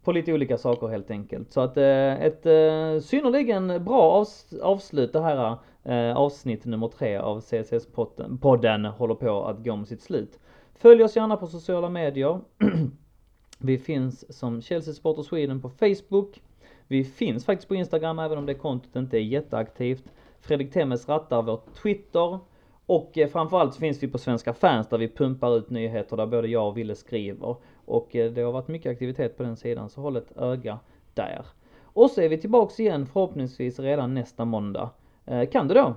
på 0.05 0.13
lite 0.13 0.33
olika 0.33 0.59
saker 0.59 0.87
helt 0.87 1.11
enkelt. 1.11 1.53
Så 1.53 1.61
att 1.61 1.77
eh, 1.77 2.23
ett 2.23 2.47
eh, 2.47 3.01
synnerligen 3.01 3.85
bra 3.85 4.03
avs 4.03 4.55
avslut 4.63 5.13
det 5.13 5.21
här 5.21 5.57
eh, 5.83 6.17
avsnitt 6.17 6.65
nummer 6.65 6.89
tre 6.89 7.17
av 7.17 7.41
CSS-podden 7.41 8.89
håller 8.89 9.15
på 9.15 9.45
att 9.45 9.65
gå 9.65 9.77
mot 9.77 9.89
sitt 9.89 10.03
slut. 10.03 10.39
Följ 10.75 11.05
oss 11.05 11.17
gärna 11.17 11.37
på 11.37 11.47
sociala 11.47 11.89
medier. 11.89 12.41
Vi 13.59 13.79
finns 13.79 14.39
som 14.39 14.63
Chelsea 14.63 14.95
Supporter 14.95 15.23
Sweden 15.23 15.61
på 15.61 15.71
Facebook. 15.71 16.43
Vi 16.89 17.05
finns 17.05 17.45
faktiskt 17.45 17.69
på 17.69 17.75
Instagram 17.75 18.19
även 18.19 18.39
om 18.39 18.47
det 18.47 18.55
kontot 18.55 18.97
inte 18.97 19.19
är 19.19 19.23
jätteaktivt. 19.23 20.05
Fredrik 20.41 20.73
Temmes 20.73 21.09
rattar 21.09 21.43
vår 21.43 21.61
Twitter. 21.83 22.39
Och 22.87 23.19
eh, 23.19 23.29
framförallt 23.29 23.75
så 23.75 23.81
finns 23.81 24.03
vi 24.03 24.09
på 24.09 24.19
Svenska 24.19 24.55
fans 24.55 24.89
där 24.89 24.99
vi 24.99 25.09
pumpar 25.09 25.57
ut 25.57 25.71
nyheter 25.71 26.17
där 26.17 26.27
både 26.27 26.49
jag 26.49 26.69
och 26.69 26.77
Ville 26.77 26.95
skriver. 26.95 27.57
Och 27.85 28.17
eh, 28.17 28.33
det 28.33 28.43
har 28.43 28.53
varit 28.53 28.69
mycket 28.69 28.93
aktivitet 28.93 29.37
på 29.37 29.43
den 29.43 29.57
sidan 29.57 29.89
så 29.89 30.01
håll 30.01 30.17
ett 30.17 30.37
öga 30.37 30.79
där. 31.15 31.47
Och 31.83 32.11
så 32.11 32.21
är 32.21 32.29
vi 32.29 32.39
tillbaks 32.39 32.81
igen 32.81 33.07
förhoppningsvis 33.07 33.79
redan 33.79 34.15
nästa 34.15 34.45
måndag. 34.45 34.91
Eh, 35.27 35.49
kan 35.49 35.69
du 35.69 35.75
då? 35.75 35.95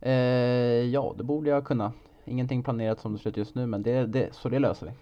Eh, 0.00 0.12
ja, 0.84 1.14
det 1.18 1.24
borde 1.24 1.50
jag 1.50 1.64
kunna. 1.64 1.92
Ingenting 2.24 2.62
planerat 2.62 3.00
som 3.00 3.12
det 3.12 3.18
ser 3.18 3.30
ut 3.30 3.36
just 3.36 3.54
nu, 3.54 3.66
men 3.66 3.82
det, 3.82 4.06
det, 4.06 4.34
så 4.34 4.48
det 4.48 4.58
löser 4.58 4.86
vi. 4.86 4.92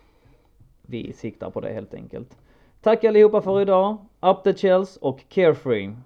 Vi 0.82 1.12
siktar 1.12 1.50
på 1.50 1.60
det 1.60 1.72
helt 1.72 1.94
enkelt. 1.94 2.36
Tack 2.80 3.04
allihopa 3.04 3.42
för 3.42 3.60
idag. 3.60 3.96
Up 4.20 4.44
the 4.44 4.54
Chels 4.54 4.96
och 4.96 5.28
Carefree. 5.28 5.96